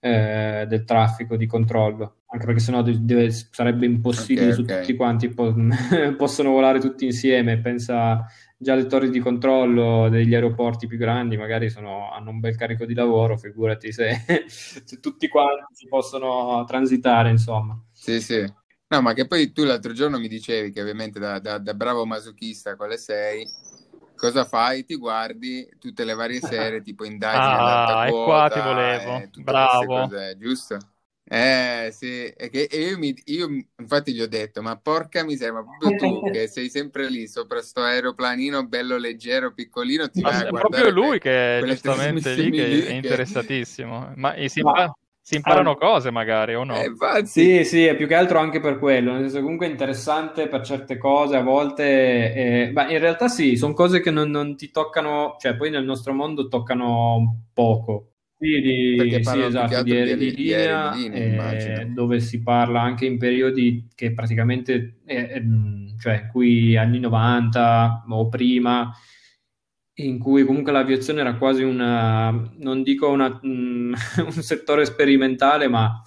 eh, 0.00 0.66
del 0.68 0.84
traffico 0.84 1.36
di 1.36 1.46
controllo, 1.46 2.19
anche 2.32 2.46
perché 2.46 2.60
sennò 2.60 2.82
deve, 2.82 3.30
sarebbe 3.30 3.86
impossibile 3.86 4.52
okay, 4.52 4.54
su 4.54 4.60
okay. 4.62 4.80
tutti 4.80 4.96
quanti 4.96 5.28
po- 5.28 5.54
possono 6.16 6.50
volare 6.50 6.78
tutti 6.78 7.04
insieme, 7.04 7.60
pensa 7.60 8.24
già 8.56 8.74
le 8.74 8.86
torri 8.86 9.10
di 9.10 9.18
controllo 9.18 10.08
degli 10.08 10.34
aeroporti 10.34 10.86
più 10.86 10.96
grandi 10.96 11.36
magari 11.36 11.70
sono, 11.70 12.12
hanno 12.12 12.30
un 12.30 12.38
bel 12.38 12.56
carico 12.56 12.84
di 12.84 12.94
lavoro, 12.94 13.36
figurati 13.36 13.90
se, 13.90 14.24
se 14.46 15.00
tutti 15.00 15.26
quanti 15.28 15.74
si 15.74 15.88
possono 15.88 16.64
transitare, 16.66 17.30
insomma. 17.30 17.80
Sì, 17.92 18.20
sì. 18.20 18.40
No, 18.88 19.02
ma 19.02 19.12
che 19.12 19.26
poi 19.26 19.52
tu 19.52 19.64
l'altro 19.64 19.92
giorno 19.92 20.18
mi 20.18 20.28
dicevi 20.28 20.70
che 20.70 20.80
ovviamente 20.80 21.18
da, 21.18 21.38
da, 21.40 21.58
da 21.58 21.74
bravo 21.74 22.06
masochista 22.06 22.76
quale 22.76 22.96
sei, 22.96 23.44
cosa 24.14 24.44
fai? 24.44 24.84
Ti 24.84 24.94
guardi 24.96 25.68
tutte 25.80 26.04
le 26.04 26.14
varie 26.14 26.38
serie, 26.42 26.80
tipo 26.80 27.04
indagini 27.04 27.54
ah, 27.54 28.06
e 28.06 28.10
qua 28.24 28.48
ti 28.48 28.60
volevo, 28.60 29.22
bravo. 29.42 29.86
Cose, 29.86 30.36
giusto? 30.38 30.78
Eh 31.32 31.90
sì, 31.92 32.26
e 32.26 32.48
che, 32.50 32.66
io, 32.72 32.98
mi, 32.98 33.14
io, 33.26 33.46
infatti 33.78 34.12
gli 34.12 34.20
ho 34.20 34.26
detto, 34.26 34.62
ma 34.62 34.76
porca 34.76 35.22
miseria, 35.22 35.52
ma 35.52 35.64
proprio 35.64 35.96
tu 35.96 36.28
che 36.32 36.48
sei 36.48 36.68
sempre 36.68 37.08
lì 37.08 37.28
sopra 37.28 37.62
sto 37.62 37.82
aeroplanino 37.82 38.66
bello 38.66 38.96
leggero, 38.96 39.52
piccolino, 39.52 40.10
ti 40.10 40.22
ma 40.22 40.30
vai 40.30 40.46
a 40.46 40.50
guardare 40.50 40.90
proprio 40.90 41.04
lui 41.04 41.20
che 41.20 41.62
giustamente 41.64 42.34
lì 42.34 42.50
che 42.50 42.84
è 42.84 42.92
interessatissimo, 42.94 44.12
ma 44.16 44.34
si, 44.48 44.58
impara, 44.58 44.92
si 45.20 45.36
imparano 45.36 45.70
allora, 45.70 45.86
cose 45.86 46.10
magari 46.10 46.56
o 46.56 46.64
no? 46.64 46.74
Eh, 46.74 47.26
sì, 47.26 47.62
sì, 47.64 47.84
è 47.84 47.94
più 47.94 48.08
che 48.08 48.16
altro 48.16 48.40
anche 48.40 48.58
per 48.58 48.80
quello, 48.80 49.12
nel 49.12 49.22
senso 49.22 49.40
comunque 49.40 49.68
è 49.68 49.70
interessante 49.70 50.48
per 50.48 50.62
certe 50.62 50.98
cose, 50.98 51.36
a 51.36 51.42
volte, 51.42 51.84
eh, 52.34 52.70
ma 52.72 52.90
in 52.90 52.98
realtà 52.98 53.28
sì, 53.28 53.54
sono 53.54 53.72
cose 53.72 54.00
che 54.00 54.10
non, 54.10 54.30
non 54.30 54.56
ti 54.56 54.72
toccano, 54.72 55.36
cioè 55.38 55.54
poi 55.54 55.70
nel 55.70 55.84
nostro 55.84 56.12
mondo 56.12 56.48
toccano 56.48 57.42
poco, 57.52 58.09
sì, 58.40 58.60
di, 58.62 59.22
sì, 59.22 59.42
esatto, 59.42 59.82
di 59.82 59.92
aerei 59.92 60.16
di 60.16 60.34
linea, 60.34 60.92
di 60.92 61.10
linea 61.10 61.50
eh, 61.52 61.86
dove 61.88 62.20
si 62.20 62.42
parla 62.42 62.80
anche 62.80 63.04
in 63.04 63.18
periodi 63.18 63.86
che 63.94 64.14
praticamente, 64.14 65.00
eh, 65.04 65.42
cioè 66.00 66.22
in 66.22 66.28
cui 66.32 66.74
anni 66.74 67.00
90 67.00 68.04
o 68.08 68.28
prima, 68.30 68.90
in 69.96 70.18
cui 70.18 70.46
comunque 70.46 70.72
l'aviazione 70.72 71.20
era 71.20 71.36
quasi 71.36 71.64
una, 71.64 72.30
non 72.30 72.82
dico 72.82 73.10
una, 73.10 73.38
un 73.42 73.94
settore 74.30 74.86
sperimentale, 74.86 75.68
ma 75.68 76.02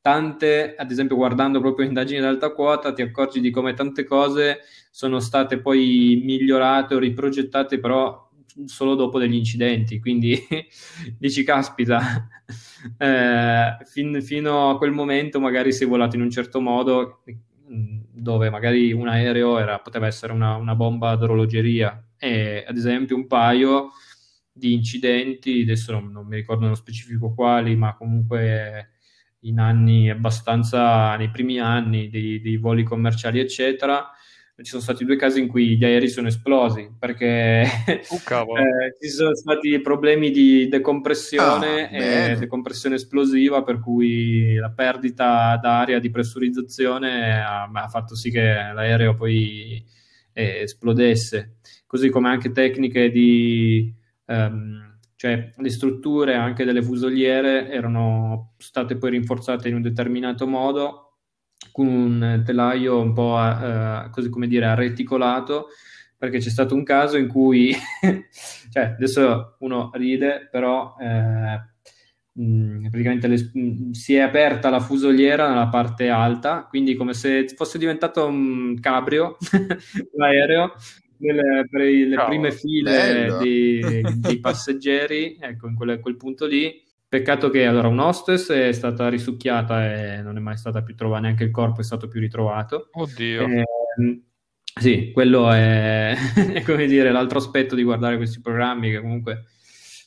tante, 0.00 0.76
ad 0.76 0.92
esempio 0.92 1.16
guardando 1.16 1.58
proprio 1.58 1.86
indagini 1.86 2.20
ad 2.20 2.26
alta 2.26 2.50
quota, 2.50 2.92
ti 2.92 3.02
accorgi 3.02 3.40
di 3.40 3.50
come 3.50 3.74
tante 3.74 4.04
cose 4.04 4.60
sono 4.92 5.18
state 5.18 5.58
poi 5.58 6.22
migliorate 6.24 6.94
o 6.94 7.00
riprogettate, 7.00 7.80
però 7.80 8.23
solo 8.66 8.94
dopo 8.94 9.18
degli 9.18 9.34
incidenti, 9.34 9.98
quindi 10.00 10.38
dici 11.18 11.42
caspita, 11.44 12.28
eh, 12.98 13.76
fin, 13.84 14.22
fino 14.22 14.70
a 14.70 14.78
quel 14.78 14.92
momento 14.92 15.40
magari 15.40 15.74
è 15.74 15.86
volato 15.86 16.16
in 16.16 16.22
un 16.22 16.30
certo 16.30 16.60
modo 16.60 17.22
dove 17.66 18.50
magari 18.50 18.92
un 18.92 19.08
aereo 19.08 19.58
era, 19.58 19.78
poteva 19.78 20.06
essere 20.06 20.32
una, 20.32 20.56
una 20.56 20.74
bomba 20.74 21.14
d'orologeria. 21.16 22.02
E 22.16 22.64
ad 22.66 22.76
esempio 22.76 23.16
un 23.16 23.26
paio 23.26 23.90
di 24.52 24.72
incidenti, 24.72 25.62
adesso 25.62 25.92
non, 25.92 26.10
non 26.10 26.26
mi 26.26 26.36
ricordo 26.36 26.62
nello 26.62 26.74
specifico 26.74 27.34
quali, 27.34 27.74
ma 27.76 27.94
comunque 27.96 28.90
in 29.40 29.58
anni 29.58 30.08
abbastanza, 30.10 31.16
nei 31.16 31.30
primi 31.30 31.58
anni 31.58 32.08
dei, 32.08 32.40
dei 32.40 32.56
voli 32.56 32.82
commerciali 32.82 33.40
eccetera, 33.40 34.10
ci 34.56 34.70
sono 34.70 34.82
stati 34.82 35.04
due 35.04 35.16
casi 35.16 35.40
in 35.40 35.48
cui 35.48 35.76
gli 35.76 35.84
aerei 35.84 36.08
sono 36.08 36.28
esplosi 36.28 36.88
perché 36.96 37.64
uh, 38.08 38.56
eh, 38.56 38.96
ci 39.00 39.08
sono 39.08 39.34
stati 39.34 39.80
problemi 39.80 40.30
di 40.30 40.68
decompressione 40.68 41.88
ah, 41.90 42.32
e 42.32 42.36
decompressione 42.36 42.94
esplosiva 42.94 43.64
per 43.64 43.80
cui 43.80 44.54
la 44.54 44.70
perdita 44.70 45.58
d'aria 45.60 45.98
di 45.98 46.10
pressurizzazione 46.10 47.42
ha, 47.42 47.64
ha 47.64 47.88
fatto 47.88 48.14
sì 48.14 48.30
che 48.30 48.40
l'aereo 48.40 49.14
poi 49.14 49.84
eh, 50.32 50.60
esplodesse. 50.62 51.56
Così 51.86 52.08
come 52.10 52.28
anche 52.28 52.52
tecniche 52.52 53.10
di 53.10 53.92
um, 54.26 54.98
cioè 55.16 55.52
le 55.56 55.70
strutture 55.70 56.34
anche 56.34 56.64
delle 56.64 56.82
fusoliere 56.82 57.70
erano 57.70 58.52
state 58.58 58.96
poi 58.96 59.10
rinforzate 59.10 59.68
in 59.68 59.76
un 59.76 59.82
determinato 59.82 60.46
modo 60.46 61.03
con 61.72 61.86
un 61.86 62.42
telaio 62.44 63.00
un 63.00 63.12
po' 63.12 63.36
eh, 63.38 64.08
così 64.10 64.28
come 64.28 64.46
dire 64.46 64.66
arreticolato 64.66 65.68
perché 66.16 66.38
c'è 66.38 66.48
stato 66.48 66.74
un 66.74 66.84
caso 66.84 67.16
in 67.16 67.28
cui 67.28 67.74
cioè 68.70 68.94
adesso 68.96 69.56
uno 69.58 69.90
ride 69.94 70.48
però 70.50 70.94
eh, 71.00 71.60
mh, 72.32 72.88
praticamente 72.88 73.26
le, 73.26 73.50
mh, 73.52 73.90
si 73.90 74.14
è 74.14 74.20
aperta 74.20 74.70
la 74.70 74.80
fusoliera 74.80 75.48
nella 75.48 75.68
parte 75.68 76.08
alta 76.08 76.66
quindi 76.68 76.94
come 76.94 77.12
se 77.12 77.46
fosse 77.56 77.78
diventato 77.78 78.24
un 78.26 78.78
cabrio 78.80 79.36
l'aereo 80.16 80.74
nelle, 81.18 81.66
per 81.68 81.80
le 81.80 82.16
oh, 82.16 82.24
prime 82.26 82.52
file 82.52 83.36
dei, 83.40 84.02
dei, 84.16 84.38
passeggeri 84.38 85.38
ecco 85.40 85.68
in 85.68 85.74
quel, 85.74 86.00
quel 86.00 86.16
punto 86.16 86.46
lì 86.46 86.82
Peccato 87.08 87.48
che 87.50 87.64
allora 87.64 87.88
un 87.88 87.98
hostess 88.00 88.50
è 88.50 88.72
stata 88.72 89.08
risucchiata 89.08 89.94
e 89.94 90.22
non 90.22 90.36
è 90.36 90.40
mai 90.40 90.56
stata 90.56 90.82
più 90.82 90.94
trovata, 90.94 91.22
neanche 91.22 91.44
il 91.44 91.50
corpo 91.50 91.80
è 91.80 91.84
stato 91.84 92.08
più 92.08 92.20
ritrovato. 92.20 92.88
Oddio. 92.92 93.46
Eh, 93.46 93.64
sì, 94.80 95.12
quello 95.12 95.50
è, 95.52 96.16
è, 96.52 96.62
come 96.62 96.86
dire 96.86 97.12
l'altro 97.12 97.38
aspetto 97.38 97.74
di 97.74 97.84
guardare 97.84 98.16
questi 98.16 98.40
programmi 98.40 98.90
che 98.90 99.00
comunque 99.00 99.44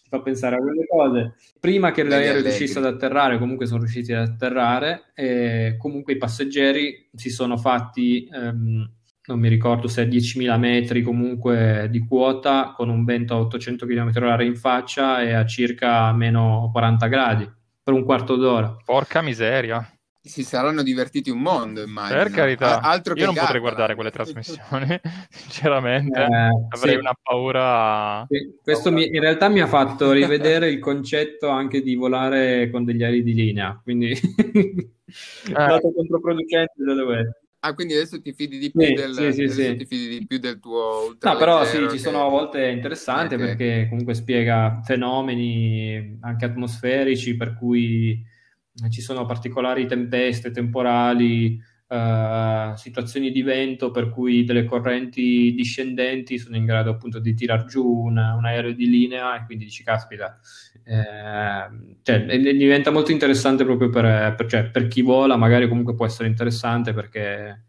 fa 0.10 0.22
pensare 0.22 0.56
a 0.56 0.60
quelle 0.60 0.86
cose. 0.86 1.36
Prima 1.60 1.92
che 1.92 2.04
l'aereo 2.04 2.42
riuscisse 2.42 2.80
ad 2.80 2.86
atterrare, 2.86 3.38
comunque 3.38 3.66
sono 3.66 3.80
riusciti 3.80 4.14
ad 4.14 4.28
atterrare, 4.28 5.12
e 5.14 5.76
comunque 5.78 6.14
i 6.14 6.18
passeggeri 6.18 7.10
si 7.14 7.30
sono 7.30 7.58
fatti, 7.58 8.28
ehm, 8.32 8.90
non 9.28 9.40
mi 9.40 9.50
ricordo 9.50 9.88
se 9.88 10.04
è 10.04 10.08
10.000 10.08 10.58
metri 10.58 11.02
comunque 11.02 11.88
di 11.90 12.00
quota, 12.00 12.74
con 12.76 12.90
un 12.90 13.04
vento 13.06 13.34
a 13.34 13.40
800 13.40 13.86
km/h 13.86 14.44
in 14.44 14.56
faccia 14.56 15.22
e 15.22 15.34
a 15.34 15.46
circa 15.46 16.12
meno 16.14 16.70
40 16.72 17.08
gradi 17.08 17.52
per 17.84 17.94
un 17.94 18.04
quarto 18.04 18.36
d'ora. 18.36 18.76
Porca 18.84 19.22
miseria 19.22 19.88
si 20.28 20.44
saranno 20.44 20.84
divertiti 20.84 21.30
un 21.30 21.40
mondo, 21.40 21.82
immagino. 21.82 22.18
Per 22.20 22.32
carità, 22.32 22.82
altro 22.82 23.16
io 23.16 23.26
non 23.26 23.34
Gatta. 23.34 23.46
potrei 23.46 23.62
guardare 23.62 23.96
quelle 23.96 24.12
trasmissioni, 24.12 25.00
sinceramente, 25.30 26.20
eh, 26.20 26.50
avrei 26.70 26.94
sì. 26.94 27.00
una 27.00 27.18
paura. 27.22 28.26
Sì. 28.30 28.60
Questo 28.62 28.92
mi, 28.92 29.08
in 29.08 29.22
realtà 29.22 29.50
mi 29.50 29.62
ha 29.62 29.68
fatto 29.68 30.12
rivedere 30.12 30.70
il 30.70 30.80
concetto 30.80 31.48
anche 31.48 31.82
di 31.82 31.96
volare 31.96 32.70
con 32.70 32.84
degli 32.84 33.04
aerei 33.04 33.24
di 33.24 33.34
linea, 33.34 33.80
quindi 33.82 34.12
eh. 34.12 34.90
dato 35.52 35.92
controproducente 35.94 36.84
da 36.84 36.94
dove 36.94 37.42
Ah, 37.60 37.74
quindi 37.74 37.96
adesso 37.96 38.22
ti 38.22 38.34
fidi 38.34 38.60
di 38.60 38.72
più, 38.72 38.82
sì, 38.82 38.94
del, 38.94 39.34
sì, 39.34 39.50
sì, 39.50 39.86
fidi 39.86 40.20
di 40.20 40.28
più 40.28 40.38
del 40.38 40.60
tuo 40.60 41.08
ultra 41.08 41.32
No, 41.32 41.38
però 41.38 41.66
sì, 41.66 41.80
che... 41.80 41.90
ci 41.90 41.98
sono 41.98 42.26
a 42.26 42.30
volte 42.30 42.68
interessanti 42.68 43.34
okay. 43.34 43.48
perché 43.48 43.88
comunque 43.90 44.14
spiega 44.14 44.80
fenomeni 44.84 46.20
anche 46.22 46.46
atmosferici 46.46 47.36
per 47.36 47.56
cui 47.56 48.24
ci 48.90 49.02
sono 49.02 49.26
particolari 49.26 49.88
tempeste 49.88 50.52
temporali, 50.52 51.60
eh, 51.90 52.74
situazioni 52.76 53.32
di 53.32 53.42
vento 53.42 53.92
per 53.92 54.10
cui 54.10 54.44
delle 54.44 54.66
correnti 54.66 55.54
discendenti 55.54 56.38
sono 56.38 56.58
in 56.58 56.66
grado 56.66 56.90
appunto 56.92 57.20
di 57.20 57.34
tirar 57.34 57.66
giù 57.66 57.86
una, 57.86 58.36
un 58.36 58.46
aereo 58.46 58.74
di 58.74 58.90
linea 58.90 59.36
e 59.38 59.46
quindi 59.46 59.64
dici 59.66 59.84
caspita, 59.84 60.38
eh, 60.84 61.96
cioè, 62.02 62.26
diventa 62.56 62.92
molto 62.92 63.12
interessante 63.12 63.64
proprio 63.64 63.90
per, 63.90 64.36
per, 64.36 64.46
cioè, 64.48 64.70
per 64.70 64.88
chi 64.88 65.02
vola, 65.02 65.38
magari 65.38 65.68
comunque 65.68 65.96
può 65.96 66.06
essere 66.06 66.28
interessante 66.28 66.94
perché... 66.94 67.64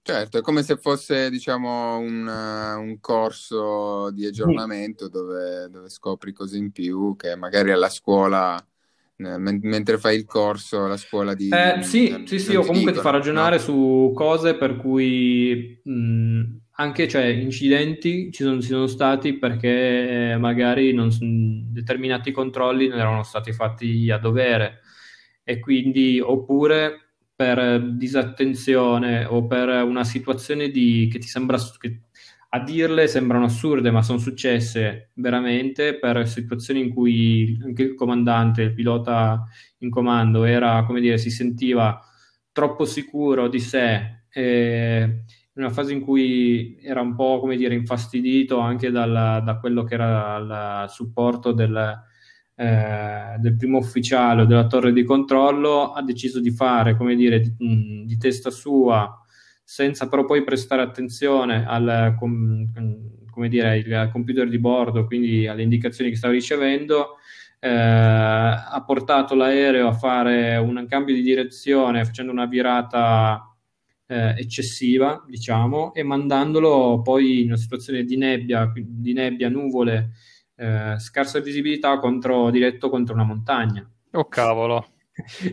Certo, 0.00 0.38
è 0.38 0.40
come 0.40 0.62
se 0.62 0.78
fosse 0.78 1.28
diciamo 1.28 1.98
un, 1.98 2.26
un 2.26 2.98
corso 2.98 4.10
di 4.10 4.24
aggiornamento 4.24 5.06
dove, 5.10 5.68
dove 5.68 5.90
scopri 5.90 6.32
cose 6.32 6.56
in 6.56 6.72
più 6.72 7.14
che 7.16 7.36
magari 7.36 7.72
alla 7.72 7.90
scuola 7.90 8.58
eh, 9.20 9.36
mentre 9.36 9.98
fai 9.98 10.16
il 10.16 10.24
corso 10.24 10.84
alla 10.84 10.96
scuola 10.96 11.34
di... 11.34 11.48
Eh, 11.48 11.82
sì, 11.82 12.10
non, 12.10 12.26
sì, 12.26 12.38
sì, 12.38 12.54
o 12.54 12.60
comunque 12.60 12.92
dicono, 12.92 12.96
ti 12.96 13.02
fa 13.02 13.10
ragionare 13.10 13.56
no? 13.56 13.62
su 13.62 14.12
cose 14.14 14.54
per 14.54 14.76
cui 14.76 15.80
mh, 15.82 16.42
anche 16.72 17.08
cioè, 17.08 17.24
incidenti 17.24 18.30
ci 18.30 18.44
sono, 18.44 18.60
ci 18.60 18.68
sono, 18.68 18.86
stati 18.86 19.34
perché 19.34 20.36
magari 20.38 20.92
non, 20.92 21.10
determinati 21.72 22.30
controlli 22.30 22.86
non 22.86 23.00
erano 23.00 23.24
stati 23.24 23.52
fatti 23.52 24.08
a 24.08 24.18
dovere 24.18 24.82
e 25.42 25.58
quindi 25.58 26.20
oppure 26.20 27.14
per 27.34 27.94
disattenzione 27.94 29.24
o 29.24 29.46
per 29.46 29.68
una 29.82 30.04
situazione 30.04 30.70
di, 30.70 31.08
che 31.10 31.18
ti 31.18 31.26
sembra 31.26 31.58
che 31.78 32.02
a 32.50 32.60
dirle 32.60 33.06
sembrano 33.08 33.44
assurde, 33.44 33.90
ma 33.90 34.02
sono 34.02 34.18
successe 34.18 35.10
veramente 35.14 35.98
per 35.98 36.26
situazioni 36.26 36.80
in 36.80 36.94
cui 36.94 37.58
anche 37.62 37.82
il 37.82 37.94
comandante, 37.94 38.62
il 38.62 38.72
pilota 38.72 39.44
in 39.78 39.90
comando, 39.90 40.44
era, 40.44 40.84
come 40.84 41.00
dire, 41.00 41.18
si 41.18 41.30
sentiva 41.30 42.00
troppo 42.50 42.86
sicuro 42.86 43.48
di 43.48 43.60
sé, 43.60 44.22
in 44.34 45.64
una 45.64 45.70
fase 45.70 45.92
in 45.92 46.00
cui 46.00 46.78
era 46.80 47.00
un 47.02 47.14
po', 47.14 47.38
come 47.38 47.56
dire, 47.56 47.74
infastidito 47.74 48.58
anche 48.58 48.90
dal, 48.90 49.42
da 49.44 49.58
quello 49.58 49.84
che 49.84 49.94
era 49.94 50.84
il 50.84 50.90
supporto 50.90 51.52
del, 51.52 51.76
eh, 52.54 53.36
del 53.38 53.56
primo 53.56 53.78
ufficiale 53.78 54.42
o 54.42 54.44
della 54.46 54.66
torre 54.66 54.92
di 54.92 55.04
controllo, 55.04 55.92
ha 55.92 56.02
deciso 56.02 56.40
di 56.40 56.50
fare, 56.50 56.96
come 56.96 57.14
dire, 57.14 57.40
di, 57.40 58.04
di 58.06 58.16
testa 58.16 58.50
sua 58.50 59.22
senza 59.68 60.08
però 60.08 60.24
poi 60.24 60.44
prestare 60.44 60.80
attenzione 60.80 61.66
al, 61.66 62.14
com, 62.18 62.66
dire, 63.48 64.08
computer 64.10 64.48
di 64.48 64.58
bordo, 64.58 65.04
quindi 65.04 65.46
alle 65.46 65.62
indicazioni 65.62 66.08
che 66.08 66.16
stava 66.16 66.32
ricevendo, 66.32 67.16
eh, 67.60 67.68
ha 67.68 68.82
portato 68.86 69.34
l'aereo 69.34 69.88
a 69.88 69.92
fare 69.92 70.56
un 70.56 70.86
cambio 70.88 71.14
di 71.14 71.20
direzione 71.20 72.02
facendo 72.06 72.32
una 72.32 72.46
virata 72.46 73.54
eh, 74.06 74.36
eccessiva, 74.38 75.22
diciamo, 75.28 75.92
e 75.92 76.02
mandandolo 76.02 77.02
poi 77.02 77.42
in 77.42 77.48
una 77.48 77.58
situazione 77.58 78.04
di 78.04 78.16
nebbia, 78.16 78.72
di 78.74 79.12
nebbia 79.12 79.50
nuvole, 79.50 80.12
eh, 80.56 80.94
scarsa 80.98 81.40
visibilità 81.40 81.98
contro, 81.98 82.48
diretto 82.48 82.88
contro 82.88 83.12
una 83.12 83.24
montagna. 83.24 83.86
Oh 84.12 84.28
cavolo! 84.28 84.97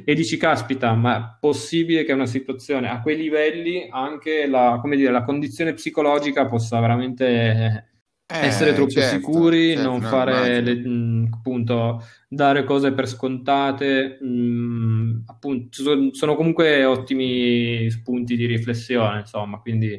E 0.04 0.14
dici, 0.14 0.38
caspita, 0.38 0.94
ma 0.94 1.18
è 1.18 1.38
possibile 1.40 2.04
che 2.04 2.14
una 2.14 2.26
situazione 2.26 2.90
a 2.90 3.02
quei 3.02 3.18
livelli 3.18 3.88
anche 3.90 4.48
la, 4.48 4.82
dire, 4.84 5.12
la 5.12 5.24
condizione 5.24 5.74
psicologica 5.74 6.48
possa 6.48 6.80
veramente 6.80 7.86
eh, 8.28 8.46
essere 8.46 8.74
troppo 8.74 8.92
certo, 8.92 9.16
sicuri, 9.16 9.74
certo, 9.74 9.90
non 9.90 10.02
fare 10.02 10.62
le, 10.62 10.76
mh, 10.76 11.30
appunto 11.34 12.04
dare 12.28 12.64
cose 12.64 12.92
per 12.92 13.08
scontate, 13.08 14.18
mh, 14.22 15.24
appunto, 15.28 16.12
sono 16.14 16.36
comunque 16.36 16.86
ottimi 16.86 17.90
spunti 17.90 18.36
di 18.36 18.46
riflessione, 18.46 19.20
insomma, 19.20 19.60
quindi 19.60 19.94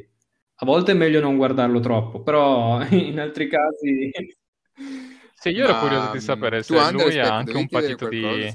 a 0.59 0.65
volte 0.65 0.93
è 0.93 0.95
meglio 0.95 1.21
non 1.21 1.37
guardarlo 1.37 1.81
troppo, 1.81 2.23
però 2.23 2.85
in 2.91 3.21
altri 3.21 3.49
casi 3.49 4.11
Sì, 5.39 5.51
io 5.51 5.65
ero 5.65 5.79
curioso 5.79 6.13
di 6.13 6.21
sapere 6.21 6.63
se 6.63 6.73
lui 6.73 6.83
aspetta, 6.83 7.33
ha 7.33 7.37
anche 7.37 7.57
un 7.57 7.69
patito 7.69 8.09
di, 8.09 8.51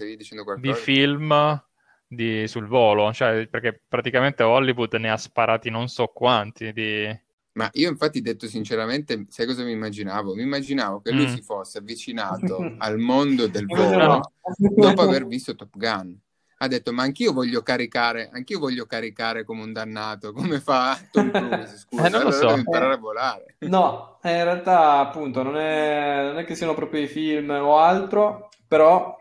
di 0.58 0.74
film 0.74 1.63
di, 2.08 2.48
sul 2.48 2.65
volo, 2.65 3.13
cioè, 3.13 3.48
perché 3.48 3.84
praticamente 3.88 4.44
Hollywood 4.44 4.94
ne 4.96 5.12
ha 5.12 5.17
sparati 5.17 5.70
non 5.70 5.88
so 5.88 6.08
quanti 6.08 6.74
di... 6.74 7.30
Ma 7.54 7.70
io 7.74 7.89
infatti 7.89 8.22
detto 8.22 8.48
sinceramente, 8.48 9.26
sai 9.30 9.46
cosa 9.46 9.63
mi 9.63 9.72
immaginavo? 9.72 10.34
Mi 10.34 10.41
immaginavo 10.41 11.02
che 11.02 11.12
lui 11.12 11.26
mm. 11.26 11.34
si 11.34 11.41
fosse 11.41 11.78
avvicinato 11.78 12.76
al 12.80 12.98
mondo 12.98 13.48
del 13.48 13.65
volo 13.65 14.32
dopo 14.58 15.02
aver 15.02 15.28
visto 15.28 15.56
Top 15.56 15.78
Gun 15.78 16.17
ha 16.63 16.67
detto 16.67 16.93
ma 16.93 17.02
anch'io 17.02 17.34
voglio 17.34 17.63
caricare, 17.63 18.30
anch'io 18.32 18.60
voglio 18.60 18.86
caricare 18.86 19.43
come 19.43 19.63
un 19.63 19.74
dannato, 19.74 20.32
come 20.32 20.60
fa 20.60 20.95
Tom 21.10 21.32
Cruise, 21.34 21.78
scusa, 21.78 22.06
eh, 22.06 22.10
non 22.10 22.21
lo 22.21 22.28
allora 22.28 22.32
so. 22.36 22.45
devo 22.45 22.58
imparare 22.58 22.93
a 22.93 22.97
volare. 22.97 23.56
No, 23.60 24.19
eh, 24.21 24.38
in 24.38 24.43
realtà 24.43 25.00
appunto 25.00 25.41
non 25.41 25.58
è, 25.58 26.21
non 26.26 26.38
è 26.38 26.45
che 26.45 26.54
siano 26.54 26.76
proprio 26.76 27.02
i 27.02 27.08
film 27.08 27.50
o 27.50 27.80
altro, 27.80 28.50
però 28.67 29.17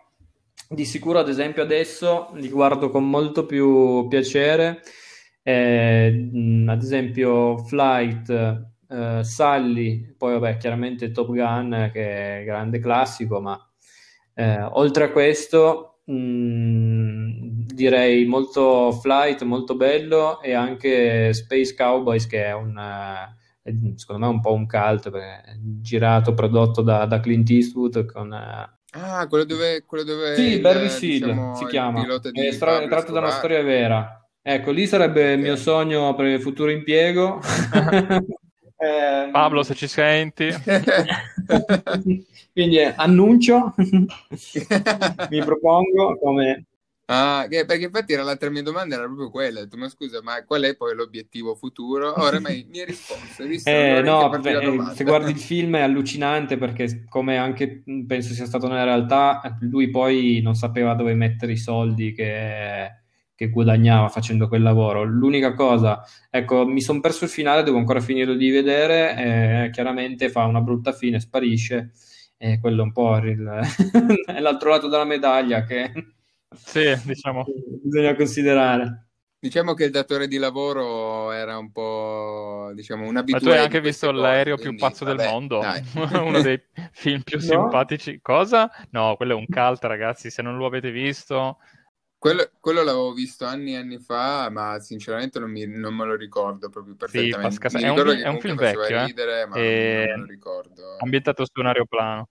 di 0.68 0.84
sicuro 0.84 1.18
ad 1.18 1.30
esempio 1.30 1.62
adesso 1.62 2.28
li 2.34 2.50
guardo 2.50 2.90
con 2.90 3.08
molto 3.08 3.46
più 3.46 4.06
piacere, 4.08 4.82
eh, 5.42 6.30
ad 6.66 6.82
esempio 6.82 7.56
Flight, 7.56 8.28
eh, 8.86 9.24
Sully, 9.24 10.14
poi 10.14 10.38
vabbè 10.38 10.58
chiaramente 10.58 11.10
Top 11.10 11.32
Gun 11.32 11.88
che 11.90 12.40
è 12.40 12.44
grande 12.44 12.80
classico, 12.80 13.40
ma 13.40 13.58
eh, 14.34 14.60
oltre 14.60 15.04
a 15.04 15.10
questo 15.10 15.89
mh, 16.10 16.14
mm, 16.14 17.30
direi 17.66 18.24
molto 18.26 18.92
flight, 18.92 19.42
molto 19.42 19.76
bello 19.76 20.40
e 20.40 20.52
anche 20.52 21.32
Space 21.32 21.74
Cowboys 21.74 22.26
che 22.26 22.44
è 22.44 22.54
un 22.54 22.76
è, 23.62 23.72
secondo 23.96 24.26
me 24.26 24.32
un 24.32 24.40
po' 24.40 24.52
un 24.52 24.66
cult 24.66 25.10
girato, 25.80 26.34
prodotto 26.34 26.82
da, 26.82 27.04
da 27.06 27.20
Clint 27.20 27.50
Eastwood 27.50 28.06
con 28.06 28.32
Ah, 28.92 29.28
quello 29.28 29.44
dove, 29.44 29.84
quello 29.86 30.02
dove 30.02 30.34
sì, 30.34 30.54
il, 30.54 30.60
Barry 30.60 30.88
Seal 30.88 31.20
diciamo, 31.20 31.54
si 31.54 31.64
chiama. 31.66 32.04
È, 32.32 32.50
stra- 32.50 32.80
è 32.80 32.88
tratto 32.88 33.12
da 33.12 33.20
una 33.20 33.30
storia 33.30 33.62
vera. 33.62 34.28
Ecco, 34.42 34.72
lì 34.72 34.86
sarebbe 34.86 35.20
okay. 35.20 35.34
il 35.34 35.40
mio 35.40 35.54
sogno 35.54 36.12
per 36.16 36.26
il 36.26 36.40
futuro 36.40 36.70
impiego. 36.70 37.40
eh, 38.80 39.28
Pablo, 39.30 39.62
se 39.62 39.74
ci 39.74 39.86
senti. 39.86 40.48
Quindi 42.52 42.78
eh, 42.78 42.94
annuncio, 42.96 43.74
mi 45.28 45.44
propongo 45.44 46.18
come... 46.18 46.64
Ah, 47.12 47.44
perché 47.48 47.86
infatti 47.86 48.12
era 48.12 48.22
l'altra 48.22 48.50
mia 48.50 48.62
domanda, 48.62 48.94
era 48.94 49.04
proprio 49.04 49.30
quella, 49.30 49.58
ho 49.58 49.62
detto, 49.64 49.76
ma 49.76 49.88
scusa, 49.88 50.22
ma 50.22 50.44
qual 50.44 50.62
è 50.62 50.76
poi 50.76 50.94
l'obiettivo 50.94 51.56
futuro? 51.56 52.14
Ora 52.22 52.38
mi, 52.38 52.64
mi 52.70 52.78
hai 52.78 52.86
risposto, 52.86 53.42
hai 53.42 53.48
visto? 53.48 53.68
Eh, 53.68 54.00
no, 54.00 54.28
beh, 54.28 54.94
se 54.94 55.02
guardi 55.02 55.32
il 55.32 55.40
film 55.40 55.74
è 55.74 55.80
allucinante 55.80 56.56
perché 56.56 57.04
come 57.08 57.36
anche 57.36 57.82
penso 58.06 58.32
sia 58.32 58.46
stato 58.46 58.68
nella 58.68 58.84
realtà, 58.84 59.40
lui 59.62 59.90
poi 59.90 60.40
non 60.40 60.54
sapeva 60.54 60.94
dove 60.94 61.14
mettere 61.14 61.50
i 61.50 61.56
soldi 61.56 62.12
che 62.12 62.99
che 63.40 63.48
guadagnava 63.48 64.10
facendo 64.10 64.48
quel 64.48 64.60
lavoro. 64.60 65.02
L'unica 65.02 65.54
cosa, 65.54 66.04
ecco, 66.28 66.66
mi 66.66 66.82
sono 66.82 67.00
perso 67.00 67.24
il 67.24 67.30
finale, 67.30 67.62
devo 67.62 67.78
ancora 67.78 67.98
finire 67.98 68.36
di 68.36 68.50
vedere, 68.50 69.64
eh, 69.64 69.70
chiaramente 69.70 70.28
fa 70.28 70.44
una 70.44 70.60
brutta 70.60 70.92
fine, 70.92 71.20
sparisce, 71.20 71.92
e 72.36 72.60
quello 72.60 72.82
è 72.82 72.84
un 72.84 72.92
po' 72.92 73.16
il, 73.16 73.60
è 74.26 74.40
l'altro 74.40 74.68
lato 74.68 74.88
della 74.88 75.06
medaglia 75.06 75.64
che 75.64 75.90
sì, 76.54 76.94
diciamo. 77.06 77.46
bisogna 77.82 78.14
considerare. 78.14 79.06
Diciamo 79.38 79.72
che 79.72 79.84
il 79.84 79.90
datore 79.90 80.28
di 80.28 80.36
lavoro 80.36 81.32
era 81.32 81.56
un 81.56 81.72
po', 81.72 82.72
diciamo, 82.74 83.08
un 83.08 83.16
abituato. 83.16 83.46
Ma 83.46 83.52
tu 83.52 83.56
hai 83.56 83.64
anche 83.64 83.80
visto 83.80 84.10
l'aereo 84.10 84.56
cose, 84.56 84.68
più 84.68 84.76
pazzo 84.76 85.06
vabbè, 85.06 85.16
del 85.16 85.30
mondo? 85.30 85.62
Uno 86.22 86.42
dei 86.42 86.60
film 86.92 87.22
più 87.22 87.38
no? 87.38 87.42
simpatici. 87.42 88.18
Cosa? 88.20 88.70
No, 88.90 89.16
quello 89.16 89.32
è 89.32 89.36
un 89.36 89.46
cult, 89.46 89.82
ragazzi. 89.84 90.28
Se 90.28 90.42
non 90.42 90.58
lo 90.58 90.66
avete 90.66 90.90
visto, 90.90 91.56
quello, 92.20 92.50
quello, 92.60 92.82
l'avevo 92.82 93.14
visto 93.14 93.46
anni 93.46 93.72
e 93.72 93.78
anni 93.78 93.98
fa, 93.98 94.50
ma 94.50 94.78
sinceramente 94.78 95.38
non, 95.38 95.50
mi, 95.50 95.66
non 95.66 95.94
me 95.94 96.04
lo 96.04 96.16
ricordo 96.16 96.68
proprio 96.68 96.94
perfettamente. 96.94 97.50
Sì, 97.50 97.58
Pasca... 97.58 97.78
è, 97.78 97.88
un, 97.88 98.08
è 98.08 98.28
un 98.28 98.38
film 98.38 98.56
vecchio, 98.56 98.82
eh? 98.82 99.06
ridere, 99.06 99.46
ma 99.46 99.56
e... 99.56 100.04
non, 100.10 100.20
me 100.20 100.26
lo 100.26 100.30
ricordo. 100.30 100.96
Ambientato 100.98 101.46
su 101.46 101.58
un 101.60 101.66
aeroplano. 101.66 102.28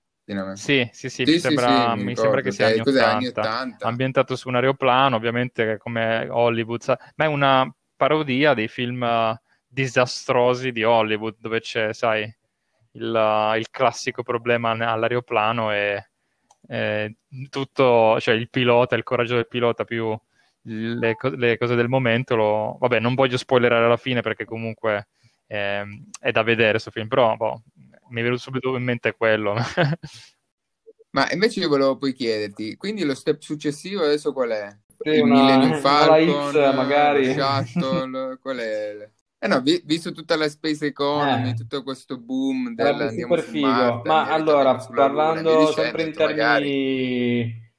Sì, 0.53 0.87
sì, 0.91 1.09
sì, 1.09 1.25
sì, 1.25 1.31
mi, 1.31 1.39
sembra, 1.39 1.93
sì, 1.93 1.97
mi, 1.97 2.03
mi 2.03 2.15
sembra, 2.15 2.41
che 2.41 2.51
sia 2.51 2.67
anni 2.67 2.81
80, 2.81 3.11
anni 3.11 3.27
80. 3.29 3.87
Ambientato 3.87 4.35
su 4.35 4.47
un 4.47 4.55
aeroplano, 4.55 5.15
ovviamente 5.15 5.77
come 5.79 6.27
Hollywood, 6.29 6.83
ma 7.15 7.25
è 7.25 7.27
una 7.27 7.67
parodia 7.95 8.53
dei 8.53 8.67
film 8.67 9.35
disastrosi 9.65 10.71
di 10.71 10.83
Hollywood, 10.83 11.37
dove 11.39 11.61
c'è, 11.61 11.93
sai, 11.95 12.31
il, 12.91 13.53
il 13.57 13.69
classico 13.71 14.21
problema 14.21 14.69
all'aeroplano 14.69 15.71
e 15.73 16.11
eh, 16.67 17.15
tutto, 17.49 18.19
cioè 18.19 18.35
il 18.35 18.49
pilota, 18.49 18.95
il 18.95 19.03
coraggio 19.03 19.35
del 19.35 19.47
pilota 19.47 19.83
più 19.83 20.17
le, 20.63 21.15
le 21.35 21.57
cose 21.57 21.75
del 21.75 21.87
momento, 21.87 22.35
lo... 22.35 22.77
vabbè, 22.79 22.99
non 22.99 23.15
voglio 23.15 23.37
spoilerare 23.37 23.85
alla 23.85 23.97
fine 23.97 24.21
perché 24.21 24.45
comunque 24.45 25.07
eh, 25.47 25.83
è 26.19 26.31
da 26.31 26.43
vedere 26.43 26.71
questo 26.71 26.91
film, 26.91 27.07
però 27.07 27.35
boh, 27.35 27.63
mi 28.09 28.19
è 28.19 28.23
venuto 28.23 28.41
subito 28.41 28.75
in 28.75 28.83
mente 28.83 29.13
quello. 29.13 29.55
Ma 31.11 31.27
invece 31.31 31.61
io 31.61 31.69
volevo 31.69 31.97
poi 31.97 32.13
chiederti, 32.13 32.75
quindi 32.77 33.03
lo 33.03 33.15
step 33.15 33.41
successivo 33.41 34.03
adesso 34.03 34.31
qual 34.31 34.49
è? 34.49 34.77
Sì, 34.99 35.09
il 35.09 35.23
una, 35.23 35.41
Millennium 35.41 35.79
Falcon, 35.79 36.51
X, 36.51 36.75
magari. 36.75 37.33
Shuttle, 37.33 38.37
qual 38.39 38.57
è? 38.57 39.09
Eh 39.41 39.47
no, 39.47 39.61
vi, 39.61 39.81
visto 39.85 40.11
tutta 40.11 40.35
la 40.35 40.49
space 40.49 40.87
economy, 40.87 41.51
eh. 41.51 41.53
tutto 41.53 41.81
questo 41.81 42.17
boom 42.17 42.75
del 42.75 42.87
andiamo 42.87 43.37
super 43.37 43.39
figo. 43.39 43.67
Marte, 43.67 44.07
Ma 44.09 44.29
allora, 44.29 44.75
parlando 44.75 45.59
dicendo, 45.59 45.71
sempre 45.71 46.03
in 46.03 46.11
termini 46.11 46.39
magari... 46.39 47.71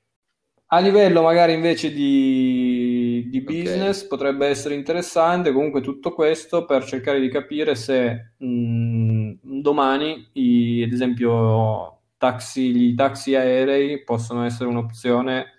a 0.69 0.79
livello 0.79 1.21
magari 1.21 1.53
invece 1.53 1.93
di, 1.93 3.29
di 3.29 3.43
business, 3.43 3.99
okay. 3.99 4.09
potrebbe 4.09 4.47
essere 4.47 4.75
interessante 4.75 5.53
comunque 5.53 5.83
tutto 5.83 6.15
questo 6.15 6.65
per 6.65 6.83
cercare 6.85 7.21
di 7.21 7.29
capire 7.29 7.75
se 7.75 8.33
mh, 8.39 8.47
mm, 8.47 9.33
domani, 9.43 10.31
i, 10.33 10.83
ad 10.83 10.93
esempio, 10.93 12.01
taxi, 12.17 12.89
i 12.89 12.95
taxi 12.95 13.35
aerei 13.35 14.03
possono 14.03 14.47
essere 14.47 14.71
un'opzione 14.71 15.59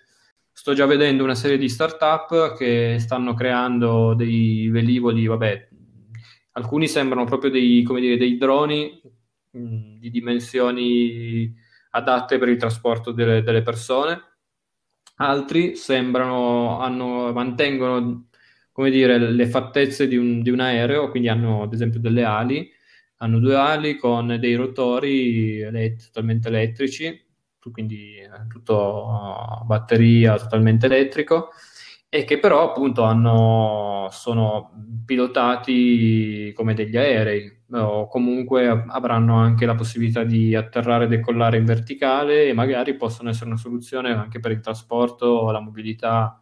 sto 0.54 0.74
già 0.74 0.84
vedendo 0.84 1.24
una 1.24 1.34
serie 1.34 1.58
di 1.58 1.68
startup 1.68 2.56
che 2.56 2.96
stanno 3.00 3.34
creando 3.34 4.14
dei 4.14 4.68
velivoli, 4.68 5.26
vabbè, 5.26 5.68
alcuni 6.52 6.88
sembrano 6.88 7.24
proprio 7.24 7.50
dei, 7.50 7.82
dire, 7.82 8.16
dei 8.16 8.36
droni 8.36 9.00
mh, 9.50 9.58
mm, 9.58 9.96
di 9.98 10.10
dimensioni 10.10 11.54
adatte 11.90 12.38
per 12.38 12.48
il 12.48 12.56
trasporto 12.56 13.12
delle, 13.12 13.42
delle 13.42 13.62
persone, 13.62 14.20
altri 15.16 15.76
sembrano, 15.76 16.80
hanno, 16.80 17.32
mantengono 17.32 18.28
dire, 18.74 19.18
le 19.18 19.46
fattezze 19.46 20.08
di 20.08 20.16
un, 20.16 20.42
di 20.42 20.50
un, 20.50 20.60
aereo, 20.60 21.10
quindi 21.10 21.28
hanno 21.28 21.62
ad 21.62 21.72
esempio 21.72 22.00
delle 22.00 22.24
ali, 22.24 22.70
hanno 23.18 23.38
due 23.38 23.54
ali 23.56 23.96
con 23.96 24.36
dei 24.40 24.54
rotori 24.54 25.60
elett- 25.60 26.06
totalmente 26.06 26.48
elettrici, 26.48 27.24
quindi 27.70 28.16
eh, 28.16 28.28
tutto 28.48 29.08
a 29.08 29.62
batteria 29.64 30.36
totalmente 30.36 30.86
elettrico 30.86 31.50
e 32.14 32.24
che 32.24 32.38
però 32.38 32.68
appunto 32.68 33.04
hanno, 33.04 34.08
sono 34.10 34.70
pilotati 35.06 36.52
come 36.54 36.74
degli 36.74 36.98
aerei 36.98 37.60
o 37.70 38.06
comunque 38.06 38.68
avranno 38.68 39.36
anche 39.36 39.64
la 39.64 39.74
possibilità 39.74 40.22
di 40.22 40.54
atterrare 40.54 41.06
e 41.06 41.08
decollare 41.08 41.56
in 41.56 41.64
verticale 41.64 42.48
e 42.48 42.52
magari 42.52 42.96
possono 42.96 43.30
essere 43.30 43.46
una 43.46 43.56
soluzione 43.56 44.12
anche 44.12 44.40
per 44.40 44.50
il 44.50 44.60
trasporto 44.60 45.50
la 45.50 45.60
mobilità. 45.60 46.38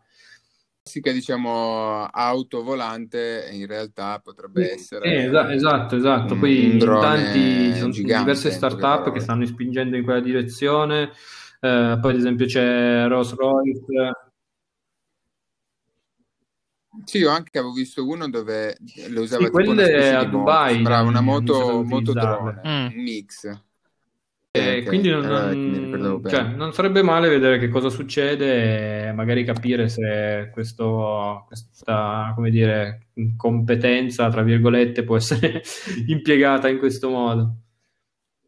Classica, 0.83 1.13
diciamo, 1.13 2.05
auto 2.05 2.65
volante 2.65 3.49
in 3.53 3.69
realtà 3.69 4.19
potrebbe 4.21 4.73
essere... 4.73 5.05
Eh, 5.09 5.55
esatto, 5.55 5.95
esatto. 5.95 6.37
Poi 6.37 6.79
tanti, 6.79 7.73
ci 7.75 7.79
sono 7.79 7.93
diverse 7.93 8.51
start-up 8.51 9.13
che 9.13 9.21
stanno 9.21 9.47
spingendo 9.47 9.97
in 9.97 10.03
quella 10.03 10.19
direzione. 10.19 11.11
Eh, 11.61 11.97
poi 12.01 12.11
ad 12.11 12.17
esempio 12.17 12.47
c'è 12.47 13.07
Rolls 13.07 13.37
Royce 13.37 14.30
sì, 17.05 17.19
io 17.19 17.31
anche 17.31 17.59
avevo 17.59 17.73
visto 17.73 18.07
uno 18.07 18.29
dove 18.29 18.77
lo 19.09 19.23
usava 19.23 19.45
sì, 19.45 19.51
tipo 19.51 19.71
a 19.71 20.25
Dubai, 20.25 20.73
moto, 20.73 20.83
bravo, 20.83 21.09
una 21.09 21.21
moto, 21.21 21.83
moto 21.85 22.13
drone, 22.13 22.61
mm. 22.67 22.97
un 22.97 23.03
mix. 23.03 23.61
Eh, 24.53 24.61
okay. 24.61 24.85
Quindi 24.85 25.11
non, 25.11 25.27
non, 25.27 26.23
cioè, 26.29 26.43
non, 26.43 26.73
sarebbe 26.73 27.03
male 27.03 27.29
vedere 27.29 27.59
che 27.61 27.69
cosa 27.69 27.89
succede 27.89 29.07
e 29.07 29.13
magari 29.13 29.45
capire 29.45 29.89
se 29.89 30.51
questo, 30.53 31.45
questa 31.47 32.33
come 32.35 32.51
dire, 32.51 33.11
competenza, 33.37 34.29
tra 34.29 34.43
virgolette, 34.43 35.05
può 35.05 35.17
essere 35.17 35.63
impiegata 36.09 36.69
in 36.69 36.79
questo 36.79 37.11
modo. 37.11 37.57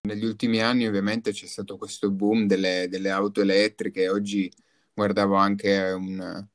Negli 0.03 0.24
ultimi 0.24 0.61
anni 0.61 0.86
ovviamente 0.86 1.30
c'è 1.30 1.46
stato 1.46 1.76
questo 1.76 2.11
boom 2.11 2.46
delle, 2.46 2.88
delle 2.90 3.11
auto 3.11 3.40
elettriche, 3.40 4.09
oggi 4.09 4.50
guardavo 4.92 5.36
anche 5.36 5.92
un, 5.96 6.48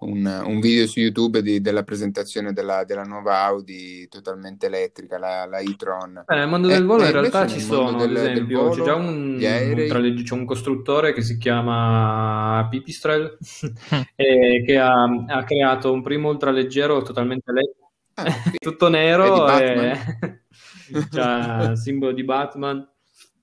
un, 0.00 0.42
un, 0.44 0.60
video 0.60 0.86
su 0.86 1.00
YouTube 1.00 1.40
di, 1.40 1.60
della 1.60 1.82
presentazione 1.82 2.52
della, 2.52 2.84
della, 2.84 3.02
nuova 3.02 3.42
Audi 3.44 4.06
totalmente 4.08 4.66
elettrica, 4.66 5.18
la, 5.18 5.46
la 5.46 5.58
e-tron. 5.58 6.24
Eh, 6.26 6.34
nel 6.34 6.48
mondo 6.48 6.68
del 6.68 6.84
volo 6.84 7.02
eh, 7.04 7.06
in 7.06 7.12
realtà 7.12 7.46
ci 7.46 7.60
sono, 7.60 7.96
del, 7.98 8.16
ad 8.16 8.26
esempio, 8.26 8.64
volo, 8.64 8.74
c'è 8.74 8.82
già 8.82 8.94
un, 8.94 9.38
un, 9.40 9.86
trale- 9.88 10.22
c'è 10.22 10.34
un, 10.34 10.44
costruttore 10.44 11.12
che 11.12 11.22
si 11.22 11.38
chiama 11.38 12.66
Pipistrel 12.70 13.38
e 14.14 14.62
che 14.66 14.78
ha, 14.78 15.02
ha, 15.02 15.44
creato 15.44 15.92
un 15.92 16.02
primo 16.02 16.28
ultraleggero 16.28 17.00
totalmente 17.02 17.50
elettrico, 17.50 17.90
ah, 18.14 18.30
sì. 18.30 18.58
tutto 18.60 18.88
nero 18.88 19.48
e 19.48 19.98
il 20.90 21.72
simbolo 21.78 22.12
di 22.12 22.24
Batman. 22.24 22.86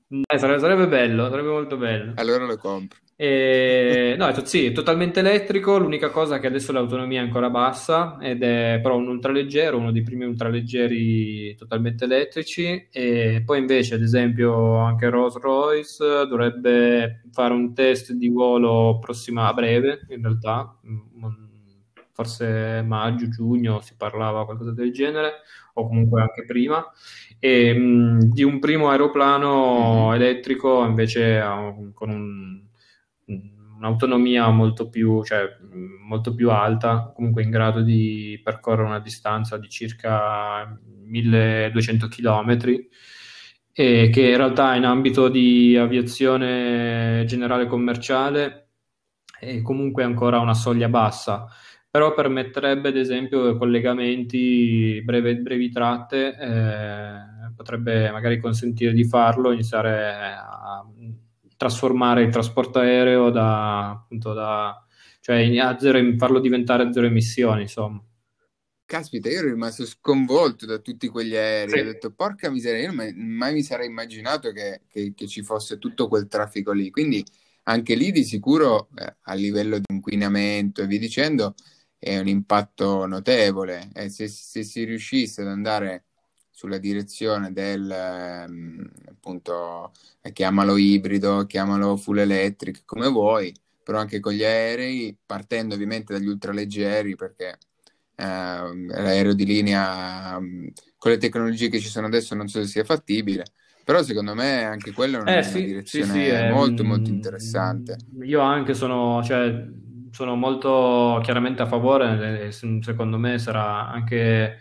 Eh, 0.08 0.38
sarebbe, 0.38 0.60
sarebbe 0.60 0.88
bello, 0.88 1.28
sarebbe 1.30 1.49
molto 1.49 1.78
bello. 1.78 2.14
Allora 2.16 2.45
lo 2.45 2.58
compro. 2.58 2.99
E, 3.24 4.15
no, 4.17 4.45
sì, 4.45 4.65
è 4.65 4.71
totalmente 4.74 5.21
elettrico, 5.21 5.78
l'unica 5.78 6.09
cosa 6.09 6.36
è 6.36 6.39
che 6.41 6.47
adesso 6.47 6.74
l'autonomia 6.74 7.21
è 7.21 7.24
ancora 7.24 7.49
bassa 7.49 8.17
ed 8.19 8.43
è 8.43 8.82
però 8.84 8.97
un 8.97 9.07
ultraleggero, 9.07 9.78
uno 9.78 9.93
dei 9.93 10.01
primi 10.01 10.26
ultraleggeri 10.26 11.55
totalmente 11.55 12.03
elettrici 12.03 12.89
e 12.91 13.41
poi 13.45 13.59
invece 13.59 13.95
ad 13.95 14.01
esempio 14.01 14.76
anche 14.76 15.09
Rolls 15.09 15.38
Royce 15.38 16.28
dovrebbe 16.28 17.21
fare 17.32 17.53
un 17.53 17.74
test 17.74 18.11
di 18.11 18.28
volo 18.28 18.99
prossima 18.99 19.47
a 19.47 19.53
breve 19.53 20.05
in 20.09 20.21
realtà, 20.21 20.78
mm, 20.86 21.28
forse 22.11 22.84
maggio, 22.86 23.30
giugno 23.30 23.80
si 23.80 23.93
parlava 23.95 24.43
qualcosa 24.43 24.74
del 24.74 24.91
genere 24.91 25.36
o 25.76 25.88
comunque 25.88 26.19
anche 26.24 26.43
prima 26.43 26.86
e 27.39 27.74
mh, 27.74 27.80
mm, 27.80 28.19
di 28.19 28.43
un 28.43 28.59
primo 28.59 28.89
aeroplano 28.89 30.09
mm-hmm. 30.09 30.13
elettrico 30.13 30.84
invece 30.84 31.41
con 31.93 32.09
un 32.09 32.62
un'autonomia 33.84 34.49
molto 34.49 34.89
più, 34.89 35.23
cioè, 35.23 35.57
molto 36.07 36.34
più 36.34 36.49
alta, 36.49 37.11
comunque 37.13 37.43
in 37.43 37.49
grado 37.49 37.81
di 37.81 38.39
percorrere 38.41 38.88
una 38.88 38.99
distanza 38.99 39.57
di 39.57 39.69
circa 39.69 40.77
1200 41.05 42.07
km 42.07 42.57
e 43.75 44.09
che 44.11 44.29
in 44.29 44.38
realtà 44.38 44.75
in 44.75 44.86
ambito 44.86 45.27
di 45.29 45.75
aviazione 45.77 47.23
generale 47.25 47.65
commerciale 47.67 48.69
è 49.39 49.61
comunque 49.61 50.03
ancora 50.03 50.39
una 50.39 50.53
soglia 50.53 50.88
bassa. 50.89 51.47
Però 51.89 52.13
permetterebbe 52.13 52.89
ad 52.89 52.97
esempio 52.97 53.55
collegamenti 53.57 55.01
breve, 55.03 55.36
brevi 55.38 55.69
tratte 55.69 56.36
eh, 56.36 57.51
potrebbe 57.55 58.09
magari 58.11 58.39
consentire 58.39 58.93
di 58.93 59.03
farlo 59.03 59.51
iniziare 59.51 60.15
a 60.36 60.84
trasformare 61.64 62.24
il 62.24 62.30
trasporto 62.30 62.80
aereo 62.80 63.30
da, 63.30 63.91
appunto, 63.91 64.34
da, 64.34 64.86
cioè 65.22 65.57
a 65.59 65.80
zero, 65.80 65.99
farlo 66.18 66.39
diventare 66.39 66.84
a 66.84 66.91
zero 66.91 67.05
emissioni, 67.05 67.61
insomma. 67.61 68.03
Caspita, 68.86 69.30
io 69.30 69.39
ero 69.39 69.47
rimasto 69.47 69.86
sconvolto 69.86 70.66
da 70.66 70.80
tutti 70.80 71.07
quegli 71.07 71.36
aerei. 71.36 71.70
Sì. 71.70 71.80
Ho 71.80 71.84
detto, 71.84 72.11
porca 72.11 72.51
miseria, 72.51 72.84
io 72.84 72.93
mai, 72.93 73.14
mai 73.14 73.53
mi 73.53 73.64
sarei 73.64 73.88
immaginato 73.88 74.51
che, 74.51 74.82
che, 74.89 75.14
che, 75.16 75.28
ci 75.28 75.41
fosse 75.41 75.80
tutto 75.80 76.09
quel 76.09 76.28
traffico 76.28 76.74
lì. 76.74 76.91
Quindi 76.91 77.24
anche 77.64 77.95
lì 77.95 78.11
di 78.11 78.26
sicuro 78.26 78.89
eh, 78.95 79.16
a 79.22 79.34
livello 79.34 79.78
di 79.78 79.86
inquinamento 79.88 80.82
e 80.82 80.88
via 80.88 80.99
dicendo 80.99 81.55
è 81.97 82.20
un 82.20 82.28
impatto 82.28 83.05
notevole. 83.05 83.89
E 83.93 84.09
se, 84.09 84.28
se 84.28 84.64
si 84.64 84.84
riuscisse 84.84 85.41
ad 85.41 85.47
andare 85.47 86.03
sulla 86.54 86.78
direzione 86.78 87.51
del 87.51 87.89
ehm, 87.91 88.91
appunto 89.10 89.91
chiamalo 90.34 90.78
ibrido, 90.78 91.45
chiamalo 91.45 91.97
full 91.97 92.20
electric, 92.20 92.84
come 92.86 93.08
vuoi, 93.10 93.54
però 93.84 93.99
anche 93.99 94.20
con 94.22 94.34
gli 94.34 94.43
aerei, 94.43 95.18
partendo 95.26 95.76
ovviamente 95.76 96.14
dagli 96.14 96.28
ultraleggeri, 96.28 97.16
perché 97.16 97.58
eh, 98.16 98.26
l'aereo 98.26 99.34
di 99.34 99.45
linea 99.45 100.39
mm, 100.39 100.68
con 100.97 101.12
le 101.12 101.18
tecnologie 101.18 101.70
che 101.70 101.80
ci 101.80 101.89
sono 101.89 102.08
adesso 102.08 102.36
non 102.36 102.47
so 102.47 102.62
se 102.62 102.68
sia 102.68 102.84
fattibile, 102.84 103.45
però 103.84 104.04
secondo 104.04 104.34
me 104.36 104.64
anche 104.64 104.91
quello 104.93 105.18
è 105.18 105.22
una, 105.22 105.34
Eh 105.36 105.43
sì, 105.43 105.82
sì, 105.84 106.04
sì, 106.04 106.26
direzione 106.26 106.28
è, 106.28 106.54
molto 106.54 106.84
molto 106.86 107.10
mm, 107.10 107.12
interessante. 107.12 107.97
io 108.24 108.41
anche 108.41 108.74
sono, 108.74 109.24
cioè, 109.24 109.72
sono 110.10 110.36
molto 110.36 111.20
chiaramente 111.24 111.62
a 111.62 111.66
favore, 111.66 112.45
eh, 112.47 112.51
se- 112.51 112.80
secondo 112.82 113.18
me 113.18 113.38
sarà 113.39 113.88
anche 113.89 114.60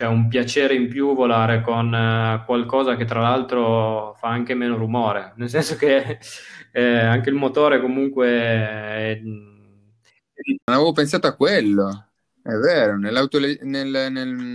cioè, 0.00 0.08
un 0.08 0.28
piacere 0.28 0.74
in 0.74 0.88
più 0.88 1.14
volare 1.14 1.60
con 1.60 1.94
eh, 1.94 2.42
qualcosa 2.46 2.96
che 2.96 3.04
tra 3.04 3.20
l'altro 3.20 4.14
fa 4.18 4.28
anche 4.28 4.54
meno 4.54 4.76
rumore, 4.78 5.34
nel 5.36 5.50
senso 5.50 5.76
che 5.76 6.18
eh, 6.72 6.82
anche 6.98 7.28
il 7.28 7.34
motore 7.34 7.80
comunque 7.82 8.26
è, 8.26 9.20
Non 9.22 10.58
avevo 10.64 10.92
pensato 10.92 11.26
a 11.26 11.34
quello, 11.36 12.06
è 12.42 12.54
vero, 12.54 12.96
nell'auto 12.96 13.38
le- 13.38 13.58
nel, 13.60 13.88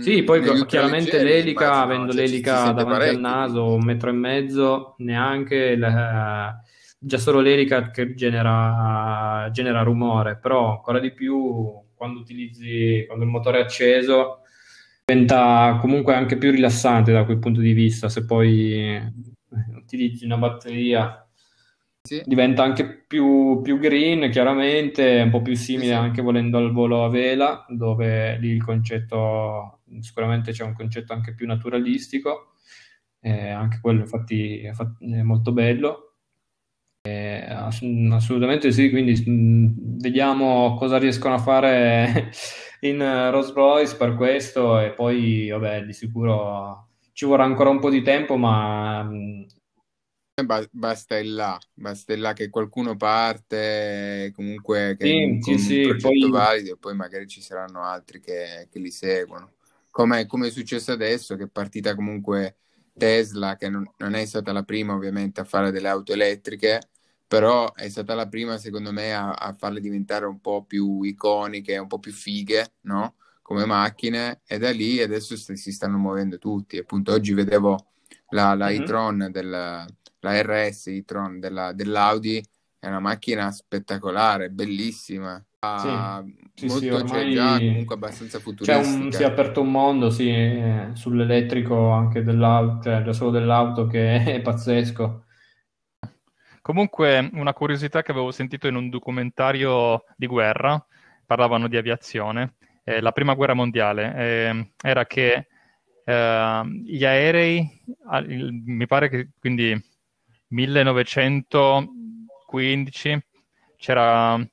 Sì, 0.00 0.16
nel- 0.16 0.24
poi 0.24 0.40
chiaramente 0.66 1.16
ultraleggeri 1.16 1.24
l'elica, 1.24 1.64
immagino, 1.64 1.82
avendo 1.84 2.12
cioè 2.12 2.22
l'elica 2.22 2.52
davanti 2.72 2.80
al 2.80 2.86
parecchio, 2.86 3.20
naso, 3.20 3.74
un 3.74 3.84
metro 3.84 4.10
e 4.10 4.12
mezzo, 4.12 4.94
neanche 4.98 5.76
la- 5.76 6.60
già 6.98 7.18
solo 7.18 7.40
l'elica 7.40 7.90
che 7.90 8.14
genera, 8.14 9.48
genera 9.52 9.82
rumore, 9.82 10.38
però 10.38 10.72
ancora 10.72 10.98
di 10.98 11.12
più 11.12 11.84
quando 11.94 12.20
utilizzi, 12.20 13.04
quando 13.06 13.24
il 13.24 13.30
motore 13.30 13.58
è 13.58 13.62
acceso, 13.62 14.40
diventa 15.06 15.78
comunque 15.80 16.14
anche 16.14 16.36
più 16.36 16.50
rilassante 16.50 17.12
da 17.12 17.24
quel 17.24 17.38
punto 17.38 17.60
di 17.60 17.72
vista. 17.72 18.08
Se 18.08 18.24
poi 18.24 18.72
eh, 18.72 19.12
utilizzi 19.76 20.24
una 20.24 20.36
batteria 20.36 21.24
Sì, 22.04 22.22
diventa 22.24 22.62
anche 22.64 23.04
più, 23.06 23.60
più 23.62 23.78
green, 23.78 24.30
chiaramente, 24.30 25.20
un 25.22 25.30
po' 25.30 25.42
più 25.42 25.54
simile 25.54 25.92
sì. 25.92 25.92
anche 25.94 26.22
volendo 26.22 26.58
al 26.58 26.72
volo 26.72 27.04
a 27.04 27.08
vela, 27.08 27.64
dove 27.68 28.36
lì 28.38 28.48
il 28.48 28.64
concetto, 28.64 29.80
sicuramente 30.00 30.52
c'è 30.52 30.64
un 30.64 30.74
concetto 30.74 31.12
anche 31.12 31.34
più 31.34 31.46
naturalistico, 31.46 32.54
eh, 33.20 33.50
anche 33.50 33.78
quello 33.80 34.00
infatti 34.00 34.60
è, 34.60 34.72
fat- 34.72 35.00
è 35.00 35.22
molto 35.22 35.52
bello. 35.52 36.05
Eh, 37.08 37.44
ass- 37.48 37.82
assolutamente 38.12 38.72
sì, 38.72 38.90
quindi 38.90 39.22
vediamo 40.00 40.76
cosa 40.76 40.96
riescono 40.98 41.34
a 41.34 41.38
fare 41.38 42.30
in 42.80 43.00
eh, 43.00 43.30
Rolls 43.30 43.52
Royce 43.52 43.96
per 43.96 44.14
questo 44.16 44.78
e 44.80 44.92
poi, 44.92 45.48
vabbè, 45.50 45.84
di 45.84 45.92
sicuro 45.92 46.88
ci 47.12 47.24
vorrà 47.26 47.44
ancora 47.44 47.70
un 47.70 47.80
po' 47.80 47.90
di 47.90 48.02
tempo, 48.02 48.36
ma 48.36 49.06
Ba- 50.44 50.68
Basta 50.70 51.16
il 51.18 51.32
là, 51.34 51.58
basta 51.72 52.12
il 52.12 52.20
là 52.20 52.34
che 52.34 52.50
qualcuno 52.50 52.94
parte 52.96 54.30
comunque 54.34 54.94
che- 54.98 55.16
sì, 55.18 55.38
sì, 55.40 55.58
con 55.58 55.62
un 55.64 55.80
sì, 55.80 55.80
progetto 55.80 56.28
poi... 56.28 56.28
valido 56.28 56.74
e 56.74 56.76
poi 56.76 56.94
magari 56.94 57.26
ci 57.26 57.40
saranno 57.40 57.82
altri 57.82 58.20
che, 58.20 58.68
che 58.70 58.78
li 58.78 58.90
seguono. 58.90 59.54
Come, 59.90 60.26
come 60.26 60.48
è 60.48 60.50
successo 60.50 60.92
adesso, 60.92 61.36
che 61.36 61.44
è 61.44 61.48
partita 61.48 61.94
comunque 61.94 62.56
Tesla, 62.98 63.56
che 63.56 63.70
non, 63.70 63.90
non 63.96 64.12
è 64.14 64.26
stata 64.26 64.52
la 64.52 64.62
prima 64.62 64.92
ovviamente 64.94 65.40
a 65.40 65.44
fare 65.44 65.70
delle 65.70 65.88
auto 65.88 66.12
elettriche, 66.12 66.80
però 67.26 67.72
è 67.74 67.88
stata 67.88 68.14
la 68.14 68.28
prima 68.28 68.58
secondo 68.58 68.92
me 68.92 69.14
a, 69.14 69.32
a 69.32 69.52
farle 69.54 69.80
diventare 69.80 70.26
un 70.26 70.40
po' 70.40 70.64
più 70.64 71.02
iconiche, 71.02 71.76
un 71.78 71.86
po' 71.88 71.98
più 71.98 72.12
fighe, 72.12 72.74
no? 72.82 73.16
Come 73.42 73.64
macchine 73.64 74.40
e 74.46 74.58
da 74.58 74.70
lì 74.70 75.00
adesso 75.00 75.36
st- 75.36 75.52
si 75.52 75.72
stanno 75.72 75.98
muovendo 75.98 76.38
tutti. 76.38 76.78
Appunto 76.78 77.12
oggi 77.12 77.32
vedevo 77.32 77.92
la, 78.30 78.54
la 78.54 78.70
Mhm. 78.70 78.70
e-tron 78.70 79.28
del 79.30 79.48
la 80.20 80.40
RS 80.42 80.86
e-tron 80.88 81.38
della- 81.40 81.72
dell'Audi 81.72 82.44
è 82.78 82.88
una 82.88 83.00
macchina 83.00 83.50
spettacolare, 83.52 84.50
bellissima, 84.50 85.42
Sì, 85.74 86.08
Ah, 86.08 86.24
sì, 86.54 86.68
sì, 86.70 86.88
molto, 86.88 87.02
cioè 87.04 87.28
già 87.28 87.60
ormai 87.60 87.64
comunque 87.64 87.94
abbastanza 87.96 88.40
c'è 88.60 88.74
un, 88.76 89.12
si 89.12 89.22
è 89.22 89.26
futuristica. 89.26 89.26
aperto 89.26 89.60
un 89.62 89.70
mondo, 89.70 90.10
sì, 90.10 90.28
eh, 90.30 90.90
sull'elettrico 90.94 91.90
anche 91.90 92.22
dell'auto, 92.22 92.82
cioè 92.84 93.02
già 93.02 93.12
solo 93.12 93.30
dell'auto 93.30 93.86
che 93.86 94.16
è 94.36 94.40
pazzesco. 94.42 95.25
Comunque, 96.66 97.30
una 97.34 97.52
curiosità 97.52 98.02
che 98.02 98.10
avevo 98.10 98.32
sentito 98.32 98.66
in 98.66 98.74
un 98.74 98.90
documentario 98.90 100.02
di 100.16 100.26
guerra, 100.26 100.84
parlavano 101.24 101.68
di 101.68 101.76
aviazione, 101.76 102.56
eh, 102.82 103.00
la 103.00 103.12
prima 103.12 103.34
guerra 103.34 103.54
mondiale, 103.54 104.12
eh, 104.16 104.72
era 104.82 105.06
che 105.06 105.46
eh, 106.04 106.62
gli 106.82 107.04
aerei, 107.04 107.84
mi 108.64 108.84
pare 108.88 109.08
che 109.08 109.28
quindi 109.38 109.80
1915 110.48 113.26
c'era 113.76 114.34
eh, 114.34 114.48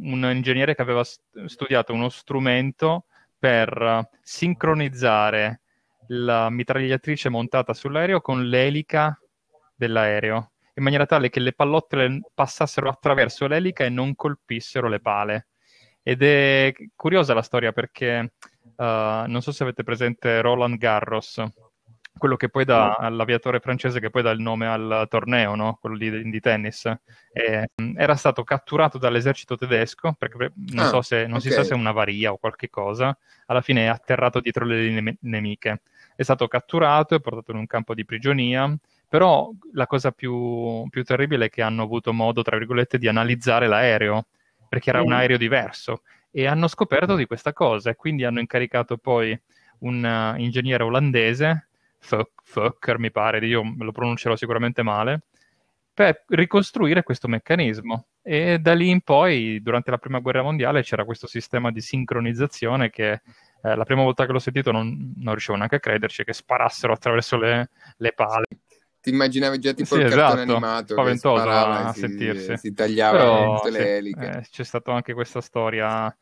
un 0.00 0.30
ingegnere 0.34 0.74
che 0.74 0.82
aveva 0.82 1.04
st- 1.04 1.44
studiato 1.44 1.92
uno 1.92 2.08
strumento 2.08 3.04
per 3.38 4.08
sincronizzare 4.20 5.60
la 6.08 6.50
mitragliatrice 6.50 7.28
montata 7.28 7.72
sull'aereo 7.72 8.20
con 8.20 8.48
l'elica 8.48 9.16
dell'aereo, 9.76 10.53
in 10.74 10.82
maniera 10.82 11.06
tale 11.06 11.30
che 11.30 11.40
le 11.40 11.52
pallottole 11.52 12.20
passassero 12.34 12.88
attraverso 12.88 13.46
l'elica 13.46 13.84
e 13.84 13.88
non 13.88 14.14
colpissero 14.14 14.88
le 14.88 15.00
pale. 15.00 15.48
Ed 16.02 16.22
è 16.22 16.72
curiosa 16.94 17.34
la 17.34 17.42
storia 17.42 17.72
perché 17.72 18.32
Uh, 18.76 19.28
non 19.28 19.40
so 19.40 19.52
se 19.52 19.62
avete 19.62 19.84
presente 19.84 20.40
Roland 20.40 20.78
Garros, 20.78 21.40
quello 22.16 22.36
che 22.36 22.48
poi 22.48 22.64
dà 22.64 22.94
all'aviatore 22.94 23.60
francese 23.60 24.00
che 24.00 24.10
poi 24.10 24.22
dà 24.22 24.30
il 24.30 24.40
nome 24.40 24.66
al 24.66 25.06
torneo, 25.08 25.54
no? 25.54 25.78
quello 25.80 25.96
di, 25.96 26.28
di 26.28 26.40
tennis. 26.40 26.86
E, 27.32 27.68
um, 27.76 27.94
era 27.96 28.16
stato 28.16 28.42
catturato 28.42 28.98
dall'esercito 28.98 29.56
tedesco, 29.56 30.14
perché 30.18 30.52
non, 30.72 30.86
Ah, 30.86 30.88
so 30.88 31.02
se, 31.02 31.26
non 31.26 31.36
ok. 31.36 31.42
si 31.42 31.50
sa 31.50 31.62
se 31.62 31.74
è 31.74 31.76
un'avaria 31.76 32.32
o 32.32 32.38
qualche 32.38 32.68
cosa, 32.70 33.16
alla 33.46 33.60
fine 33.60 33.84
è 33.84 33.86
atterrato 33.86 34.40
dietro 34.40 34.64
le 34.64 34.80
linee 34.82 35.18
nemiche. 35.20 35.82
È 36.16 36.22
stato 36.22 36.48
catturato 36.48 37.14
e 37.14 37.20
portato 37.20 37.50
in 37.50 37.58
un 37.58 37.66
campo 37.66 37.94
di 37.94 38.04
prigionia, 38.04 38.74
però 39.14 39.48
la 39.74 39.86
cosa 39.86 40.10
più, 40.10 40.88
più 40.90 41.04
terribile 41.04 41.44
è 41.44 41.48
che 41.48 41.62
hanno 41.62 41.84
avuto 41.84 42.12
modo, 42.12 42.42
tra 42.42 42.58
virgolette, 42.58 42.98
di 42.98 43.06
analizzare 43.06 43.68
l'aereo, 43.68 44.26
perché 44.68 44.90
era 44.90 45.02
un 45.02 45.10
Mm. 45.10 45.12
aereo 45.12 45.36
diverso 45.36 46.02
e 46.32 46.48
hanno 46.48 46.66
scoperto 46.66 47.14
di 47.14 47.24
questa 47.24 47.52
cosa 47.52 47.90
e 47.90 47.94
quindi 47.94 48.24
hanno 48.24 48.40
incaricato 48.40 48.96
poi 48.96 49.40
un 49.82 50.02
uh, 50.02 50.36
ingegnere 50.40 50.82
olandese, 50.82 51.68
Fokker 52.00 52.98
mi 52.98 53.12
pare, 53.12 53.38
io 53.46 53.62
lo 53.78 53.92
pronuncerò 53.92 54.34
sicuramente 54.34 54.82
male, 54.82 55.20
per 55.94 56.24
ricostruire 56.30 57.04
questo 57.04 57.28
meccanismo. 57.28 58.06
E 58.20 58.58
da 58.58 58.74
lì 58.74 58.90
in 58.90 59.02
poi, 59.02 59.62
durante 59.62 59.92
la 59.92 59.98
prima 59.98 60.18
guerra 60.18 60.42
mondiale, 60.42 60.82
c'era 60.82 61.04
questo 61.04 61.28
sistema 61.28 61.70
di 61.70 61.80
sincronizzazione 61.80 62.90
che 62.90 63.12
eh, 63.12 63.76
la 63.76 63.84
prima 63.84 64.02
volta 64.02 64.26
che 64.26 64.32
l'ho 64.32 64.40
sentito 64.40 64.72
non, 64.72 65.12
non 65.18 65.34
riuscivo 65.34 65.56
neanche 65.56 65.76
a 65.76 65.80
crederci 65.80 66.24
che 66.24 66.32
sparassero 66.32 66.92
attraverso 66.92 67.36
le, 67.36 67.70
le 67.98 68.12
pale. 68.12 68.46
Ti 69.04 69.10
immaginavi 69.10 69.58
già 69.58 69.74
tipo 69.74 69.96
Sì, 69.96 69.98
il 69.98 70.04
cartone 70.06 70.40
esatto, 70.40 70.40
animato 70.40 70.98
che 70.98 71.14
spaventoso 71.18 71.50
a 71.50 71.92
si, 71.92 72.00
sentirsi. 72.00 72.56
si 72.56 72.72
tagliava 72.72 73.18
Però 73.18 73.44
tutte 73.52 73.68
le 73.70 73.96
eliche. 73.98 74.24
eh, 74.24 74.46
c'è 74.50 74.64
stata 74.64 74.94
anche 74.94 75.12
questa 75.12 75.42
storia. 75.42 76.16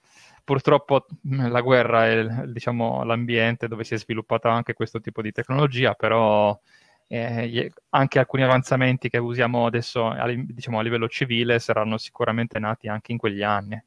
Purtroppo 0.45 1.07
mh, 1.23 1.49
la 1.49 1.61
guerra 1.61 2.09
è 2.09 2.25
diciamo, 2.49 3.05
l'ambiente 3.05 3.69
dove 3.69 3.85
si 3.85 3.95
è 3.95 3.99
sviluppata 3.99 4.51
anche 4.51 4.73
questo 4.75 5.01
tipo 5.01 5.23
di 5.23 5.31
tecnologia, 5.31 5.95
però 5.95 6.59
eh, 7.07 7.73
anche 7.91 8.19
alcuni 8.19 8.43
avanzamenti 8.43 9.09
che 9.09 9.19
usiamo 9.19 9.67
adesso 9.67 10.13
diciamo, 10.47 10.81
a 10.81 10.83
livello 10.83 11.09
civile 11.09 11.61
saranno 11.61 11.99
sicuramente 11.99 12.59
nati 12.59 12.89
anche 12.89 13.13
in 13.13 13.19
quegli 13.19 13.43
anni. 13.45 13.81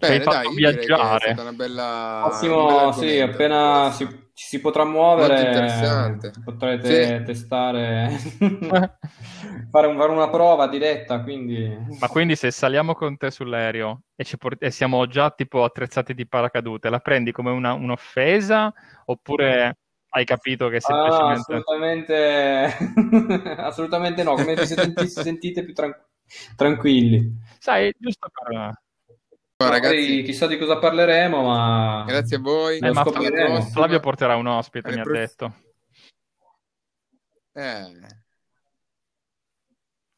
Bene, 0.00 0.24
fatto 0.24 0.30
dai, 0.30 0.48
che 0.48 0.54
è 0.54 0.56
viaggiare. 0.56 1.32
stata 1.32 1.42
una 1.42 1.52
bella, 1.52 2.22
un 2.22 2.28
Massimo, 2.28 2.66
bel 2.66 2.92
sì, 2.94 3.20
appena 3.20 3.90
si, 3.92 4.06
ci 4.34 4.46
si 4.46 4.60
potrà 4.60 4.84
muovere, 4.84 6.16
potrete 6.44 7.18
Sì, 7.18 7.24
testare, 7.24 8.08
fare, 9.70 9.86
un- 9.86 9.96
fare 9.98 10.12
una 10.12 10.28
prova 10.30 10.66
diretta, 10.68 11.22
quindi... 11.22 11.68
Ma 12.00 12.08
quindi 12.08 12.36
se 12.36 12.50
saliamo 12.50 12.94
con 12.94 13.16
te 13.16 13.30
sull'aereo 13.30 14.02
e, 14.16 14.24
ci 14.24 14.36
port- 14.38 14.62
e 14.62 14.70
siamo 14.70 15.06
già 15.06 15.30
tipo 15.30 15.64
attrezzati 15.64 16.14
di 16.14 16.26
paracadute, 16.26 16.88
la 16.88 17.00
prendi 17.00 17.32
come 17.32 17.50
una- 17.50 17.72
un'offesa 17.74 18.72
oppure 19.06 19.76
hai 20.10 20.24
capito 20.24 20.68
che 20.68 20.80
Ah, 20.80 20.86
semplicemente... 20.86 21.52
assolutamente, 21.62 22.74
assolutamente 23.58 24.22
no, 24.22 24.34
come 24.34 24.56
vi 24.56 24.66
senti- 24.66 25.06
sentite 25.08 25.64
più 25.64 25.74
tran- 25.74 25.94
tranquilli. 26.56 27.38
Sai, 27.58 27.92
giusto 27.98 28.28
per... 28.30 28.72
Magari 29.68 29.96
ragazzi, 29.96 30.22
chissà 30.22 30.46
di 30.46 30.56
cosa 30.56 30.78
parleremo, 30.78 31.42
ma 31.42 32.04
grazie 32.06 32.36
a 32.36 32.40
voi. 32.40 32.78
Eh, 32.78 32.92
ma 32.92 33.04
Flavio, 33.04 34.00
porterà 34.00 34.36
un 34.36 34.46
ospite, 34.46 34.86
Alle 34.86 34.96
mi 34.96 35.00
ha 35.02 35.04
pross- 35.04 35.18
detto. 35.18 35.54
Eh, 37.52 37.92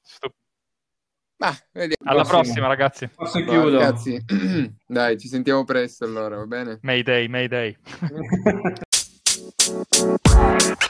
Stup- 0.03 0.34
ma 1.38 1.51
vediamo. 1.72 2.09
Alla 2.11 2.24
prossima, 2.24 2.66
ragazzi. 2.68 3.09
Forse 3.09 3.43
chiudo. 3.45 3.78
ragazzi, 3.78 4.22
dai, 4.86 5.18
ci 5.18 5.26
sentiamo 5.28 5.64
presto 5.64 6.05
allora, 6.05 6.36
va 6.36 6.47
bene? 6.47 6.78
Mayday, 6.82 7.26
Mayday. 7.26 7.76